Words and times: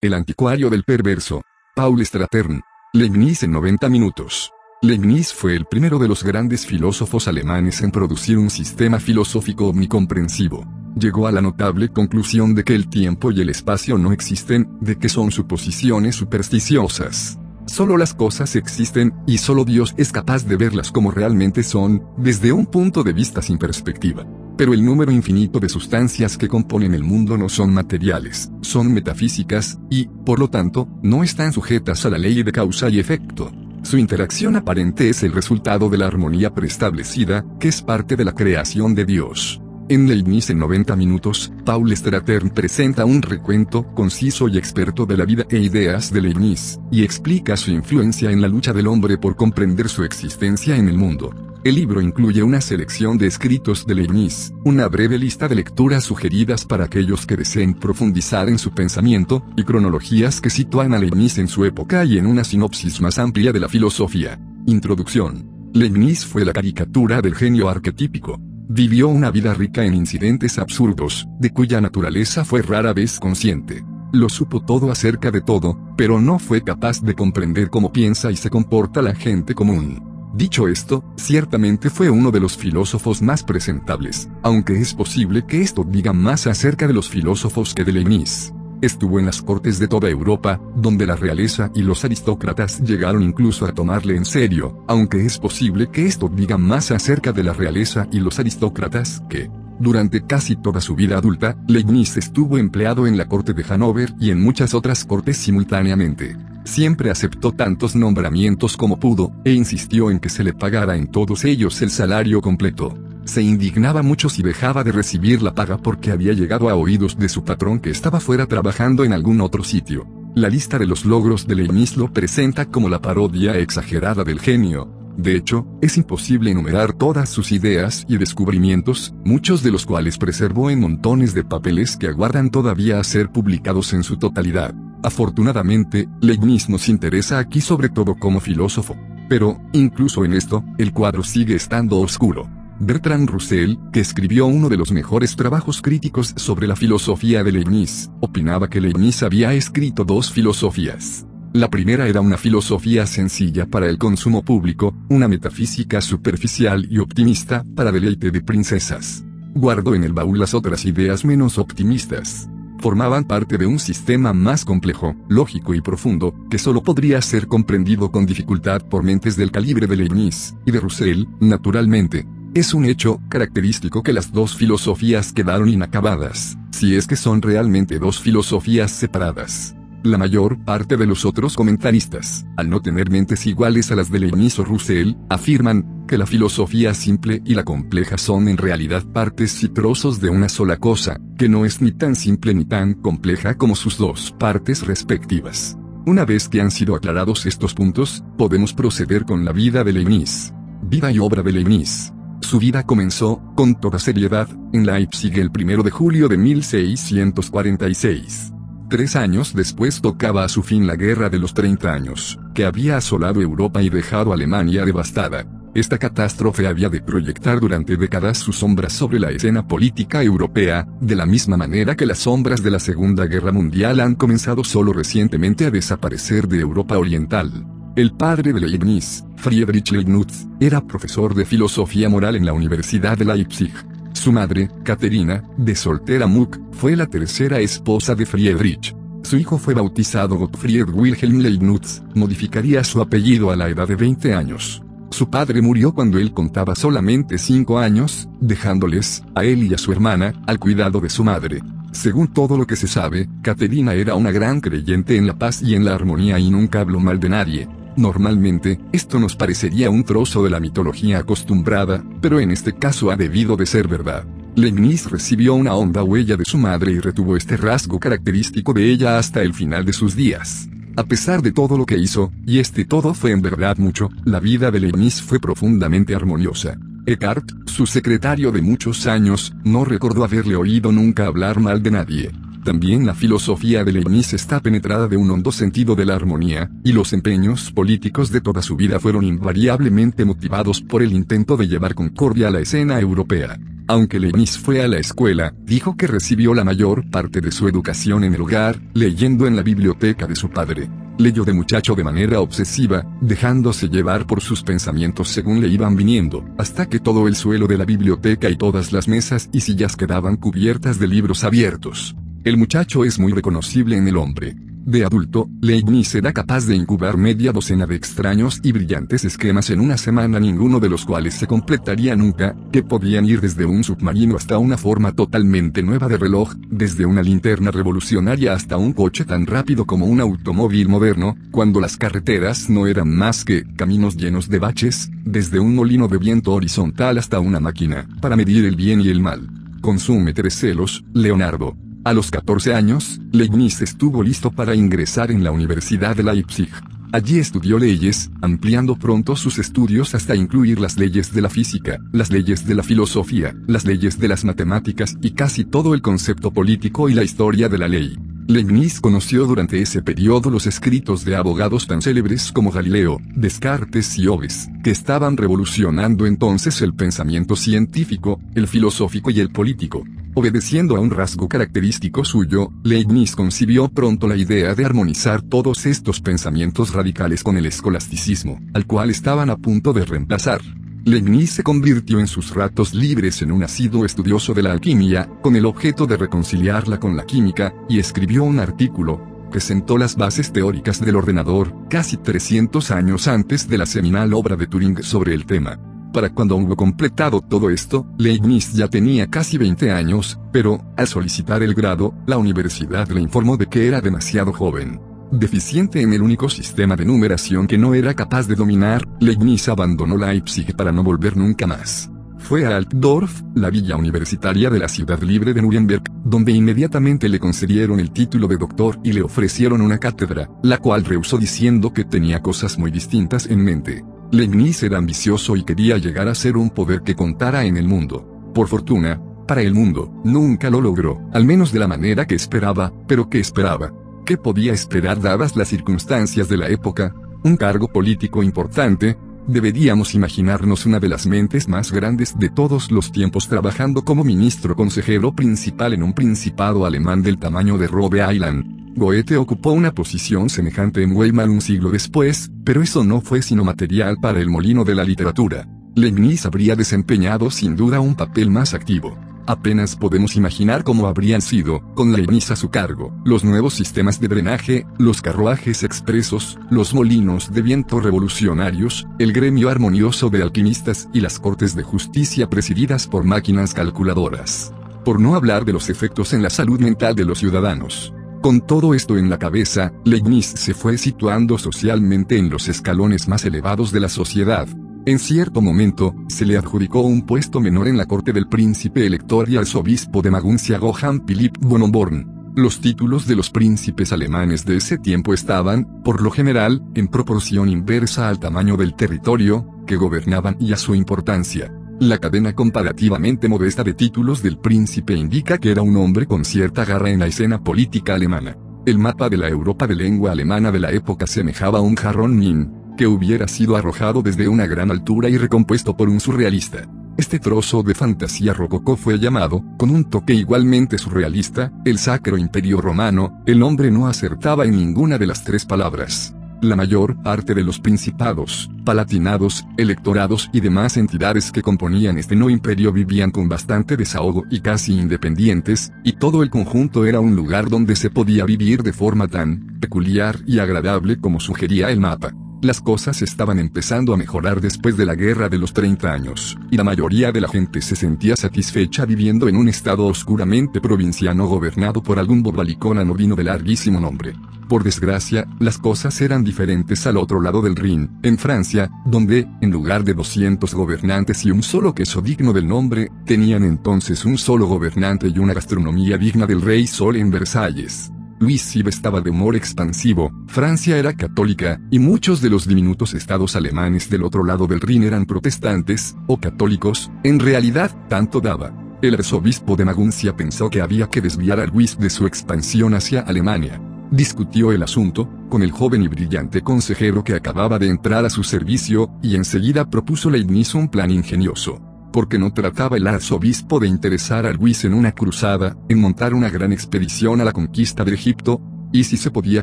El 0.00 0.14
anticuario 0.14 0.70
del 0.70 0.84
perverso. 0.84 1.42
Paul 1.74 2.06
Stratern. 2.06 2.60
Leibniz 2.92 3.42
en 3.42 3.50
90 3.50 3.88
minutos. 3.88 4.52
Leibniz 4.80 5.32
fue 5.32 5.56
el 5.56 5.64
primero 5.64 5.98
de 5.98 6.06
los 6.06 6.22
grandes 6.22 6.66
filósofos 6.66 7.26
alemanes 7.26 7.82
en 7.82 7.90
producir 7.90 8.38
un 8.38 8.48
sistema 8.48 9.00
filosófico 9.00 9.66
omnicomprensivo. 9.66 10.64
Llegó 10.96 11.26
a 11.26 11.32
la 11.32 11.40
notable 11.40 11.88
conclusión 11.88 12.54
de 12.54 12.62
que 12.62 12.76
el 12.76 12.88
tiempo 12.88 13.32
y 13.32 13.40
el 13.40 13.48
espacio 13.48 13.98
no 13.98 14.12
existen, 14.12 14.68
de 14.80 15.00
que 15.00 15.08
son 15.08 15.32
suposiciones 15.32 16.14
supersticiosas. 16.14 17.40
Solo 17.66 17.96
las 17.96 18.14
cosas 18.14 18.54
existen, 18.54 19.12
y 19.26 19.38
solo 19.38 19.64
Dios 19.64 19.96
es 19.96 20.12
capaz 20.12 20.46
de 20.46 20.56
verlas 20.56 20.92
como 20.92 21.10
realmente 21.10 21.64
son, 21.64 22.04
desde 22.16 22.52
un 22.52 22.66
punto 22.66 23.02
de 23.02 23.14
vista 23.14 23.42
sin 23.42 23.58
perspectiva. 23.58 24.24
Pero 24.58 24.74
el 24.74 24.84
número 24.84 25.12
infinito 25.12 25.60
de 25.60 25.68
sustancias 25.68 26.36
que 26.36 26.48
componen 26.48 26.92
el 26.92 27.04
mundo 27.04 27.38
no 27.38 27.48
son 27.48 27.72
materiales, 27.72 28.50
son 28.60 28.92
metafísicas, 28.92 29.78
y, 29.88 30.08
por 30.08 30.40
lo 30.40 30.50
tanto, 30.50 30.88
no 31.00 31.22
están 31.22 31.52
sujetas 31.52 32.04
a 32.04 32.10
la 32.10 32.18
ley 32.18 32.42
de 32.42 32.50
causa 32.50 32.88
y 32.88 32.98
efecto. 32.98 33.52
Su 33.84 33.98
interacción 33.98 34.56
aparente 34.56 35.08
es 35.10 35.22
el 35.22 35.30
resultado 35.30 35.88
de 35.88 35.98
la 35.98 36.08
armonía 36.08 36.52
preestablecida, 36.52 37.44
que 37.60 37.68
es 37.68 37.82
parte 37.82 38.16
de 38.16 38.24
la 38.24 38.34
creación 38.34 38.96
de 38.96 39.04
Dios. 39.04 39.62
En 39.88 40.08
Leibniz 40.08 40.50
en 40.50 40.58
90 40.58 40.96
minutos, 40.96 41.52
Paul 41.64 41.96
Stratern 41.96 42.50
presenta 42.50 43.04
un 43.04 43.22
recuento 43.22 43.86
conciso 43.94 44.48
y 44.48 44.58
experto 44.58 45.06
de 45.06 45.16
la 45.16 45.24
vida 45.24 45.46
e 45.48 45.58
ideas 45.58 46.12
de 46.12 46.20
Leibniz, 46.20 46.80
y 46.90 47.04
explica 47.04 47.56
su 47.56 47.70
influencia 47.70 48.32
en 48.32 48.42
la 48.42 48.48
lucha 48.48 48.72
del 48.72 48.88
hombre 48.88 49.18
por 49.18 49.36
comprender 49.36 49.88
su 49.88 50.02
existencia 50.02 50.76
en 50.76 50.88
el 50.88 50.98
mundo. 50.98 51.47
El 51.64 51.74
libro 51.74 52.00
incluye 52.00 52.42
una 52.44 52.60
selección 52.60 53.18
de 53.18 53.26
escritos 53.26 53.84
de 53.84 53.96
Leibniz, 53.96 54.52
una 54.64 54.86
breve 54.86 55.18
lista 55.18 55.48
de 55.48 55.56
lecturas 55.56 56.04
sugeridas 56.04 56.64
para 56.64 56.84
aquellos 56.84 57.26
que 57.26 57.36
deseen 57.36 57.74
profundizar 57.74 58.48
en 58.48 58.58
su 58.58 58.70
pensamiento, 58.70 59.44
y 59.56 59.64
cronologías 59.64 60.40
que 60.40 60.50
sitúan 60.50 60.94
a 60.94 60.98
Leibniz 60.98 61.36
en 61.38 61.48
su 61.48 61.64
época 61.64 62.04
y 62.04 62.16
en 62.16 62.26
una 62.26 62.44
sinopsis 62.44 63.00
más 63.00 63.18
amplia 63.18 63.52
de 63.52 63.58
la 63.58 63.68
filosofía. 63.68 64.38
Introducción. 64.66 65.50
Leibniz 65.74 66.24
fue 66.24 66.44
la 66.44 66.52
caricatura 66.52 67.20
del 67.20 67.34
genio 67.34 67.68
arquetípico. 67.68 68.38
Vivió 68.68 69.08
una 69.08 69.32
vida 69.32 69.52
rica 69.52 69.84
en 69.84 69.94
incidentes 69.94 70.58
absurdos, 70.58 71.26
de 71.40 71.52
cuya 71.52 71.80
naturaleza 71.80 72.44
fue 72.44 72.62
rara 72.62 72.92
vez 72.92 73.18
consciente. 73.18 73.84
Lo 74.12 74.28
supo 74.28 74.64
todo 74.64 74.92
acerca 74.92 75.32
de 75.32 75.40
todo, 75.40 75.76
pero 75.96 76.20
no 76.20 76.38
fue 76.38 76.62
capaz 76.62 77.02
de 77.02 77.14
comprender 77.14 77.68
cómo 77.68 77.92
piensa 77.92 78.30
y 78.30 78.36
se 78.36 78.48
comporta 78.48 79.02
la 79.02 79.14
gente 79.14 79.54
común. 79.54 80.17
Dicho 80.38 80.68
esto, 80.68 81.02
ciertamente 81.16 81.90
fue 81.90 82.10
uno 82.10 82.30
de 82.30 82.38
los 82.38 82.56
filósofos 82.56 83.20
más 83.22 83.42
presentables, 83.42 84.28
aunque 84.44 84.80
es 84.80 84.94
posible 84.94 85.44
que 85.44 85.62
esto 85.62 85.82
diga 85.82 86.12
más 86.12 86.46
acerca 86.46 86.86
de 86.86 86.92
los 86.92 87.08
filósofos 87.08 87.74
que 87.74 87.84
de 87.84 87.90
Leibniz. 87.90 88.52
Estuvo 88.80 89.18
en 89.18 89.26
las 89.26 89.42
cortes 89.42 89.80
de 89.80 89.88
toda 89.88 90.08
Europa, 90.08 90.60
donde 90.76 91.06
la 91.06 91.16
realeza 91.16 91.72
y 91.74 91.82
los 91.82 92.04
aristócratas 92.04 92.80
llegaron 92.82 93.24
incluso 93.24 93.66
a 93.66 93.72
tomarle 93.72 94.14
en 94.14 94.24
serio, 94.24 94.84
aunque 94.86 95.26
es 95.26 95.38
posible 95.38 95.90
que 95.90 96.06
esto 96.06 96.30
diga 96.32 96.56
más 96.56 96.92
acerca 96.92 97.32
de 97.32 97.42
la 97.42 97.52
realeza 97.52 98.06
y 98.12 98.20
los 98.20 98.38
aristócratas 98.38 99.24
que, 99.28 99.50
durante 99.80 100.24
casi 100.24 100.54
toda 100.54 100.80
su 100.80 100.94
vida 100.94 101.18
adulta, 101.18 101.56
Leibniz 101.66 102.16
estuvo 102.16 102.58
empleado 102.58 103.08
en 103.08 103.16
la 103.16 103.26
corte 103.26 103.54
de 103.54 103.64
Hannover 103.64 104.14
y 104.20 104.30
en 104.30 104.40
muchas 104.40 104.72
otras 104.72 105.04
cortes 105.04 105.36
simultáneamente. 105.36 106.36
Siempre 106.68 107.10
aceptó 107.10 107.52
tantos 107.52 107.96
nombramientos 107.96 108.76
como 108.76 109.00
pudo, 109.00 109.32
e 109.42 109.54
insistió 109.54 110.10
en 110.10 110.20
que 110.20 110.28
se 110.28 110.44
le 110.44 110.52
pagara 110.52 110.98
en 110.98 111.06
todos 111.06 111.46
ellos 111.46 111.80
el 111.80 111.88
salario 111.88 112.42
completo. 112.42 112.94
Se 113.24 113.40
indignaba 113.40 114.02
mucho 114.02 114.28
si 114.28 114.42
dejaba 114.42 114.84
de 114.84 114.92
recibir 114.92 115.40
la 115.40 115.54
paga 115.54 115.78
porque 115.78 116.10
había 116.10 116.34
llegado 116.34 116.68
a 116.68 116.74
oídos 116.74 117.18
de 117.18 117.30
su 117.30 117.42
patrón 117.42 117.80
que 117.80 117.88
estaba 117.88 118.20
fuera 118.20 118.44
trabajando 118.44 119.02
en 119.02 119.14
algún 119.14 119.40
otro 119.40 119.64
sitio. 119.64 120.06
La 120.34 120.50
lista 120.50 120.78
de 120.78 120.84
los 120.84 121.06
logros 121.06 121.46
de 121.46 121.54
Leibniz 121.54 121.96
lo 121.96 122.12
presenta 122.12 122.66
como 122.66 122.90
la 122.90 123.00
parodia 123.00 123.56
exagerada 123.56 124.22
del 124.22 124.38
genio. 124.38 124.92
De 125.16 125.36
hecho, 125.36 125.66
es 125.80 125.96
imposible 125.96 126.50
enumerar 126.50 126.92
todas 126.92 127.30
sus 127.30 127.50
ideas 127.50 128.04
y 128.10 128.18
descubrimientos, 128.18 129.14
muchos 129.24 129.62
de 129.62 129.72
los 129.72 129.86
cuales 129.86 130.18
preservó 130.18 130.68
en 130.68 130.80
montones 130.80 131.32
de 131.32 131.44
papeles 131.44 131.96
que 131.96 132.08
aguardan 132.08 132.50
todavía 132.50 133.00
a 133.00 133.04
ser 133.04 133.32
publicados 133.32 133.94
en 133.94 134.02
su 134.02 134.18
totalidad. 134.18 134.74
Afortunadamente, 135.02 136.08
Leibniz 136.20 136.68
nos 136.68 136.88
interesa 136.88 137.38
aquí 137.38 137.60
sobre 137.60 137.88
todo 137.88 138.16
como 138.16 138.40
filósofo. 138.40 138.96
Pero, 139.28 139.60
incluso 139.72 140.24
en 140.24 140.32
esto, 140.32 140.64
el 140.78 140.92
cuadro 140.92 141.22
sigue 141.22 141.54
estando 141.54 141.98
oscuro. 141.98 142.48
Bertrand 142.80 143.28
Russell, 143.28 143.76
que 143.92 144.00
escribió 144.00 144.46
uno 144.46 144.68
de 144.68 144.76
los 144.76 144.92
mejores 144.92 145.36
trabajos 145.36 145.82
críticos 145.82 146.32
sobre 146.36 146.66
la 146.66 146.76
filosofía 146.76 147.44
de 147.44 147.52
Leibniz, 147.52 148.08
opinaba 148.20 148.70
que 148.70 148.80
Leibniz 148.80 149.22
había 149.22 149.52
escrito 149.52 150.04
dos 150.04 150.32
filosofías. 150.32 151.26
La 151.52 151.68
primera 151.70 152.06
era 152.06 152.20
una 152.20 152.36
filosofía 152.36 153.06
sencilla 153.06 153.66
para 153.66 153.88
el 153.88 153.98
consumo 153.98 154.44
público, 154.44 154.94
una 155.08 155.28
metafísica 155.28 156.00
superficial 156.00 156.86
y 156.90 156.98
optimista 156.98 157.64
para 157.74 157.90
deleite 157.90 158.30
de 158.30 158.42
princesas. 158.42 159.24
Guardó 159.54 159.94
en 159.94 160.04
el 160.04 160.12
baúl 160.12 160.38
las 160.38 160.54
otras 160.54 160.84
ideas 160.84 161.24
menos 161.24 161.58
optimistas 161.58 162.48
formaban 162.78 163.24
parte 163.24 163.58
de 163.58 163.66
un 163.66 163.78
sistema 163.78 164.32
más 164.32 164.64
complejo, 164.64 165.14
lógico 165.28 165.74
y 165.74 165.80
profundo, 165.80 166.34
que 166.50 166.58
solo 166.58 166.82
podría 166.82 167.20
ser 167.22 167.46
comprendido 167.46 168.10
con 168.10 168.26
dificultad 168.26 168.82
por 168.82 169.02
mentes 169.02 169.36
del 169.36 169.50
calibre 169.50 169.86
de 169.86 169.96
Leibniz 169.96 170.54
y 170.64 170.70
de 170.70 170.80
Russell, 170.80 171.24
naturalmente. 171.40 172.26
Es 172.54 172.74
un 172.74 172.84
hecho 172.84 173.20
característico 173.28 174.02
que 174.02 174.12
las 174.12 174.32
dos 174.32 174.56
filosofías 174.56 175.32
quedaron 175.32 175.68
inacabadas, 175.68 176.56
si 176.70 176.96
es 176.96 177.06
que 177.06 177.16
son 177.16 177.42
realmente 177.42 177.98
dos 177.98 178.20
filosofías 178.20 178.90
separadas. 178.90 179.77
La 180.04 180.16
mayor 180.16 180.64
parte 180.64 180.96
de 180.96 181.06
los 181.06 181.24
otros 181.24 181.56
comentaristas, 181.56 182.46
al 182.56 182.70
no 182.70 182.80
tener 182.80 183.10
mentes 183.10 183.48
iguales 183.48 183.90
a 183.90 183.96
las 183.96 184.12
de 184.12 184.20
Leibniz 184.20 184.56
o 184.60 184.64
Russell, 184.64 185.14
afirman 185.28 186.04
que 186.06 186.16
la 186.16 186.24
filosofía 186.24 186.94
simple 186.94 187.42
y 187.44 187.54
la 187.54 187.64
compleja 187.64 188.16
son 188.16 188.46
en 188.46 188.58
realidad 188.58 189.04
partes 189.12 189.60
y 189.64 189.68
trozos 189.68 190.20
de 190.20 190.30
una 190.30 190.48
sola 190.48 190.76
cosa, 190.76 191.18
que 191.36 191.48
no 191.48 191.64
es 191.64 191.82
ni 191.82 191.90
tan 191.90 192.14
simple 192.14 192.54
ni 192.54 192.64
tan 192.64 192.94
compleja 192.94 193.56
como 193.56 193.74
sus 193.74 193.98
dos 193.98 194.32
partes 194.38 194.86
respectivas. 194.86 195.76
Una 196.06 196.24
vez 196.24 196.48
que 196.48 196.60
han 196.60 196.70
sido 196.70 196.94
aclarados 196.94 197.44
estos 197.46 197.74
puntos, 197.74 198.22
podemos 198.38 198.72
proceder 198.72 199.24
con 199.24 199.44
la 199.44 199.50
vida 199.50 199.82
de 199.82 199.92
Leibniz. 199.92 200.52
Vida 200.82 201.10
y 201.10 201.18
obra 201.18 201.42
de 201.42 201.50
Leibniz. 201.50 202.12
Su 202.40 202.60
vida 202.60 202.86
comenzó, 202.86 203.42
con 203.56 203.80
toda 203.80 203.98
seriedad, 203.98 204.48
en 204.72 204.86
Leipzig 204.86 205.36
el 205.40 205.50
1 205.50 205.82
de 205.82 205.90
julio 205.90 206.28
de 206.28 206.38
1646. 206.38 208.52
Tres 208.88 209.16
años 209.16 209.52
después 209.54 210.00
tocaba 210.00 210.44
a 210.44 210.48
su 210.48 210.62
fin 210.62 210.86
la 210.86 210.96
Guerra 210.96 211.28
de 211.28 211.38
los 211.38 211.52
30 211.52 211.92
años, 211.92 212.40
que 212.54 212.64
había 212.64 212.96
asolado 212.96 213.42
Europa 213.42 213.82
y 213.82 213.90
dejado 213.90 214.32
Alemania 214.32 214.86
devastada. 214.86 215.44
Esta 215.74 215.98
catástrofe 215.98 216.66
había 216.66 216.88
de 216.88 217.02
proyectar 217.02 217.60
durante 217.60 217.98
décadas 217.98 218.38
sus 218.38 218.56
sombras 218.56 218.94
sobre 218.94 219.20
la 219.20 219.30
escena 219.30 219.68
política 219.68 220.22
europea, 220.22 220.88
de 221.02 221.16
la 221.16 221.26
misma 221.26 221.58
manera 221.58 221.96
que 221.96 222.06
las 222.06 222.20
sombras 222.20 222.62
de 222.62 222.70
la 222.70 222.78
Segunda 222.78 223.26
Guerra 223.26 223.52
Mundial 223.52 224.00
han 224.00 224.14
comenzado 224.14 224.64
solo 224.64 224.94
recientemente 224.94 225.66
a 225.66 225.70
desaparecer 225.70 226.48
de 226.48 226.60
Europa 226.60 226.96
Oriental. 226.96 227.66
El 227.94 228.12
padre 228.12 228.54
de 228.54 228.60
Leibniz, 228.60 229.22
Friedrich 229.36 229.92
Leibniz, 229.92 230.46
era 230.60 230.80
profesor 230.80 231.34
de 231.34 231.44
filosofía 231.44 232.08
moral 232.08 232.36
en 232.36 232.46
la 232.46 232.54
Universidad 232.54 233.18
de 233.18 233.26
Leipzig. 233.26 233.72
Su 234.12 234.32
madre, 234.32 234.70
Caterina, 234.82 235.44
de 235.56 235.74
soltera 235.74 236.26
Muck, 236.26 236.58
fue 236.72 236.96
la 236.96 237.06
tercera 237.06 237.60
esposa 237.60 238.14
de 238.14 238.26
Friedrich. 238.26 238.94
Su 239.22 239.36
hijo 239.36 239.58
fue 239.58 239.74
bautizado 239.74 240.36
Gottfried 240.36 240.88
Wilhelm 240.90 241.40
Leibniz, 241.40 242.02
modificaría 242.14 242.82
su 242.84 243.00
apellido 243.00 243.50
a 243.50 243.56
la 243.56 243.68
edad 243.68 243.86
de 243.86 243.96
20 243.96 244.34
años. 244.34 244.82
Su 245.10 245.30
padre 245.30 245.62
murió 245.62 245.92
cuando 245.92 246.18
él 246.18 246.32
contaba 246.32 246.74
solamente 246.74 247.38
5 247.38 247.78
años, 247.78 248.28
dejándoles, 248.40 249.22
a 249.34 249.44
él 249.44 249.64
y 249.64 249.74
a 249.74 249.78
su 249.78 249.92
hermana, 249.92 250.34
al 250.46 250.58
cuidado 250.58 251.00
de 251.00 251.10
su 251.10 251.24
madre. 251.24 251.62
Según 251.92 252.28
todo 252.28 252.56
lo 252.58 252.66
que 252.66 252.76
se 252.76 252.86
sabe, 252.86 253.28
Caterina 253.42 253.94
era 253.94 254.14
una 254.14 254.30
gran 254.30 254.60
creyente 254.60 255.16
en 255.16 255.26
la 255.26 255.38
paz 255.38 255.62
y 255.62 255.74
en 255.74 255.84
la 255.84 255.94
armonía 255.94 256.38
y 256.38 256.50
nunca 256.50 256.80
habló 256.80 257.00
mal 257.00 257.18
de 257.18 257.28
nadie. 257.28 257.68
Normalmente, 257.98 258.78
esto 258.92 259.18
nos 259.18 259.34
parecería 259.34 259.90
un 259.90 260.04
trozo 260.04 260.44
de 260.44 260.50
la 260.50 260.60
mitología 260.60 261.18
acostumbrada, 261.18 262.04
pero 262.20 262.38
en 262.38 262.52
este 262.52 262.72
caso 262.72 263.10
ha 263.10 263.16
debido 263.16 263.56
de 263.56 263.66
ser 263.66 263.88
verdad. 263.88 264.24
Leibniz 264.54 265.10
recibió 265.10 265.54
una 265.54 265.74
honda 265.74 266.04
huella 266.04 266.36
de 266.36 266.44
su 266.44 266.58
madre 266.58 266.92
y 266.92 267.00
retuvo 267.00 267.36
este 267.36 267.56
rasgo 267.56 267.98
característico 267.98 268.72
de 268.72 268.88
ella 268.88 269.18
hasta 269.18 269.42
el 269.42 269.52
final 269.52 269.84
de 269.84 269.92
sus 269.92 270.14
días. 270.14 270.68
A 270.94 271.02
pesar 271.02 271.42
de 271.42 271.50
todo 271.50 271.76
lo 271.76 271.86
que 271.86 271.98
hizo, 271.98 272.30
y 272.46 272.60
este 272.60 272.84
todo 272.84 273.14
fue 273.14 273.32
en 273.32 273.42
verdad 273.42 273.78
mucho, 273.78 274.10
la 274.24 274.38
vida 274.38 274.70
de 274.70 274.78
Leibniz 274.78 275.20
fue 275.20 275.40
profundamente 275.40 276.14
armoniosa. 276.14 276.78
Eckhart, 277.04 277.50
su 277.66 277.84
secretario 277.84 278.52
de 278.52 278.62
muchos 278.62 279.08
años, 279.08 279.52
no 279.64 279.84
recordó 279.84 280.22
haberle 280.22 280.54
oído 280.54 280.92
nunca 280.92 281.26
hablar 281.26 281.58
mal 281.58 281.82
de 281.82 281.90
nadie. 281.90 282.30
También 282.68 283.06
la 283.06 283.14
filosofía 283.14 283.82
de 283.82 283.92
Leibniz 283.92 284.34
está 284.34 284.60
penetrada 284.60 285.08
de 285.08 285.16
un 285.16 285.30
hondo 285.30 285.52
sentido 285.52 285.94
de 285.94 286.04
la 286.04 286.14
armonía, 286.16 286.70
y 286.84 286.92
los 286.92 287.14
empeños 287.14 287.72
políticos 287.72 288.30
de 288.30 288.42
toda 288.42 288.60
su 288.60 288.76
vida 288.76 289.00
fueron 289.00 289.24
invariablemente 289.24 290.26
motivados 290.26 290.82
por 290.82 291.02
el 291.02 291.12
intento 291.12 291.56
de 291.56 291.66
llevar 291.66 291.94
concordia 291.94 292.48
a 292.48 292.50
la 292.50 292.60
escena 292.60 293.00
europea. 293.00 293.58
Aunque 293.86 294.20
Leibniz 294.20 294.58
fue 294.58 294.82
a 294.82 294.86
la 294.86 294.98
escuela, 294.98 295.54
dijo 295.64 295.96
que 295.96 296.06
recibió 296.06 296.52
la 296.52 296.62
mayor 296.62 297.08
parte 297.08 297.40
de 297.40 297.52
su 297.52 297.68
educación 297.68 298.22
en 298.22 298.34
el 298.34 298.42
hogar, 298.42 298.78
leyendo 298.92 299.46
en 299.46 299.56
la 299.56 299.62
biblioteca 299.62 300.26
de 300.26 300.36
su 300.36 300.50
padre. 300.50 300.90
Leyó 301.16 301.46
de 301.46 301.54
muchacho 301.54 301.94
de 301.94 302.04
manera 302.04 302.42
obsesiva, 302.42 303.06
dejándose 303.22 303.88
llevar 303.88 304.26
por 304.26 304.42
sus 304.42 304.62
pensamientos 304.62 305.30
según 305.30 305.62
le 305.62 305.68
iban 305.68 305.96
viniendo, 305.96 306.44
hasta 306.58 306.86
que 306.86 307.00
todo 307.00 307.28
el 307.28 307.34
suelo 307.34 307.66
de 307.66 307.78
la 307.78 307.86
biblioteca 307.86 308.50
y 308.50 308.58
todas 308.58 308.92
las 308.92 309.08
mesas 309.08 309.48
y 309.54 309.62
sillas 309.62 309.96
quedaban 309.96 310.36
cubiertas 310.36 310.98
de 310.98 311.08
libros 311.08 311.44
abiertos. 311.44 312.14
El 312.44 312.56
muchacho 312.56 313.04
es 313.04 313.18
muy 313.18 313.32
reconocible 313.32 313.96
en 313.96 314.06
el 314.06 314.16
hombre. 314.16 314.54
De 314.88 315.04
adulto, 315.04 315.50
Leibniz 315.60 316.14
era 316.14 316.32
capaz 316.32 316.64
de 316.66 316.74
incubar 316.74 317.18
media 317.18 317.52
docena 317.52 317.84
de 317.84 317.94
extraños 317.94 318.58
y 318.62 318.72
brillantes 318.72 319.24
esquemas 319.24 319.68
en 319.68 319.80
una 319.80 319.98
semana 319.98 320.40
ninguno 320.40 320.80
de 320.80 320.88
los 320.88 321.04
cuales 321.04 321.34
se 321.34 321.46
completaría 321.46 322.16
nunca, 322.16 322.56
que 322.72 322.82
podían 322.82 323.26
ir 323.26 323.42
desde 323.42 323.66
un 323.66 323.84
submarino 323.84 324.36
hasta 324.36 324.56
una 324.56 324.78
forma 324.78 325.12
totalmente 325.12 325.82
nueva 325.82 326.08
de 326.08 326.16
reloj, 326.16 326.54
desde 326.70 327.04
una 327.04 327.22
linterna 327.22 327.70
revolucionaria 327.70 328.54
hasta 328.54 328.78
un 328.78 328.94
coche 328.94 329.26
tan 329.26 329.44
rápido 329.44 329.84
como 329.84 330.06
un 330.06 330.20
automóvil 330.20 330.88
moderno, 330.88 331.36
cuando 331.50 331.80
las 331.80 331.98
carreteras 331.98 332.70
no 332.70 332.86
eran 332.86 333.14
más 333.14 333.44
que 333.44 333.64
caminos 333.76 334.16
llenos 334.16 334.48
de 334.48 334.58
baches, 334.58 335.10
desde 335.24 335.58
un 335.58 335.74
molino 335.74 336.08
de 336.08 336.16
viento 336.16 336.54
horizontal 336.54 337.18
hasta 337.18 337.40
una 337.40 337.60
máquina, 337.60 338.08
para 338.22 338.36
medir 338.36 338.64
el 338.64 338.76
bien 338.76 339.02
y 339.02 339.08
el 339.08 339.20
mal. 339.20 339.50
Consume 339.82 340.32
tres 340.32 340.54
celos, 340.54 341.04
Leonardo. 341.12 341.76
A 342.08 342.14
los 342.14 342.30
14 342.30 342.72
años, 342.72 343.20
Leibniz 343.32 343.82
estuvo 343.82 344.22
listo 344.22 344.50
para 344.50 344.74
ingresar 344.74 345.30
en 345.30 345.44
la 345.44 345.50
Universidad 345.50 346.16
de 346.16 346.22
Leipzig. 346.22 346.70
Allí 347.12 347.38
estudió 347.38 347.78
leyes, 347.78 348.30
ampliando 348.40 348.96
pronto 348.96 349.36
sus 349.36 349.58
estudios 349.58 350.14
hasta 350.14 350.34
incluir 350.34 350.80
las 350.80 350.96
leyes 350.96 351.34
de 351.34 351.42
la 351.42 351.50
física, 351.50 351.98
las 352.10 352.30
leyes 352.30 352.66
de 352.66 352.74
la 352.74 352.82
filosofía, 352.82 353.54
las 353.66 353.84
leyes 353.84 354.18
de 354.18 354.26
las 354.26 354.42
matemáticas 354.46 355.18
y 355.20 355.32
casi 355.32 355.66
todo 355.66 355.92
el 355.92 356.00
concepto 356.00 356.50
político 356.50 357.10
y 357.10 357.12
la 357.12 357.24
historia 357.24 357.68
de 357.68 357.76
la 357.76 357.88
ley. 357.88 358.16
Leibniz 358.46 359.00
conoció 359.02 359.44
durante 359.44 359.78
ese 359.82 360.00
periodo 360.00 360.48
los 360.48 360.66
escritos 360.66 361.26
de 361.26 361.36
abogados 361.36 361.86
tan 361.86 362.00
célebres 362.00 362.52
como 362.52 362.70
Galileo, 362.70 363.20
Descartes 363.36 364.18
y 364.18 364.28
Hobbes, 364.28 364.70
que 364.82 364.90
estaban 364.90 365.36
revolucionando 365.36 366.24
entonces 366.24 366.80
el 366.80 366.94
pensamiento 366.94 367.54
científico, 367.54 368.40
el 368.54 368.66
filosófico 368.66 369.30
y 369.30 369.40
el 369.40 369.50
político. 369.50 370.04
Obedeciendo 370.38 370.94
a 370.94 371.00
un 371.00 371.10
rasgo 371.10 371.48
característico 371.48 372.24
suyo, 372.24 372.70
Leibniz 372.84 373.34
concibió 373.34 373.88
pronto 373.88 374.28
la 374.28 374.36
idea 374.36 374.72
de 374.72 374.84
armonizar 374.84 375.42
todos 375.42 375.84
estos 375.84 376.20
pensamientos 376.20 376.92
radicales 376.92 377.42
con 377.42 377.56
el 377.56 377.66
escolasticismo, 377.66 378.60
al 378.72 378.86
cual 378.86 379.10
estaban 379.10 379.50
a 379.50 379.56
punto 379.56 379.92
de 379.92 380.04
reemplazar. 380.04 380.60
Leibniz 381.04 381.50
se 381.50 381.64
convirtió 381.64 382.20
en 382.20 382.28
sus 382.28 382.54
ratos 382.54 382.94
libres 382.94 383.42
en 383.42 383.50
un 383.50 383.64
asiduo 383.64 384.04
estudioso 384.04 384.54
de 384.54 384.62
la 384.62 384.70
alquimia, 384.70 385.28
con 385.42 385.56
el 385.56 385.66
objeto 385.66 386.06
de 386.06 386.16
reconciliarla 386.16 387.00
con 387.00 387.16
la 387.16 387.26
química, 387.26 387.74
y 387.88 387.98
escribió 387.98 388.44
un 388.44 388.60
artículo, 388.60 389.20
que 389.50 389.58
sentó 389.58 389.98
las 389.98 390.14
bases 390.14 390.52
teóricas 390.52 391.00
del 391.00 391.16
ordenador, 391.16 391.74
casi 391.90 392.16
300 392.16 392.92
años 392.92 393.26
antes 393.26 393.68
de 393.68 393.78
la 393.78 393.86
seminal 393.86 394.32
obra 394.34 394.54
de 394.54 394.68
Turing 394.68 395.02
sobre 395.02 395.34
el 395.34 395.46
tema. 395.46 395.80
Para 396.12 396.30
cuando 396.30 396.56
hubo 396.56 396.74
completado 396.74 397.40
todo 397.40 397.70
esto, 397.70 398.06
Leibniz 398.18 398.72
ya 398.72 398.88
tenía 398.88 399.28
casi 399.28 399.58
20 399.58 399.90
años, 399.90 400.38
pero, 400.52 400.80
al 400.96 401.06
solicitar 401.06 401.62
el 401.62 401.74
grado, 401.74 402.14
la 402.26 402.38
universidad 402.38 403.08
le 403.08 403.20
informó 403.20 403.56
de 403.56 403.66
que 403.66 403.86
era 403.86 404.00
demasiado 404.00 404.52
joven. 404.52 405.00
Deficiente 405.30 406.00
en 406.00 406.14
el 406.14 406.22
único 406.22 406.48
sistema 406.48 406.96
de 406.96 407.04
numeración 407.04 407.66
que 407.66 407.76
no 407.76 407.92
era 407.92 408.14
capaz 408.14 408.48
de 408.48 408.54
dominar, 408.54 409.06
Leibniz 409.20 409.68
abandonó 409.68 410.16
Leipzig 410.16 410.74
para 410.74 410.90
no 410.90 411.02
volver 411.02 411.36
nunca 411.36 411.66
más. 411.66 412.10
Fue 412.38 412.64
a 412.64 412.76
Altdorf, 412.76 413.42
la 413.54 413.68
villa 413.68 413.96
universitaria 413.96 414.70
de 414.70 414.78
la 414.78 414.88
ciudad 414.88 415.20
libre 415.20 415.52
de 415.52 415.60
Nuremberg, 415.60 416.04
donde 416.24 416.52
inmediatamente 416.52 417.28
le 417.28 417.38
concedieron 417.38 418.00
el 418.00 418.10
título 418.10 418.48
de 418.48 418.56
doctor 418.56 418.98
y 419.04 419.12
le 419.12 419.22
ofrecieron 419.22 419.82
una 419.82 419.98
cátedra, 419.98 420.48
la 420.62 420.78
cual 420.78 421.04
rehusó 421.04 421.36
diciendo 421.36 421.92
que 421.92 422.04
tenía 422.04 422.40
cosas 422.40 422.78
muy 422.78 422.90
distintas 422.90 423.46
en 423.46 423.62
mente. 423.62 424.04
Leibniz 424.30 424.82
era 424.82 424.98
ambicioso 424.98 425.56
y 425.56 425.64
quería 425.64 425.96
llegar 425.96 426.28
a 426.28 426.34
ser 426.34 426.58
un 426.58 426.68
poder 426.68 427.00
que 427.02 427.14
contara 427.14 427.64
en 427.64 427.78
el 427.78 427.88
mundo. 427.88 428.52
Por 428.54 428.68
fortuna, 428.68 429.20
para 429.46 429.62
el 429.62 429.72
mundo, 429.72 430.12
nunca 430.22 430.68
lo 430.68 430.82
logró, 430.82 431.18
al 431.32 431.46
menos 431.46 431.72
de 431.72 431.78
la 431.78 431.88
manera 431.88 432.26
que 432.26 432.34
esperaba, 432.34 432.92
pero 433.06 433.30
que 433.30 433.40
esperaba. 433.40 433.94
¿Qué 434.26 434.36
podía 434.36 434.74
esperar 434.74 435.22
dadas 435.22 435.56
las 435.56 435.68
circunstancias 435.68 436.50
de 436.50 436.58
la 436.58 436.68
época? 436.68 437.14
Un 437.42 437.56
cargo 437.56 437.88
político 437.88 438.42
importante, 438.42 439.16
deberíamos 439.48 440.14
imaginarnos 440.14 440.86
una 440.86 441.00
de 441.00 441.08
las 441.08 441.26
mentes 441.26 441.66
más 441.66 441.90
grandes 441.90 442.38
de 442.38 442.50
todos 442.50 442.92
los 442.92 443.10
tiempos 443.10 443.48
trabajando 443.48 444.04
como 444.04 444.22
ministro 444.22 444.76
consejero 444.76 445.34
principal 445.34 445.94
en 445.94 446.02
un 446.02 446.12
principado 446.12 446.86
alemán 446.86 447.22
del 447.22 447.38
tamaño 447.38 447.78
de 447.78 447.88
Robe 447.88 448.22
Island. 448.32 448.94
Goethe 448.94 449.36
ocupó 449.36 449.72
una 449.72 449.92
posición 449.92 450.50
semejante 450.50 451.02
en 451.02 451.16
Weimar 451.16 451.48
un 451.48 451.60
siglo 451.60 451.90
después, 451.90 452.50
pero 452.64 452.82
eso 452.82 453.04
no 453.04 453.20
fue 453.20 453.42
sino 453.42 453.64
material 453.64 454.18
para 454.20 454.40
el 454.40 454.50
molino 454.50 454.84
de 454.84 454.94
la 454.94 455.04
literatura. 455.04 455.66
Leibniz 455.94 456.46
habría 456.46 456.76
desempeñado 456.76 457.50
sin 457.50 457.74
duda 457.74 458.00
un 458.00 458.14
papel 458.14 458.50
más 458.50 458.74
activo. 458.74 459.16
Apenas 459.48 459.96
podemos 459.96 460.36
imaginar 460.36 460.84
cómo 460.84 461.06
habrían 461.06 461.40
sido, 461.40 461.80
con 461.94 462.12
Leibniz 462.12 462.50
a 462.50 462.56
su 462.56 462.68
cargo, 462.68 463.14
los 463.24 463.44
nuevos 463.44 463.72
sistemas 463.72 464.20
de 464.20 464.28
drenaje, 464.28 464.86
los 464.98 465.22
carruajes 465.22 465.84
expresos, 465.84 466.58
los 466.68 466.92
molinos 466.92 467.50
de 467.50 467.62
viento 467.62 467.98
revolucionarios, 467.98 469.06
el 469.18 469.32
gremio 469.32 469.70
armonioso 469.70 470.28
de 470.28 470.42
alquimistas 470.42 471.08
y 471.14 471.22
las 471.22 471.40
cortes 471.40 471.74
de 471.74 471.82
justicia 471.82 472.50
presididas 472.50 473.06
por 473.06 473.24
máquinas 473.24 473.72
calculadoras. 473.72 474.74
Por 475.02 475.18
no 475.18 475.34
hablar 475.34 475.64
de 475.64 475.72
los 475.72 475.88
efectos 475.88 476.34
en 476.34 476.42
la 476.42 476.50
salud 476.50 476.78
mental 476.78 477.14
de 477.14 477.24
los 477.24 477.38
ciudadanos. 477.38 478.12
Con 478.42 478.60
todo 478.60 478.92
esto 478.92 479.16
en 479.16 479.30
la 479.30 479.38
cabeza, 479.38 479.94
Leibniz 480.04 480.44
se 480.44 480.74
fue 480.74 480.98
situando 480.98 481.56
socialmente 481.56 482.36
en 482.36 482.50
los 482.50 482.68
escalones 482.68 483.28
más 483.28 483.46
elevados 483.46 483.92
de 483.92 484.00
la 484.00 484.10
sociedad, 484.10 484.68
en 485.08 485.18
cierto 485.18 485.62
momento, 485.62 486.14
se 486.28 486.44
le 486.44 486.58
adjudicó 486.58 487.00
un 487.00 487.22
puesto 487.22 487.60
menor 487.60 487.88
en 487.88 487.96
la 487.96 488.04
corte 488.04 488.34
del 488.34 488.46
príncipe 488.46 489.06
elector 489.06 489.48
y 489.48 489.56
arzobispo 489.56 490.20
de 490.20 490.30
Maguncia 490.30 490.78
Johann 490.78 491.24
Philipp 491.24 491.56
von. 491.60 492.52
Los 492.54 492.82
títulos 492.82 493.26
de 493.26 493.34
los 493.34 493.48
príncipes 493.48 494.12
alemanes 494.12 494.66
de 494.66 494.76
ese 494.76 494.98
tiempo 494.98 495.32
estaban, 495.32 496.02
por 496.04 496.20
lo 496.20 496.30
general, 496.30 496.84
en 496.94 497.08
proporción 497.08 497.70
inversa 497.70 498.28
al 498.28 498.38
tamaño 498.38 498.76
del 498.76 498.96
territorio, 498.96 499.66
que 499.86 499.96
gobernaban 499.96 500.58
y 500.60 500.74
a 500.74 500.76
su 500.76 500.94
importancia. 500.94 501.72
La 502.00 502.18
cadena 502.18 502.52
comparativamente 502.52 503.48
modesta 503.48 503.82
de 503.82 503.94
títulos 503.94 504.42
del 504.42 504.58
príncipe 504.58 505.14
indica 505.14 505.56
que 505.56 505.70
era 505.70 505.80
un 505.80 505.96
hombre 505.96 506.26
con 506.26 506.44
cierta 506.44 506.84
garra 506.84 507.08
en 507.08 507.20
la 507.20 507.28
escena 507.28 507.64
política 507.64 508.14
alemana. 508.14 508.58
El 508.84 508.98
mapa 508.98 509.30
de 509.30 509.38
la 509.38 509.48
Europa 509.48 509.86
de 509.86 509.96
lengua 509.96 510.32
alemana 510.32 510.70
de 510.70 510.80
la 510.80 510.92
época 510.92 511.26
semejaba 511.26 511.78
a 511.78 511.82
un 511.82 511.96
jarrón 511.96 512.38
min, 512.38 512.77
que 512.98 513.06
hubiera 513.06 513.48
sido 513.48 513.76
arrojado 513.76 514.20
desde 514.20 514.48
una 514.48 514.66
gran 514.66 514.90
altura 514.90 515.30
y 515.30 515.38
recompuesto 515.38 515.96
por 515.96 516.10
un 516.10 516.20
surrealista. 516.20 516.86
Este 517.16 517.38
trozo 517.38 517.82
de 517.82 517.94
fantasía 517.94 518.52
rococó 518.52 518.96
fue 518.96 519.18
llamado, 519.18 519.64
con 519.78 519.90
un 519.90 520.04
toque 520.04 520.34
igualmente 520.34 520.98
surrealista, 520.98 521.72
el 521.84 521.98
Sacro 521.98 522.36
Imperio 522.36 522.80
Romano, 522.80 523.42
el 523.46 523.62
hombre 523.62 523.90
no 523.90 524.08
acertaba 524.08 524.66
en 524.66 524.76
ninguna 524.76 525.16
de 525.16 525.26
las 525.26 525.44
tres 525.44 525.64
palabras. 525.64 526.34
La 526.60 526.74
mayor 526.74 527.22
parte 527.22 527.54
de 527.54 527.62
los 527.62 527.78
principados, 527.78 528.68
palatinados, 528.84 529.64
electorados 529.76 530.50
y 530.52 530.60
demás 530.60 530.96
entidades 530.96 531.52
que 531.52 531.62
componían 531.62 532.18
este 532.18 532.34
no 532.34 532.50
imperio 532.50 532.92
vivían 532.92 533.30
con 533.30 533.48
bastante 533.48 533.96
desahogo 533.96 534.44
y 534.50 534.58
casi 534.58 534.98
independientes, 534.98 535.92
y 536.02 536.14
todo 536.14 536.42
el 536.42 536.50
conjunto 536.50 537.06
era 537.06 537.20
un 537.20 537.36
lugar 537.36 537.68
donde 537.68 537.94
se 537.94 538.10
podía 538.10 538.44
vivir 538.44 538.82
de 538.82 538.92
forma 538.92 539.28
tan 539.28 539.78
peculiar 539.78 540.40
y 540.46 540.58
agradable 540.58 541.20
como 541.20 541.38
sugería 541.38 541.90
el 541.90 542.00
mapa. 542.00 542.32
Las 542.60 542.80
cosas 542.80 543.22
estaban 543.22 543.60
empezando 543.60 544.12
a 544.12 544.16
mejorar 544.16 544.60
después 544.60 544.96
de 544.96 545.06
la 545.06 545.14
guerra 545.14 545.48
de 545.48 545.58
los 545.58 545.72
30 545.72 546.12
años, 546.12 546.58
y 546.72 546.76
la 546.76 546.82
mayoría 546.82 547.30
de 547.30 547.40
la 547.40 547.46
gente 547.46 547.80
se 547.80 547.94
sentía 547.94 548.34
satisfecha 548.34 549.06
viviendo 549.06 549.46
en 549.46 549.56
un 549.56 549.68
estado 549.68 550.06
oscuramente 550.06 550.80
provinciano 550.80 551.46
gobernado 551.46 552.02
por 552.02 552.18
algún 552.18 552.42
bobalicón 552.42 552.98
anodino 552.98 553.36
de 553.36 553.44
larguísimo 553.44 554.00
nombre. 554.00 554.34
Por 554.68 554.82
desgracia, 554.82 555.46
las 555.60 555.78
cosas 555.78 556.20
eran 556.20 556.42
diferentes 556.42 557.06
al 557.06 557.16
otro 557.16 557.40
lado 557.40 557.62
del 557.62 557.76
Rin, 557.76 558.10
en 558.24 558.36
Francia, 558.36 558.90
donde, 559.06 559.46
en 559.60 559.70
lugar 559.70 560.02
de 560.02 560.14
200 560.14 560.74
gobernantes 560.74 561.44
y 561.44 561.52
un 561.52 561.62
solo 561.62 561.94
queso 561.94 562.20
digno 562.22 562.52
del 562.52 562.66
nombre, 562.66 563.08
tenían 563.24 563.62
entonces 563.62 564.24
un 564.24 564.36
solo 564.36 564.66
gobernante 564.66 565.28
y 565.28 565.38
una 565.38 565.54
gastronomía 565.54 566.18
digna 566.18 566.44
del 566.44 566.60
rey 566.60 566.88
Sol 566.88 567.14
en 567.14 567.30
Versalles. 567.30 568.10
Luis 568.40 568.62
Sive 568.62 568.90
estaba 568.90 569.20
de 569.20 569.30
humor 569.30 569.56
expansivo, 569.56 570.32
Francia 570.46 570.96
era 570.96 571.12
católica, 571.14 571.80
y 571.90 571.98
muchos 571.98 572.40
de 572.40 572.50
los 572.50 572.68
diminutos 572.68 573.14
estados 573.14 573.56
alemanes 573.56 574.08
del 574.10 574.22
otro 574.22 574.44
lado 574.44 574.68
del 574.68 574.80
Rin 574.80 575.02
eran 575.02 575.26
protestantes, 575.26 576.16
o 576.28 576.38
católicos, 576.38 577.10
en 577.24 577.40
realidad, 577.40 577.90
tanto 578.08 578.40
daba. 578.40 578.72
El 579.02 579.14
arzobispo 579.14 579.74
de 579.74 579.84
Maguncia 579.84 580.36
pensó 580.36 580.70
que 580.70 580.80
había 580.80 581.08
que 581.08 581.20
desviar 581.20 581.58
a 581.58 581.66
Luis 581.66 581.98
de 581.98 582.10
su 582.10 582.26
expansión 582.26 582.94
hacia 582.94 583.20
Alemania. 583.20 583.80
Discutió 584.12 584.70
el 584.70 584.84
asunto, 584.84 585.28
con 585.48 585.62
el 585.62 585.72
joven 585.72 586.02
y 586.02 586.08
brillante 586.08 586.62
consejero 586.62 587.24
que 587.24 587.34
acababa 587.34 587.78
de 587.78 587.88
entrar 587.88 588.24
a 588.24 588.30
su 588.30 588.44
servicio, 588.44 589.10
y 589.20 589.34
enseguida 589.34 589.90
propuso 589.90 590.30
Leibniz 590.30 590.74
un 590.74 590.88
plan 590.88 591.10
ingenioso 591.10 591.87
porque 592.18 592.36
no 592.36 592.52
trataba 592.52 592.96
el 592.96 593.06
arzobispo 593.06 593.78
de 593.78 593.86
interesar 593.86 594.44
a 594.44 594.52
Luis 594.52 594.84
en 594.84 594.92
una 594.92 595.12
cruzada, 595.12 595.76
en 595.88 596.00
montar 596.00 596.34
una 596.34 596.50
gran 596.50 596.72
expedición 596.72 597.40
a 597.40 597.44
la 597.44 597.52
conquista 597.52 598.04
de 598.04 598.12
Egipto, 598.12 598.60
y 598.92 599.04
si 599.04 599.16
se 599.16 599.30
podía 599.30 599.62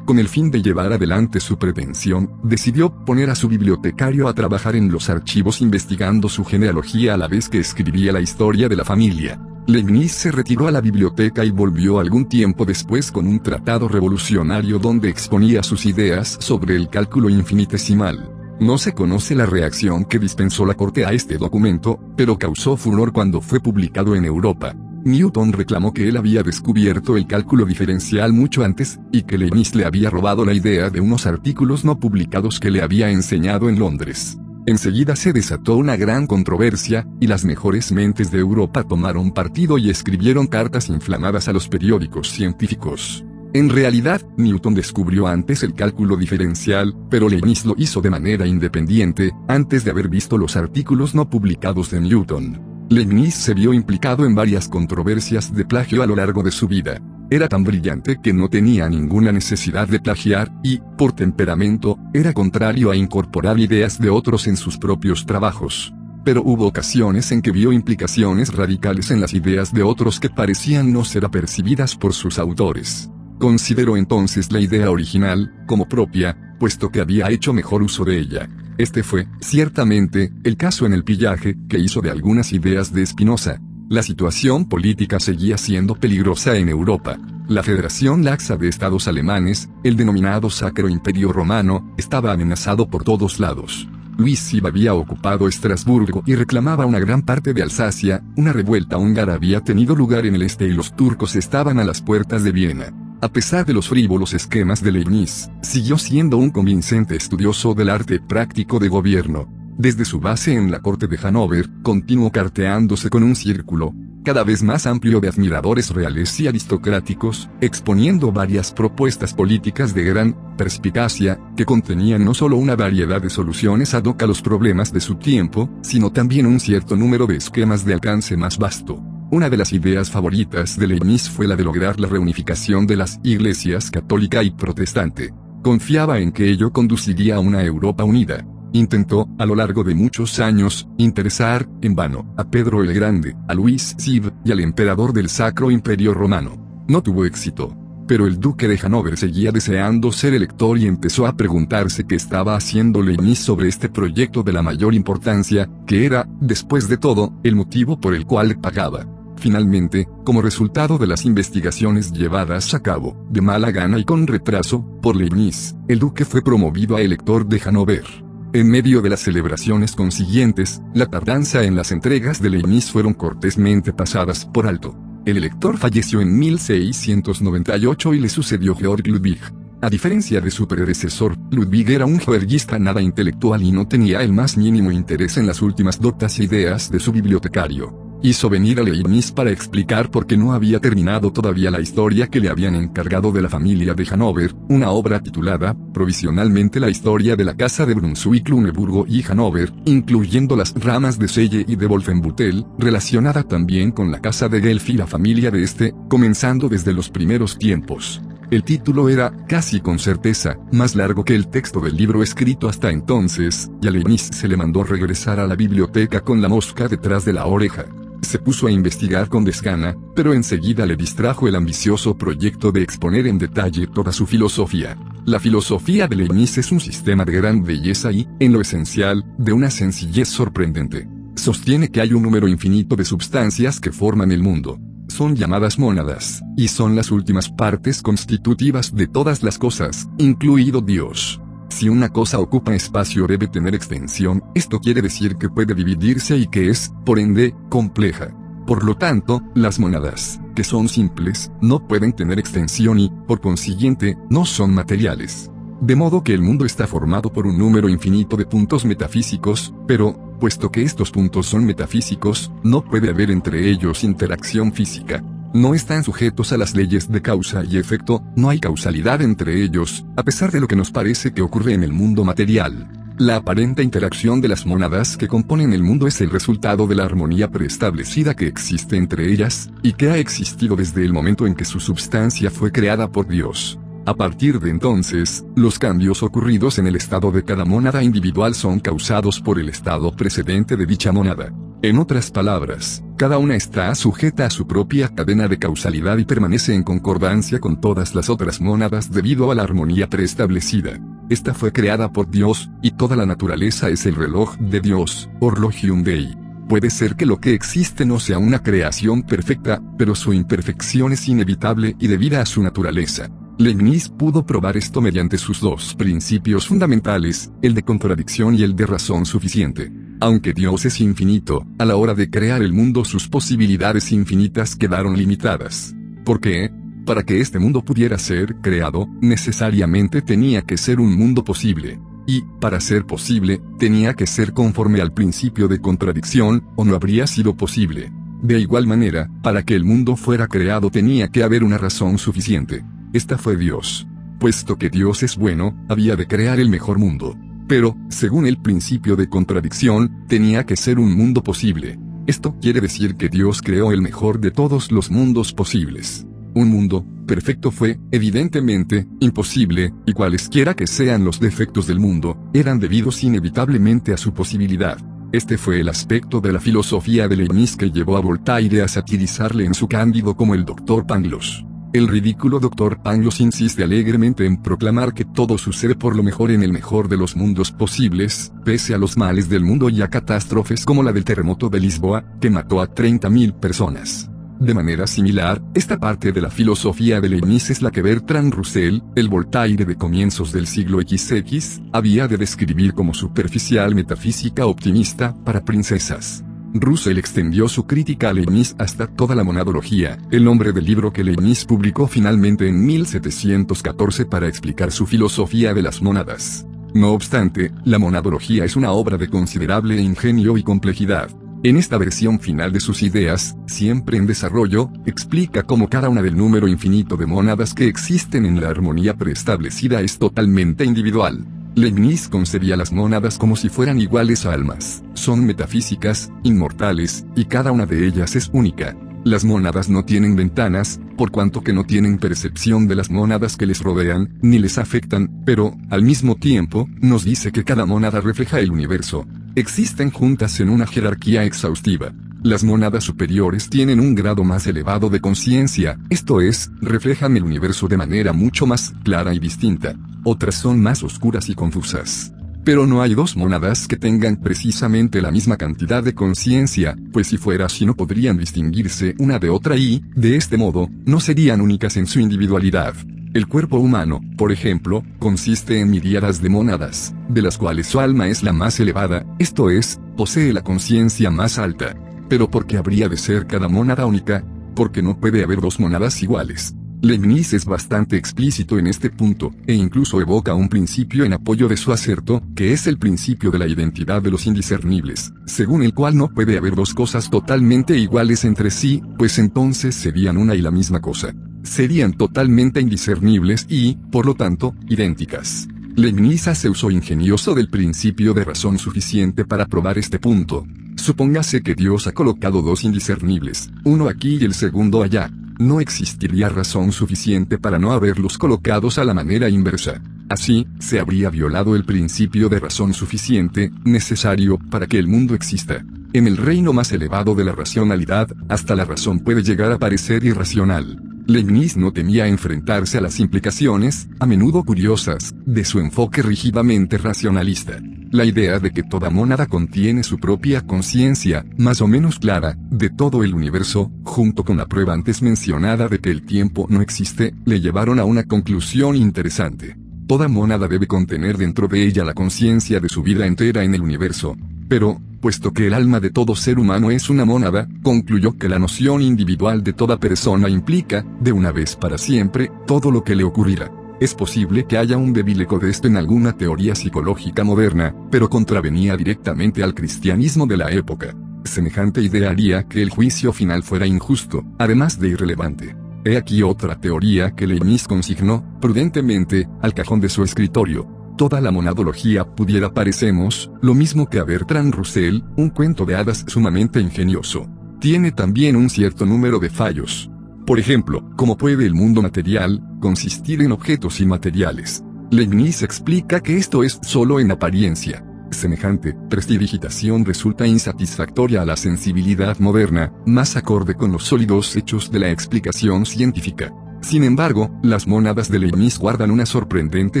Con 0.06 0.20
el 0.20 0.28
fin 0.28 0.52
de 0.52 0.62
llevar 0.62 0.92
adelante 0.92 1.40
su 1.40 1.58
pretensión, 1.58 2.40
decidió 2.44 3.04
poner 3.04 3.30
a 3.30 3.34
su 3.34 3.48
bibliotecario 3.48 4.28
a 4.28 4.34
trabajar 4.34 4.76
en 4.76 4.92
los 4.92 5.10
archivos 5.10 5.60
investigando 5.60 6.28
su 6.28 6.44
genealogía 6.44 7.14
a 7.14 7.16
la 7.16 7.26
vez 7.26 7.48
que 7.48 7.58
escribía 7.58 8.12
la 8.12 8.20
historia 8.20 8.68
de 8.68 8.76
la 8.76 8.84
familia. 8.84 9.40
Leibniz 9.68 10.12
se 10.12 10.32
retiró 10.32 10.66
a 10.66 10.70
la 10.70 10.80
biblioteca 10.80 11.44
y 11.44 11.50
volvió 11.50 11.98
algún 11.98 12.26
tiempo 12.26 12.64
después 12.64 13.12
con 13.12 13.26
un 13.26 13.42
tratado 13.42 13.86
revolucionario 13.86 14.78
donde 14.78 15.10
exponía 15.10 15.62
sus 15.62 15.84
ideas 15.84 16.38
sobre 16.40 16.74
el 16.74 16.88
cálculo 16.88 17.28
infinitesimal. 17.28 18.32
No 18.60 18.78
se 18.78 18.94
conoce 18.94 19.34
la 19.34 19.44
reacción 19.44 20.06
que 20.06 20.18
dispensó 20.18 20.64
la 20.64 20.72
corte 20.72 21.04
a 21.04 21.12
este 21.12 21.36
documento, 21.36 22.00
pero 22.16 22.38
causó 22.38 22.78
furor 22.78 23.12
cuando 23.12 23.42
fue 23.42 23.60
publicado 23.60 24.16
en 24.16 24.24
Europa. 24.24 24.74
Newton 25.04 25.52
reclamó 25.52 25.92
que 25.92 26.08
él 26.08 26.16
había 26.16 26.42
descubierto 26.42 27.18
el 27.18 27.26
cálculo 27.26 27.66
diferencial 27.66 28.32
mucho 28.32 28.64
antes, 28.64 28.98
y 29.12 29.24
que 29.24 29.36
Leibniz 29.36 29.74
le 29.74 29.84
había 29.84 30.08
robado 30.08 30.46
la 30.46 30.54
idea 30.54 30.88
de 30.88 31.02
unos 31.02 31.26
artículos 31.26 31.84
no 31.84 32.00
publicados 32.00 32.58
que 32.58 32.70
le 32.70 32.80
había 32.80 33.10
enseñado 33.10 33.68
en 33.68 33.78
Londres. 33.78 34.38
Enseguida 34.68 35.16
se 35.16 35.32
desató 35.32 35.76
una 35.76 35.96
gran 35.96 36.26
controversia, 36.26 37.06
y 37.20 37.26
las 37.26 37.42
mejores 37.42 37.90
mentes 37.90 38.30
de 38.30 38.40
Europa 38.40 38.84
tomaron 38.84 39.32
partido 39.32 39.78
y 39.78 39.88
escribieron 39.88 40.46
cartas 40.46 40.90
inflamadas 40.90 41.48
a 41.48 41.54
los 41.54 41.70
periódicos 41.70 42.28
científicos. 42.30 43.24
En 43.54 43.70
realidad, 43.70 44.20
Newton 44.36 44.74
descubrió 44.74 45.26
antes 45.26 45.62
el 45.62 45.72
cálculo 45.72 46.18
diferencial, 46.18 46.94
pero 47.08 47.30
Leibniz 47.30 47.64
lo 47.64 47.76
hizo 47.78 48.02
de 48.02 48.10
manera 48.10 48.46
independiente, 48.46 49.32
antes 49.48 49.86
de 49.86 49.90
haber 49.90 50.10
visto 50.10 50.36
los 50.36 50.54
artículos 50.54 51.14
no 51.14 51.30
publicados 51.30 51.90
de 51.90 52.02
Newton. 52.02 52.67
Leibniz 52.90 53.34
se 53.34 53.52
vio 53.52 53.74
implicado 53.74 54.24
en 54.24 54.34
varias 54.34 54.66
controversias 54.66 55.52
de 55.52 55.66
plagio 55.66 56.02
a 56.02 56.06
lo 56.06 56.16
largo 56.16 56.42
de 56.42 56.50
su 56.50 56.66
vida. 56.66 57.02
Era 57.28 57.46
tan 57.46 57.62
brillante 57.62 58.18
que 58.22 58.32
no 58.32 58.48
tenía 58.48 58.88
ninguna 58.88 59.30
necesidad 59.30 59.86
de 59.86 60.00
plagiar, 60.00 60.50
y, 60.62 60.80
por 60.96 61.12
temperamento, 61.12 61.98
era 62.14 62.32
contrario 62.32 62.90
a 62.90 62.96
incorporar 62.96 63.58
ideas 63.58 64.00
de 64.00 64.08
otros 64.08 64.46
en 64.46 64.56
sus 64.56 64.78
propios 64.78 65.26
trabajos. 65.26 65.92
Pero 66.24 66.42
hubo 66.42 66.66
ocasiones 66.66 67.30
en 67.30 67.42
que 67.42 67.52
vio 67.52 67.72
implicaciones 67.72 68.54
radicales 68.54 69.10
en 69.10 69.20
las 69.20 69.34
ideas 69.34 69.70
de 69.74 69.82
otros 69.82 70.18
que 70.18 70.30
parecían 70.30 70.90
no 70.90 71.04
ser 71.04 71.26
apercibidas 71.26 71.94
por 71.94 72.14
sus 72.14 72.38
autores. 72.38 73.10
Consideró 73.38 73.98
entonces 73.98 74.50
la 74.50 74.60
idea 74.60 74.90
original, 74.90 75.52
como 75.66 75.86
propia, 75.86 76.56
puesto 76.58 76.90
que 76.90 77.02
había 77.02 77.30
hecho 77.30 77.52
mejor 77.52 77.82
uso 77.82 78.06
de 78.06 78.18
ella. 78.18 78.48
Este 78.78 79.02
fue, 79.02 79.26
ciertamente, 79.40 80.32
el 80.44 80.56
caso 80.56 80.86
en 80.86 80.92
el 80.92 81.02
pillaje 81.02 81.56
que 81.68 81.80
hizo 81.80 82.00
de 82.00 82.10
algunas 82.10 82.52
ideas 82.52 82.92
de 82.92 83.04
Spinoza. 83.04 83.60
La 83.88 84.04
situación 84.04 84.68
política 84.68 85.18
seguía 85.18 85.58
siendo 85.58 85.96
peligrosa 85.96 86.56
en 86.56 86.68
Europa. 86.68 87.18
La 87.48 87.64
Federación 87.64 88.24
Laxa 88.24 88.56
de 88.56 88.68
Estados 88.68 89.08
Alemanes, 89.08 89.68
el 89.82 89.96
denominado 89.96 90.48
Sacro 90.48 90.88
Imperio 90.88 91.32
Romano, 91.32 91.92
estaba 91.98 92.32
amenazado 92.32 92.88
por 92.88 93.02
todos 93.02 93.40
lados. 93.40 93.88
Luis 94.16 94.54
Iba 94.54 94.68
había 94.68 94.94
ocupado 94.94 95.48
Estrasburgo 95.48 96.22
y 96.24 96.36
reclamaba 96.36 96.86
una 96.86 97.00
gran 97.00 97.22
parte 97.22 97.54
de 97.54 97.62
Alsacia, 97.62 98.22
una 98.36 98.52
revuelta 98.52 98.96
húngara 98.96 99.34
había 99.34 99.60
tenido 99.60 99.96
lugar 99.96 100.24
en 100.24 100.36
el 100.36 100.42
este 100.42 100.68
y 100.68 100.72
los 100.72 100.94
turcos 100.94 101.34
estaban 101.34 101.80
a 101.80 101.84
las 101.84 102.00
puertas 102.00 102.44
de 102.44 102.52
Viena. 102.52 103.07
A 103.20 103.28
pesar 103.28 103.66
de 103.66 103.72
los 103.72 103.88
frívolos 103.88 104.32
esquemas 104.32 104.80
de 104.80 104.92
Leibniz, 104.92 105.50
siguió 105.60 105.98
siendo 105.98 106.36
un 106.36 106.50
convincente 106.50 107.16
estudioso 107.16 107.74
del 107.74 107.90
arte 107.90 108.20
práctico 108.20 108.78
de 108.78 108.88
gobierno. 108.88 109.48
Desde 109.76 110.04
su 110.04 110.20
base 110.20 110.54
en 110.54 110.70
la 110.70 110.78
corte 110.78 111.08
de 111.08 111.18
Hanover, 111.20 111.68
continuó 111.82 112.30
carteándose 112.30 113.10
con 113.10 113.24
un 113.24 113.34
círculo, 113.34 113.92
cada 114.24 114.44
vez 114.44 114.62
más 114.62 114.86
amplio 114.86 115.20
de 115.20 115.28
admiradores 115.28 115.90
reales 115.90 116.38
y 116.38 116.46
aristocráticos, 116.46 117.50
exponiendo 117.60 118.30
varias 118.30 118.70
propuestas 118.72 119.34
políticas 119.34 119.94
de 119.94 120.04
gran 120.04 120.56
perspicacia, 120.56 121.40
que 121.56 121.64
contenían 121.64 122.24
no 122.24 122.34
solo 122.34 122.56
una 122.56 122.76
variedad 122.76 123.20
de 123.20 123.30
soluciones 123.30 123.94
ad 123.94 124.04
hoc 124.04 124.22
a 124.22 124.26
los 124.28 124.42
problemas 124.42 124.92
de 124.92 125.00
su 125.00 125.16
tiempo, 125.16 125.68
sino 125.82 126.12
también 126.12 126.46
un 126.46 126.60
cierto 126.60 126.94
número 126.94 127.26
de 127.26 127.36
esquemas 127.36 127.84
de 127.84 127.94
alcance 127.94 128.36
más 128.36 128.58
vasto. 128.58 129.02
Una 129.30 129.50
de 129.50 129.58
las 129.58 129.74
ideas 129.74 130.10
favoritas 130.10 130.78
de 130.78 130.86
Leibniz 130.86 131.28
fue 131.28 131.46
la 131.46 131.54
de 131.54 131.62
lograr 131.62 132.00
la 132.00 132.08
reunificación 132.08 132.86
de 132.86 132.96
las 132.96 133.20
iglesias 133.22 133.90
católica 133.90 134.42
y 134.42 134.50
protestante. 134.50 135.34
Confiaba 135.62 136.18
en 136.18 136.32
que 136.32 136.48
ello 136.48 136.72
conduciría 136.72 137.36
a 137.36 137.40
una 137.40 137.62
Europa 137.62 138.04
unida. 138.04 138.46
Intentó, 138.72 139.28
a 139.38 139.44
lo 139.44 139.54
largo 139.54 139.84
de 139.84 139.94
muchos 139.94 140.40
años, 140.40 140.88
interesar, 140.96 141.68
en 141.82 141.94
vano, 141.94 142.32
a 142.38 142.44
Pedro 142.44 142.82
el 142.82 142.94
Grande, 142.94 143.36
a 143.48 143.52
Luis 143.52 143.94
Siv, 143.98 144.32
y 144.46 144.52
al 144.52 144.60
emperador 144.60 145.12
del 145.12 145.28
Sacro 145.28 145.70
Imperio 145.70 146.14
Romano. 146.14 146.84
No 146.88 147.02
tuvo 147.02 147.26
éxito. 147.26 147.76
Pero 148.06 148.26
el 148.26 148.40
duque 148.40 148.66
de 148.66 148.80
Hanover 148.82 149.18
seguía 149.18 149.52
deseando 149.52 150.10
ser 150.10 150.32
elector 150.32 150.78
y 150.78 150.86
empezó 150.86 151.26
a 151.26 151.36
preguntarse 151.36 152.06
qué 152.06 152.14
estaba 152.14 152.56
haciendo 152.56 153.02
Leibniz 153.02 153.40
sobre 153.40 153.68
este 153.68 153.90
proyecto 153.90 154.42
de 154.42 154.54
la 154.54 154.62
mayor 154.62 154.94
importancia, 154.94 155.68
que 155.86 156.06
era, 156.06 156.26
después 156.40 156.88
de 156.88 156.96
todo, 156.96 157.34
el 157.42 157.56
motivo 157.56 158.00
por 158.00 158.14
el 158.14 158.24
cual 158.24 158.58
pagaba. 158.58 159.17
Finalmente, 159.38 160.08
como 160.24 160.42
resultado 160.42 160.98
de 160.98 161.06
las 161.06 161.24
investigaciones 161.24 162.12
llevadas 162.12 162.74
a 162.74 162.82
cabo, 162.82 163.16
de 163.30 163.40
mala 163.40 163.70
gana 163.70 163.98
y 163.98 164.04
con 164.04 164.26
retraso, 164.26 164.84
por 165.00 165.14
Leibniz, 165.14 165.76
el 165.86 166.00
duque 166.00 166.24
fue 166.24 166.42
promovido 166.42 166.96
a 166.96 167.00
elector 167.00 167.46
de 167.46 167.60
Hanover. 167.64 168.04
En 168.52 168.68
medio 168.68 169.00
de 169.00 169.10
las 169.10 169.20
celebraciones 169.20 169.94
consiguientes, 169.94 170.82
la 170.92 171.06
tardanza 171.06 171.62
en 171.62 171.76
las 171.76 171.92
entregas 171.92 172.42
de 172.42 172.50
Leibniz 172.50 172.90
fueron 172.90 173.14
cortésmente 173.14 173.92
pasadas 173.92 174.44
por 174.44 174.66
alto. 174.66 174.96
El 175.24 175.36
elector 175.36 175.76
falleció 175.76 176.20
en 176.20 176.36
1698 176.36 178.14
y 178.14 178.20
le 178.20 178.28
sucedió 178.28 178.74
Georg 178.74 179.06
Ludwig. 179.06 179.40
A 179.82 179.88
diferencia 179.88 180.40
de 180.40 180.50
su 180.50 180.66
predecesor, 180.66 181.36
Ludwig 181.52 181.90
era 181.90 182.06
un 182.06 182.18
joerguista 182.18 182.78
nada 182.78 183.00
intelectual 183.00 183.62
y 183.62 183.70
no 183.70 183.86
tenía 183.86 184.22
el 184.22 184.32
más 184.32 184.56
mínimo 184.56 184.90
interés 184.90 185.36
en 185.36 185.46
las 185.46 185.62
últimas 185.62 186.00
dotas 186.00 186.40
e 186.40 186.44
ideas 186.44 186.90
de 186.90 186.98
su 186.98 187.12
bibliotecario. 187.12 188.07
Hizo 188.20 188.50
venir 188.50 188.80
a 188.80 188.82
Leibniz 188.82 189.30
para 189.30 189.52
explicar 189.52 190.10
por 190.10 190.26
qué 190.26 190.36
no 190.36 190.52
había 190.52 190.80
terminado 190.80 191.32
todavía 191.32 191.70
la 191.70 191.80
historia 191.80 192.26
que 192.26 192.40
le 192.40 192.48
habían 192.48 192.74
encargado 192.74 193.30
de 193.30 193.42
la 193.42 193.48
familia 193.48 193.94
de 193.94 194.04
Hanover, 194.10 194.54
una 194.68 194.90
obra 194.90 195.22
titulada, 195.22 195.76
provisionalmente 195.94 196.80
la 196.80 196.90
historia 196.90 197.36
de 197.36 197.44
la 197.44 197.56
casa 197.56 197.86
de 197.86 197.94
Brunswick, 197.94 198.48
Luneburgo 198.48 199.06
y 199.06 199.24
Hanover, 199.24 199.72
incluyendo 199.84 200.56
las 200.56 200.74
ramas 200.74 201.16
de 201.16 201.28
Selle 201.28 201.64
y 201.68 201.76
de 201.76 201.86
Wolfenbüttel, 201.86 202.66
relacionada 202.76 203.44
también 203.44 203.92
con 203.92 204.10
la 204.10 204.20
casa 204.20 204.48
de 204.48 204.60
Guelph 204.60 204.88
y 204.90 204.94
la 204.94 205.06
familia 205.06 205.52
de 205.52 205.62
este, 205.62 205.94
comenzando 206.08 206.68
desde 206.68 206.92
los 206.92 207.10
primeros 207.10 207.56
tiempos. 207.56 208.20
El 208.50 208.64
título 208.64 209.10
era, 209.10 209.30
casi 209.46 209.78
con 209.80 209.98
certeza, 209.98 210.56
más 210.72 210.94
largo 210.96 211.22
que 211.22 211.34
el 211.34 211.48
texto 211.48 211.80
del 211.80 211.96
libro 211.96 212.22
escrito 212.22 212.66
hasta 212.66 212.90
entonces, 212.90 213.70
y 213.82 213.88
a 213.88 213.90
Leibniz 213.90 214.30
se 214.32 214.48
le 214.48 214.56
mandó 214.56 214.84
regresar 214.84 215.38
a 215.38 215.46
la 215.46 215.54
biblioteca 215.54 216.22
con 216.22 216.40
la 216.40 216.48
mosca 216.48 216.88
detrás 216.88 217.26
de 217.26 217.34
la 217.34 217.44
oreja. 217.44 217.84
Se 218.22 218.38
puso 218.38 218.66
a 218.66 218.70
investigar 218.70 219.28
con 219.28 219.44
desgana, 219.44 219.94
pero 220.16 220.32
enseguida 220.32 220.86
le 220.86 220.96
distrajo 220.96 221.46
el 221.46 221.56
ambicioso 221.56 222.16
proyecto 222.16 222.72
de 222.72 222.82
exponer 222.82 223.26
en 223.26 223.36
detalle 223.36 223.86
toda 223.86 224.12
su 224.12 224.26
filosofía. 224.26 224.96
La 225.26 225.40
filosofía 225.40 226.08
de 226.08 226.16
Leibniz 226.16 226.56
es 226.56 226.72
un 226.72 226.80
sistema 226.80 227.26
de 227.26 227.32
gran 227.32 227.62
belleza 227.62 228.10
y, 228.12 228.26
en 228.40 228.54
lo 228.54 228.62
esencial, 228.62 229.26
de 229.36 229.52
una 229.52 229.68
sencillez 229.68 230.26
sorprendente. 230.26 231.06
Sostiene 231.34 231.90
que 231.90 232.00
hay 232.00 232.14
un 232.14 232.22
número 232.22 232.48
infinito 232.48 232.96
de 232.96 233.04
sustancias 233.04 233.78
que 233.78 233.92
forman 233.92 234.32
el 234.32 234.42
mundo. 234.42 234.80
Son 235.08 235.34
llamadas 235.34 235.78
mónadas, 235.78 236.42
y 236.56 236.68
son 236.68 236.94
las 236.94 237.10
últimas 237.10 237.48
partes 237.48 238.02
constitutivas 238.02 238.94
de 238.94 239.08
todas 239.08 239.42
las 239.42 239.58
cosas, 239.58 240.08
incluido 240.18 240.80
Dios. 240.80 241.40
Si 241.70 241.88
una 241.88 242.10
cosa 242.10 242.38
ocupa 242.38 242.74
espacio 242.74 243.26
debe 243.26 243.48
tener 243.48 243.74
extensión, 243.74 244.42
esto 244.54 244.80
quiere 244.80 245.02
decir 245.02 245.36
que 245.36 245.48
puede 245.48 245.74
dividirse 245.74 246.36
y 246.36 246.46
que 246.46 246.70
es, 246.70 246.92
por 247.04 247.18
ende, 247.18 247.54
compleja. 247.68 248.34
Por 248.66 248.84
lo 248.84 248.96
tanto, 248.96 249.42
las 249.54 249.78
monadas, 249.78 250.40
que 250.54 250.62
son 250.62 250.88
simples, 250.88 251.50
no 251.60 251.86
pueden 251.88 252.12
tener 252.12 252.38
extensión 252.38 253.00
y, 253.00 253.10
por 253.26 253.40
consiguiente, 253.40 254.18
no 254.28 254.44
son 254.44 254.74
materiales. 254.74 255.50
De 255.80 255.94
modo 255.94 256.24
que 256.24 256.34
el 256.34 256.40
mundo 256.40 256.64
está 256.64 256.86
formado 256.86 257.32
por 257.32 257.46
un 257.46 257.56
número 257.56 257.88
infinito 257.88 258.36
de 258.36 258.46
puntos 258.46 258.84
metafísicos, 258.84 259.72
pero, 259.86 260.36
puesto 260.40 260.70
que 260.70 260.82
estos 260.82 261.10
puntos 261.10 261.46
son 261.46 261.64
metafísicos, 261.64 262.50
no 262.62 262.84
puede 262.84 263.10
haber 263.10 263.30
entre 263.30 263.68
ellos 263.70 264.04
interacción 264.04 264.72
física 264.72 265.22
no 265.52 265.74
están 265.74 266.04
sujetos 266.04 266.52
a 266.52 266.58
las 266.58 266.74
leyes 266.74 267.10
de 267.10 267.22
causa 267.22 267.64
y 267.64 267.78
efecto, 267.78 268.22
no 268.36 268.50
hay 268.50 268.60
causalidad 268.60 269.22
entre 269.22 269.62
ellos, 269.62 270.04
a 270.16 270.22
pesar 270.22 270.52
de 270.52 270.60
lo 270.60 270.68
que 270.68 270.76
nos 270.76 270.90
parece 270.90 271.32
que 271.32 271.42
ocurre 271.42 271.74
en 271.74 271.82
el 271.82 271.92
mundo 271.92 272.24
material. 272.24 272.88
La 273.18 273.36
aparente 273.36 273.82
interacción 273.82 274.40
de 274.40 274.48
las 274.48 274.64
monadas 274.64 275.16
que 275.16 275.26
componen 275.26 275.72
el 275.72 275.82
mundo 275.82 276.06
es 276.06 276.20
el 276.20 276.30
resultado 276.30 276.86
de 276.86 276.94
la 276.94 277.04
armonía 277.04 277.50
preestablecida 277.50 278.36
que 278.36 278.46
existe 278.46 278.96
entre 278.96 279.32
ellas, 279.32 279.70
y 279.82 279.94
que 279.94 280.10
ha 280.10 280.18
existido 280.18 280.76
desde 280.76 281.04
el 281.04 281.12
momento 281.12 281.46
en 281.46 281.54
que 281.54 281.64
su 281.64 281.80
substancia 281.80 282.50
fue 282.50 282.70
creada 282.70 283.10
por 283.10 283.26
Dios. 283.26 283.78
A 284.08 284.14
partir 284.14 284.58
de 284.58 284.70
entonces, 284.70 285.44
los 285.54 285.78
cambios 285.78 286.22
ocurridos 286.22 286.78
en 286.78 286.86
el 286.86 286.96
estado 286.96 287.30
de 287.30 287.44
cada 287.44 287.66
mónada 287.66 288.02
individual 288.02 288.54
son 288.54 288.80
causados 288.80 289.38
por 289.38 289.58
el 289.58 289.68
estado 289.68 290.16
precedente 290.16 290.78
de 290.78 290.86
dicha 290.86 291.12
mónada. 291.12 291.52
En 291.82 291.98
otras 291.98 292.30
palabras, 292.30 293.04
cada 293.18 293.36
una 293.36 293.54
está 293.54 293.94
sujeta 293.94 294.46
a 294.46 294.50
su 294.50 294.66
propia 294.66 295.14
cadena 295.14 295.46
de 295.46 295.58
causalidad 295.58 296.16
y 296.16 296.24
permanece 296.24 296.74
en 296.74 296.84
concordancia 296.84 297.60
con 297.60 297.82
todas 297.82 298.14
las 298.14 298.30
otras 298.30 298.62
mónadas 298.62 299.12
debido 299.12 299.50
a 299.50 299.54
la 299.54 299.64
armonía 299.64 300.08
preestablecida. 300.08 300.98
Esta 301.28 301.52
fue 301.52 301.74
creada 301.74 302.10
por 302.10 302.30
Dios, 302.30 302.70
y 302.80 302.92
toda 302.92 303.14
la 303.14 303.26
naturaleza 303.26 303.90
es 303.90 304.06
el 304.06 304.14
reloj 304.14 304.56
de 304.56 304.80
Dios, 304.80 305.28
Orlogium 305.38 306.02
Dei. 306.02 306.34
Puede 306.66 306.88
ser 306.88 307.14
que 307.14 307.26
lo 307.26 307.40
que 307.40 307.52
existe 307.52 308.06
no 308.06 308.18
sea 308.20 308.38
una 308.38 308.62
creación 308.62 309.22
perfecta, 309.22 309.82
pero 309.98 310.14
su 310.14 310.32
imperfección 310.32 311.12
es 311.12 311.28
inevitable 311.28 311.94
y 311.98 312.06
debida 312.06 312.40
a 312.40 312.46
su 312.46 312.62
naturaleza. 312.62 313.28
Leibniz 313.58 314.08
pudo 314.08 314.46
probar 314.46 314.76
esto 314.76 315.00
mediante 315.00 315.36
sus 315.36 315.60
dos 315.60 315.96
principios 315.96 316.68
fundamentales, 316.68 317.50
el 317.60 317.74
de 317.74 317.82
contradicción 317.82 318.54
y 318.54 318.62
el 318.62 318.76
de 318.76 318.86
razón 318.86 319.26
suficiente. 319.26 319.90
Aunque 320.20 320.52
Dios 320.52 320.84
es 320.84 321.00
infinito, 321.00 321.66
a 321.76 321.84
la 321.84 321.96
hora 321.96 322.14
de 322.14 322.30
crear 322.30 322.62
el 322.62 322.72
mundo 322.72 323.04
sus 323.04 323.26
posibilidades 323.26 324.12
infinitas 324.12 324.76
quedaron 324.76 325.16
limitadas. 325.16 325.92
¿Por 326.24 326.40
qué? 326.40 326.70
Para 327.04 327.24
que 327.24 327.40
este 327.40 327.58
mundo 327.58 327.84
pudiera 327.84 328.16
ser 328.16 328.54
creado, 328.62 329.08
necesariamente 329.20 330.22
tenía 330.22 330.62
que 330.62 330.76
ser 330.76 331.00
un 331.00 331.16
mundo 331.16 331.42
posible. 331.42 331.98
Y, 332.28 332.42
para 332.60 332.78
ser 332.78 333.06
posible, 333.06 333.60
tenía 333.76 334.14
que 334.14 334.28
ser 334.28 334.52
conforme 334.52 335.00
al 335.00 335.12
principio 335.12 335.66
de 335.66 335.80
contradicción, 335.80 336.62
o 336.76 336.84
no 336.84 336.94
habría 336.94 337.26
sido 337.26 337.56
posible. 337.56 338.12
De 338.40 338.60
igual 338.60 338.86
manera, 338.86 339.28
para 339.42 339.64
que 339.64 339.74
el 339.74 339.82
mundo 339.82 340.14
fuera 340.14 340.46
creado 340.46 340.90
tenía 340.90 341.26
que 341.26 341.42
haber 341.42 341.64
una 341.64 341.76
razón 341.76 342.18
suficiente. 342.18 342.84
Esta 343.18 343.36
fue 343.36 343.56
Dios. 343.56 344.06
Puesto 344.38 344.76
que 344.76 344.90
Dios 344.90 345.24
es 345.24 345.36
bueno, 345.36 345.76
había 345.88 346.14
de 346.14 346.28
crear 346.28 346.60
el 346.60 346.68
mejor 346.68 347.00
mundo. 347.00 347.36
Pero, 347.66 347.96
según 348.08 348.46
el 348.46 348.62
principio 348.62 349.16
de 349.16 349.28
contradicción, 349.28 350.24
tenía 350.28 350.64
que 350.64 350.76
ser 350.76 351.00
un 351.00 351.16
mundo 351.16 351.42
posible. 351.42 351.98
Esto 352.28 352.54
quiere 352.60 352.80
decir 352.80 353.16
que 353.16 353.28
Dios 353.28 353.60
creó 353.60 353.90
el 353.90 354.02
mejor 354.02 354.38
de 354.38 354.52
todos 354.52 354.92
los 354.92 355.10
mundos 355.10 355.52
posibles. 355.52 356.28
Un 356.54 356.68
mundo, 356.68 357.04
perfecto 357.26 357.72
fue, 357.72 357.98
evidentemente, 358.12 359.08
imposible, 359.18 359.92
y 360.06 360.12
cualesquiera 360.12 360.74
que 360.74 360.86
sean 360.86 361.24
los 361.24 361.40
defectos 361.40 361.88
del 361.88 361.98
mundo, 361.98 362.38
eran 362.54 362.78
debidos 362.78 363.24
inevitablemente 363.24 364.12
a 364.12 364.16
su 364.16 364.32
posibilidad. 364.32 364.96
Este 365.32 365.58
fue 365.58 365.80
el 365.80 365.88
aspecto 365.88 366.40
de 366.40 366.52
la 366.52 366.60
filosofía 366.60 367.26
de 367.26 367.34
Leibniz 367.34 367.76
que 367.76 367.90
llevó 367.90 368.16
a 368.16 368.20
Voltaire 368.20 368.82
a 368.82 368.86
satirizarle 368.86 369.64
en 369.64 369.74
su 369.74 369.88
Cándido 369.88 370.36
como 370.36 370.54
el 370.54 370.64
doctor 370.64 371.04
Pangloss. 371.04 371.64
El 371.94 372.06
ridículo 372.06 372.60
doctor 372.60 373.02
Pangloss 373.02 373.40
insiste 373.40 373.82
alegremente 373.82 374.44
en 374.44 374.60
proclamar 374.60 375.14
que 375.14 375.24
todo 375.24 375.56
sucede 375.56 375.94
por 375.94 376.16
lo 376.16 376.22
mejor 376.22 376.50
en 376.50 376.62
el 376.62 376.70
mejor 376.70 377.08
de 377.08 377.16
los 377.16 377.34
mundos 377.34 377.72
posibles, 377.72 378.52
pese 378.62 378.94
a 378.94 378.98
los 378.98 379.16
males 379.16 379.48
del 379.48 379.64
mundo 379.64 379.88
y 379.88 380.02
a 380.02 380.08
catástrofes 380.08 380.84
como 380.84 381.02
la 381.02 381.12
del 381.12 381.24
terremoto 381.24 381.70
de 381.70 381.80
Lisboa, 381.80 382.24
que 382.42 382.50
mató 382.50 382.82
a 382.82 382.94
30.000 382.94 383.54
personas. 383.54 384.30
De 384.60 384.74
manera 384.74 385.06
similar, 385.06 385.62
esta 385.72 385.98
parte 385.98 386.30
de 386.30 386.42
la 386.42 386.50
filosofía 386.50 387.22
de 387.22 387.30
Leibniz 387.30 387.70
es 387.70 387.80
la 387.80 387.90
que 387.90 388.02
Bertrand 388.02 388.52
Russell, 388.52 389.00
el 389.14 389.28
Voltaire 389.30 389.86
de 389.86 389.96
comienzos 389.96 390.52
del 390.52 390.66
siglo 390.66 391.00
XX, 391.00 391.80
había 391.92 392.28
de 392.28 392.36
describir 392.36 392.92
como 392.92 393.14
superficial 393.14 393.94
metafísica 393.94 394.66
optimista 394.66 395.34
para 395.42 395.64
princesas. 395.64 396.44
Russell 396.80 397.18
extendió 397.18 397.68
su 397.68 397.86
crítica 397.86 398.30
a 398.30 398.32
Leibniz 398.32 398.74
hasta 398.78 399.06
toda 399.06 399.34
la 399.34 399.44
monadología, 399.44 400.18
el 400.30 400.44
nombre 400.44 400.72
del 400.72 400.84
libro 400.84 401.12
que 401.12 401.24
Leibniz 401.24 401.64
publicó 401.64 402.06
finalmente 402.06 402.68
en 402.68 402.84
1714 402.84 404.26
para 404.26 404.48
explicar 404.48 404.92
su 404.92 405.06
filosofía 405.06 405.74
de 405.74 405.82
las 405.82 406.02
mónadas. 406.02 406.66
No 406.94 407.12
obstante, 407.12 407.72
la 407.84 407.98
monadología 407.98 408.64
es 408.64 408.76
una 408.76 408.92
obra 408.92 409.18
de 409.18 409.28
considerable 409.28 410.00
ingenio 410.00 410.56
y 410.56 410.62
complejidad. 410.62 411.30
En 411.64 411.76
esta 411.76 411.98
versión 411.98 412.38
final 412.38 412.72
de 412.72 412.80
sus 412.80 413.02
ideas, 413.02 413.56
siempre 413.66 414.16
en 414.16 414.26
desarrollo, 414.26 414.90
explica 415.06 415.64
cómo 415.64 415.88
cada 415.88 416.08
una 416.08 416.22
del 416.22 416.36
número 416.36 416.68
infinito 416.68 417.16
de 417.16 417.26
mónadas 417.26 417.74
que 417.74 417.88
existen 417.88 418.46
en 418.46 418.60
la 418.60 418.68
armonía 418.68 419.14
preestablecida 419.14 420.00
es 420.00 420.18
totalmente 420.18 420.84
individual. 420.84 421.44
Leibniz 421.78 422.28
concebía 422.28 422.76
las 422.76 422.90
mónadas 422.90 423.38
como 423.38 423.54
si 423.54 423.68
fueran 423.68 424.00
iguales 424.00 424.46
almas, 424.46 425.04
son 425.14 425.46
metafísicas, 425.46 426.32
inmortales, 426.42 427.24
y 427.36 427.44
cada 427.44 427.70
una 427.70 427.86
de 427.86 428.04
ellas 428.04 428.34
es 428.34 428.50
única. 428.52 428.96
Las 429.22 429.44
mónadas 429.44 429.88
no 429.88 430.04
tienen 430.04 430.34
ventanas, 430.34 430.98
por 431.16 431.30
cuanto 431.30 431.62
que 431.62 431.72
no 431.72 431.84
tienen 431.84 432.18
percepción 432.18 432.88
de 432.88 432.96
las 432.96 433.10
mónadas 433.10 433.56
que 433.56 433.66
les 433.66 433.80
rodean, 433.80 434.38
ni 434.42 434.58
les 434.58 434.76
afectan, 434.76 435.42
pero, 435.44 435.76
al 435.88 436.02
mismo 436.02 436.34
tiempo, 436.34 436.88
nos 437.00 437.24
dice 437.24 437.52
que 437.52 437.62
cada 437.62 437.86
mónada 437.86 438.20
refleja 438.20 438.58
el 438.58 438.72
universo, 438.72 439.24
existen 439.54 440.10
juntas 440.10 440.58
en 440.58 440.70
una 440.70 440.86
jerarquía 440.86 441.44
exhaustiva. 441.44 442.12
Las 442.42 442.62
monadas 442.62 443.02
superiores 443.02 443.68
tienen 443.68 443.98
un 443.98 444.14
grado 444.14 444.44
más 444.44 444.66
elevado 444.68 445.10
de 445.10 445.20
conciencia, 445.20 445.98
esto 446.08 446.40
es, 446.40 446.70
reflejan 446.80 447.36
el 447.36 447.42
universo 447.42 447.88
de 447.88 447.96
manera 447.96 448.32
mucho 448.32 448.64
más 448.64 448.94
clara 449.02 449.34
y 449.34 449.40
distinta. 449.40 449.96
Otras 450.22 450.54
son 450.54 450.80
más 450.80 451.02
oscuras 451.02 451.48
y 451.48 451.56
confusas. 451.56 452.32
Pero 452.64 452.86
no 452.86 453.02
hay 453.02 453.14
dos 453.14 453.36
monadas 453.36 453.88
que 453.88 453.96
tengan 453.96 454.36
precisamente 454.36 455.20
la 455.20 455.32
misma 455.32 455.56
cantidad 455.56 456.02
de 456.02 456.14
conciencia, 456.14 456.96
pues 457.12 457.26
si 457.26 457.38
fuera 457.38 457.66
así 457.66 457.84
no 457.84 457.94
podrían 457.94 458.38
distinguirse 458.38 459.16
una 459.18 459.40
de 459.40 459.50
otra 459.50 459.76
y, 459.76 460.04
de 460.14 460.36
este 460.36 460.56
modo, 460.56 460.88
no 461.06 461.18
serían 461.18 461.60
únicas 461.60 461.96
en 461.96 462.06
su 462.06 462.20
individualidad. 462.20 462.94
El 463.34 463.48
cuerpo 463.48 463.78
humano, 463.78 464.20
por 464.36 464.52
ejemplo, 464.52 465.02
consiste 465.18 465.80
en 465.80 465.90
miríadas 465.90 466.40
de 466.40 466.50
mónadas, 466.50 467.14
de 467.28 467.42
las 467.42 467.58
cuales 467.58 467.88
su 467.88 467.98
alma 467.98 468.28
es 468.28 468.44
la 468.44 468.52
más 468.52 468.78
elevada, 468.78 469.26
esto 469.40 469.70
es, 469.70 470.00
posee 470.16 470.52
la 470.52 470.62
conciencia 470.62 471.30
más 471.30 471.58
alta. 471.58 471.96
Pero 472.28 472.50
¿por 472.50 472.66
qué 472.66 472.76
habría 472.76 473.08
de 473.08 473.16
ser 473.16 473.46
cada 473.46 473.68
mónada 473.68 474.06
única? 474.06 474.44
Porque 474.74 475.02
no 475.02 475.18
puede 475.18 475.42
haber 475.42 475.60
dos 475.60 475.80
mónadas 475.80 476.22
iguales. 476.22 476.74
Leibniz 477.00 477.52
es 477.52 477.64
bastante 477.64 478.16
explícito 478.16 478.78
en 478.78 478.88
este 478.88 479.08
punto, 479.08 479.52
e 479.66 479.74
incluso 479.74 480.20
evoca 480.20 480.54
un 480.54 480.68
principio 480.68 481.24
en 481.24 481.32
apoyo 481.32 481.68
de 481.68 481.76
su 481.76 481.92
acerto, 481.92 482.42
que 482.56 482.72
es 482.72 482.88
el 482.88 482.98
principio 482.98 483.52
de 483.52 483.58
la 483.60 483.68
identidad 483.68 484.20
de 484.20 484.32
los 484.32 484.46
indiscernibles, 484.46 485.32
según 485.46 485.84
el 485.84 485.94
cual 485.94 486.16
no 486.16 486.28
puede 486.28 486.58
haber 486.58 486.74
dos 486.74 486.94
cosas 486.94 487.30
totalmente 487.30 487.96
iguales 487.96 488.44
entre 488.44 488.70
sí, 488.70 489.00
pues 489.16 489.38
entonces 489.38 489.94
serían 489.94 490.36
una 490.36 490.56
y 490.56 490.60
la 490.60 490.72
misma 490.72 491.00
cosa 491.00 491.32
serían 491.68 492.12
totalmente 492.12 492.80
indiscernibles 492.80 493.66
y, 493.68 493.96
por 494.10 494.26
lo 494.26 494.34
tanto, 494.34 494.74
idénticas. 494.88 495.68
Leibniz 495.98 496.42
se 496.42 496.68
usó 496.68 496.92
ingenioso 496.92 497.56
del 497.56 497.68
principio 497.68 498.32
de 498.32 498.44
razón 498.44 498.78
suficiente 498.78 499.44
para 499.44 499.66
probar 499.66 499.98
este 499.98 500.20
punto. 500.20 500.64
Supóngase 500.94 501.60
que 501.60 501.74
Dios 501.74 502.06
ha 502.06 502.12
colocado 502.12 502.62
dos 502.62 502.84
indiscernibles, 502.84 503.68
uno 503.82 504.08
aquí 504.08 504.38
y 504.40 504.44
el 504.44 504.54
segundo 504.54 505.02
allá. 505.02 505.28
No 505.58 505.80
existiría 505.80 506.50
razón 506.50 506.92
suficiente 506.92 507.58
para 507.58 507.80
no 507.80 507.90
haberlos 507.90 508.38
colocados 508.38 508.96
a 508.98 509.04
la 509.04 509.12
manera 509.12 509.48
inversa. 509.48 510.00
Así, 510.28 510.68
se 510.78 511.00
habría 511.00 511.30
violado 511.30 511.74
el 511.74 511.84
principio 511.84 512.48
de 512.48 512.60
razón 512.60 512.94
suficiente, 512.94 513.72
necesario 513.82 514.56
para 514.70 514.86
que 514.86 515.00
el 515.00 515.08
mundo 515.08 515.34
exista. 515.34 515.84
En 516.12 516.28
el 516.28 516.36
reino 516.36 516.72
más 516.72 516.92
elevado 516.92 517.34
de 517.34 517.44
la 517.44 517.56
racionalidad, 517.56 518.28
hasta 518.48 518.76
la 518.76 518.84
razón 518.84 519.18
puede 519.18 519.42
llegar 519.42 519.72
a 519.72 519.78
parecer 519.78 520.22
irracional. 520.22 521.07
Leibniz 521.28 521.76
no 521.76 521.92
temía 521.92 522.26
enfrentarse 522.26 522.96
a 522.96 523.02
las 523.02 523.20
implicaciones, 523.20 524.08
a 524.18 524.24
menudo 524.24 524.64
curiosas, 524.64 525.34
de 525.44 525.62
su 525.66 525.78
enfoque 525.78 526.22
rígidamente 526.22 526.96
racionalista. 526.96 527.76
La 528.10 528.24
idea 528.24 528.58
de 528.60 528.70
que 528.70 528.82
toda 528.82 529.10
mónada 529.10 529.44
contiene 529.44 530.04
su 530.04 530.18
propia 530.18 530.66
conciencia, 530.66 531.44
más 531.58 531.82
o 531.82 531.86
menos 531.86 532.18
clara, 532.18 532.56
de 532.70 532.88
todo 532.88 533.24
el 533.24 533.34
universo, 533.34 533.92
junto 534.04 534.42
con 534.42 534.56
la 534.56 534.64
prueba 534.64 534.94
antes 534.94 535.20
mencionada 535.20 535.88
de 535.88 535.98
que 535.98 536.10
el 536.10 536.22
tiempo 536.22 536.66
no 536.70 536.80
existe, 536.80 537.34
le 537.44 537.60
llevaron 537.60 537.98
a 537.98 538.06
una 538.06 538.22
conclusión 538.22 538.96
interesante. 538.96 539.76
Toda 540.06 540.28
mónada 540.28 540.66
debe 540.66 540.86
contener 540.86 541.36
dentro 541.36 541.68
de 541.68 541.84
ella 541.84 542.04
la 542.04 542.14
conciencia 542.14 542.80
de 542.80 542.88
su 542.88 543.02
vida 543.02 543.26
entera 543.26 543.64
en 543.64 543.74
el 543.74 543.82
universo. 543.82 544.34
Pero, 544.68 545.00
puesto 545.20 545.52
que 545.52 545.66
el 545.66 545.74
alma 545.74 545.98
de 545.98 546.10
todo 546.10 546.36
ser 546.36 546.58
humano 546.58 546.90
es 546.90 547.08
una 547.08 547.24
mónada, 547.24 547.68
concluyó 547.82 548.36
que 548.36 548.48
la 548.48 548.58
noción 548.58 549.02
individual 549.02 549.64
de 549.64 549.72
toda 549.72 549.98
persona 549.98 550.48
implica, 550.48 551.04
de 551.20 551.32
una 551.32 551.52
vez 551.52 551.74
para 551.74 551.98
siempre, 551.98 552.50
todo 552.66 552.90
lo 552.90 553.02
que 553.02 553.16
le 553.16 553.24
ocurrirá. 553.24 553.72
Es 554.00 554.14
posible 554.14 554.64
que 554.64 554.78
haya 554.78 554.96
un 554.96 555.12
débil 555.12 555.40
eco 555.40 555.58
de 555.58 555.70
esto 555.70 555.88
en 555.88 555.96
alguna 555.96 556.36
teoría 556.36 556.74
psicológica 556.74 557.42
moderna, 557.42 557.94
pero 558.10 558.28
contravenía 558.30 558.96
directamente 558.96 559.62
al 559.62 559.74
cristianismo 559.74 560.46
de 560.46 560.56
la 560.56 560.70
época. 560.70 561.16
Semejante 561.44 562.02
idea 562.02 562.30
haría 562.30 562.68
que 562.68 562.82
el 562.82 562.90
juicio 562.90 563.32
final 563.32 563.62
fuera 563.62 563.86
injusto, 563.86 564.44
además 564.58 565.00
de 565.00 565.08
irrelevante. 565.08 565.74
He 566.04 566.16
aquí 566.16 566.42
otra 566.42 566.78
teoría 566.80 567.34
que 567.34 567.46
Leibniz 567.46 567.88
consignó, 567.88 568.44
prudentemente, 568.60 569.48
al 569.62 569.74
cajón 569.74 570.00
de 570.00 570.08
su 570.08 570.22
escritorio, 570.22 570.97
toda 571.18 571.40
la 571.40 571.50
monadología 571.50 572.24
pudiera 572.24 572.72
parecemos, 572.72 573.50
lo 573.60 573.74
mismo 573.74 574.08
que 574.08 574.20
a 574.20 574.24
Bertrand 574.24 574.72
Russell, 574.72 575.20
un 575.36 575.50
cuento 575.50 575.84
de 575.84 575.96
hadas 575.96 576.24
sumamente 576.28 576.80
ingenioso. 576.80 577.46
Tiene 577.80 578.12
también 578.12 578.54
un 578.56 578.70
cierto 578.70 579.04
número 579.04 579.40
de 579.40 579.50
fallos. 579.50 580.08
Por 580.46 580.60
ejemplo, 580.60 581.10
¿cómo 581.16 581.36
puede 581.36 581.66
el 581.66 581.74
mundo 581.74 582.00
material 582.02 582.62
consistir 582.80 583.42
en 583.42 583.50
objetos 583.50 584.00
inmateriales? 584.00 584.84
Leibniz 585.10 585.62
explica 585.62 586.20
que 586.20 586.36
esto 586.36 586.62
es 586.62 586.78
solo 586.82 587.18
en 587.18 587.32
apariencia. 587.32 588.04
Semejante 588.30 588.94
prestidigitación 589.10 590.04
resulta 590.04 590.46
insatisfactoria 590.46 591.42
a 591.42 591.44
la 591.44 591.56
sensibilidad 591.56 592.38
moderna, 592.38 592.92
más 593.06 593.36
acorde 593.36 593.74
con 593.74 593.90
los 593.90 594.04
sólidos 594.04 594.54
hechos 594.54 594.90
de 594.92 595.00
la 595.00 595.10
explicación 595.10 595.84
científica. 595.84 596.52
Sin 596.80 597.04
embargo, 597.04 597.50
las 597.62 597.86
mónadas 597.86 598.30
de 598.30 598.38
Leibniz 598.38 598.78
guardan 598.78 599.10
una 599.10 599.26
sorprendente 599.26 600.00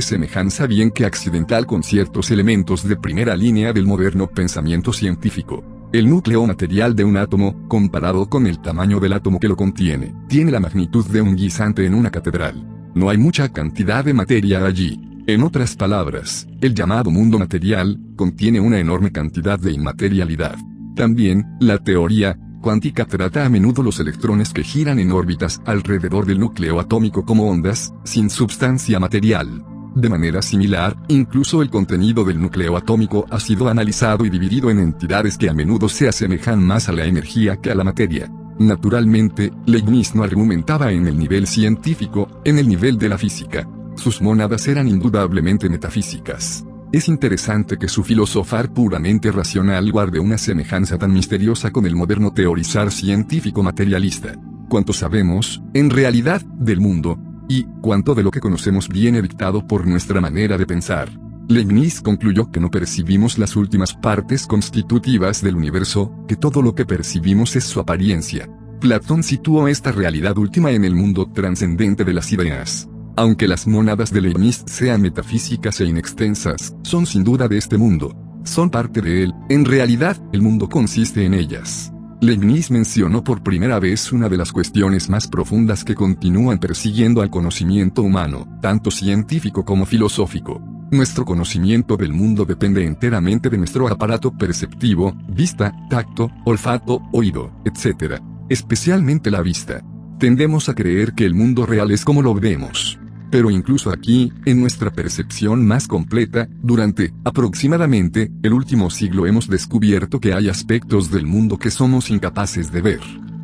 semejanza 0.00 0.66
bien 0.66 0.90
que 0.90 1.04
accidental 1.04 1.66
con 1.66 1.82
ciertos 1.82 2.30
elementos 2.30 2.86
de 2.88 2.96
primera 2.96 3.36
línea 3.36 3.72
del 3.72 3.86
moderno 3.86 4.28
pensamiento 4.28 4.92
científico. 4.92 5.64
El 5.92 6.08
núcleo 6.08 6.46
material 6.46 6.94
de 6.94 7.04
un 7.04 7.16
átomo, 7.16 7.66
comparado 7.66 8.28
con 8.28 8.46
el 8.46 8.60
tamaño 8.60 9.00
del 9.00 9.14
átomo 9.14 9.40
que 9.40 9.48
lo 9.48 9.56
contiene, 9.56 10.14
tiene 10.28 10.50
la 10.50 10.60
magnitud 10.60 11.06
de 11.06 11.20
un 11.20 11.34
guisante 11.34 11.84
en 11.84 11.94
una 11.94 12.10
catedral. 12.10 12.66
No 12.94 13.10
hay 13.10 13.18
mucha 13.18 13.48
cantidad 13.50 14.04
de 14.04 14.14
materia 14.14 14.64
allí. 14.64 15.00
En 15.26 15.42
otras 15.42 15.76
palabras, 15.76 16.46
el 16.60 16.74
llamado 16.74 17.10
mundo 17.10 17.38
material, 17.38 17.98
contiene 18.16 18.60
una 18.60 18.78
enorme 18.78 19.12
cantidad 19.12 19.58
de 19.58 19.72
inmaterialidad. 19.72 20.56
También, 20.94 21.46
la 21.60 21.78
teoría, 21.78 22.38
cuántica 22.60 23.04
trata 23.04 23.44
a 23.44 23.48
menudo 23.48 23.82
los 23.82 24.00
electrones 24.00 24.52
que 24.52 24.62
giran 24.62 24.98
en 24.98 25.12
órbitas 25.12 25.60
alrededor 25.64 26.26
del 26.26 26.40
núcleo 26.40 26.80
atómico 26.80 27.24
como 27.24 27.48
ondas, 27.48 27.92
sin 28.04 28.30
sustancia 28.30 28.98
material. 28.98 29.64
De 29.94 30.08
manera 30.08 30.42
similar, 30.42 30.96
incluso 31.08 31.62
el 31.62 31.70
contenido 31.70 32.24
del 32.24 32.40
núcleo 32.40 32.76
atómico 32.76 33.26
ha 33.30 33.40
sido 33.40 33.68
analizado 33.68 34.24
y 34.24 34.30
dividido 34.30 34.70
en 34.70 34.78
entidades 34.78 35.36
que 35.36 35.48
a 35.48 35.54
menudo 35.54 35.88
se 35.88 36.08
asemejan 36.08 36.64
más 36.64 36.88
a 36.88 36.92
la 36.92 37.04
energía 37.04 37.56
que 37.56 37.70
a 37.70 37.74
la 37.74 37.84
materia. 37.84 38.30
Naturalmente, 38.58 39.52
Leibniz 39.66 40.14
no 40.14 40.22
argumentaba 40.22 40.92
en 40.92 41.06
el 41.06 41.18
nivel 41.18 41.46
científico, 41.46 42.28
en 42.44 42.58
el 42.58 42.68
nivel 42.68 42.98
de 42.98 43.08
la 43.08 43.18
física. 43.18 43.68
Sus 43.96 44.20
mónadas 44.20 44.68
eran 44.68 44.88
indudablemente 44.88 45.68
metafísicas. 45.68 46.64
Es 46.90 47.06
interesante 47.08 47.76
que 47.76 47.86
su 47.86 48.02
filosofar 48.02 48.72
puramente 48.72 49.30
racional 49.30 49.92
guarde 49.92 50.20
una 50.20 50.38
semejanza 50.38 50.96
tan 50.96 51.12
misteriosa 51.12 51.70
con 51.70 51.84
el 51.84 51.94
moderno 51.94 52.32
teorizar 52.32 52.90
científico 52.90 53.62
materialista. 53.62 54.34
cuánto 54.70 54.92
sabemos, 54.92 55.62
en 55.72 55.88
realidad, 55.88 56.42
del 56.42 56.80
mundo, 56.80 57.18
y 57.48 57.64
cuánto 57.80 58.14
de 58.14 58.22
lo 58.22 58.30
que 58.30 58.40
conocemos 58.40 58.88
viene 58.88 59.22
dictado 59.22 59.66
por 59.66 59.86
nuestra 59.86 60.20
manera 60.20 60.58
de 60.58 60.66
pensar. 60.66 61.10
Leibniz 61.48 62.02
concluyó 62.02 62.50
que 62.50 62.60
no 62.60 62.70
percibimos 62.70 63.38
las 63.38 63.56
últimas 63.56 63.94
partes 63.94 64.46
constitutivas 64.46 65.42
del 65.42 65.56
universo, 65.56 66.12
que 66.28 66.36
todo 66.36 66.60
lo 66.60 66.74
que 66.74 66.84
percibimos 66.84 67.56
es 67.56 67.64
su 67.64 67.80
apariencia. 67.80 68.48
Platón 68.80 69.22
situó 69.22 69.68
esta 69.68 69.90
realidad 69.90 70.36
última 70.36 70.70
en 70.70 70.84
el 70.84 70.94
mundo 70.94 71.30
trascendente 71.32 72.04
de 72.04 72.12
las 72.12 72.30
ideas. 72.32 72.88
Aunque 73.18 73.48
las 73.48 73.66
monadas 73.66 74.12
de 74.12 74.20
Leibniz 74.20 74.62
sean 74.66 75.02
metafísicas 75.02 75.80
e 75.80 75.86
inextensas, 75.86 76.76
son 76.82 77.04
sin 77.04 77.24
duda 77.24 77.48
de 77.48 77.58
este 77.58 77.76
mundo. 77.76 78.14
Son 78.44 78.70
parte 78.70 79.02
de 79.02 79.24
él, 79.24 79.34
en 79.48 79.64
realidad, 79.64 80.16
el 80.32 80.40
mundo 80.40 80.68
consiste 80.68 81.24
en 81.24 81.34
ellas. 81.34 81.92
Leibniz 82.20 82.70
mencionó 82.70 83.24
por 83.24 83.42
primera 83.42 83.80
vez 83.80 84.12
una 84.12 84.28
de 84.28 84.36
las 84.36 84.52
cuestiones 84.52 85.08
más 85.08 85.26
profundas 85.26 85.82
que 85.82 85.96
continúan 85.96 86.60
persiguiendo 86.60 87.20
al 87.20 87.28
conocimiento 87.28 88.02
humano, 88.02 88.46
tanto 88.62 88.92
científico 88.92 89.64
como 89.64 89.84
filosófico. 89.84 90.62
Nuestro 90.92 91.24
conocimiento 91.24 91.96
del 91.96 92.12
mundo 92.12 92.44
depende 92.44 92.84
enteramente 92.84 93.50
de 93.50 93.58
nuestro 93.58 93.88
aparato 93.88 94.30
perceptivo, 94.30 95.12
vista, 95.28 95.74
tacto, 95.90 96.30
olfato, 96.44 97.02
oído, 97.12 97.50
etc. 97.64 98.22
Especialmente 98.48 99.28
la 99.32 99.42
vista. 99.42 99.82
Tendemos 100.20 100.68
a 100.68 100.74
creer 100.76 101.14
que 101.14 101.24
el 101.24 101.34
mundo 101.34 101.66
real 101.66 101.90
es 101.90 102.04
como 102.04 102.22
lo 102.22 102.32
vemos. 102.32 102.96
Pero 103.30 103.50
incluso 103.50 103.90
aquí, 103.90 104.32
en 104.46 104.60
nuestra 104.60 104.90
percepción 104.90 105.66
más 105.66 105.86
completa, 105.86 106.48
durante, 106.62 107.12
aproximadamente, 107.24 108.30
el 108.42 108.52
último 108.52 108.90
siglo 108.90 109.26
hemos 109.26 109.48
descubierto 109.48 110.18
que 110.20 110.32
hay 110.32 110.48
aspectos 110.48 111.10
del 111.10 111.26
mundo 111.26 111.58
que 111.58 111.70
somos 111.70 112.10
incapaces 112.10 112.72
de 112.72 112.80
ver. 112.80 113.00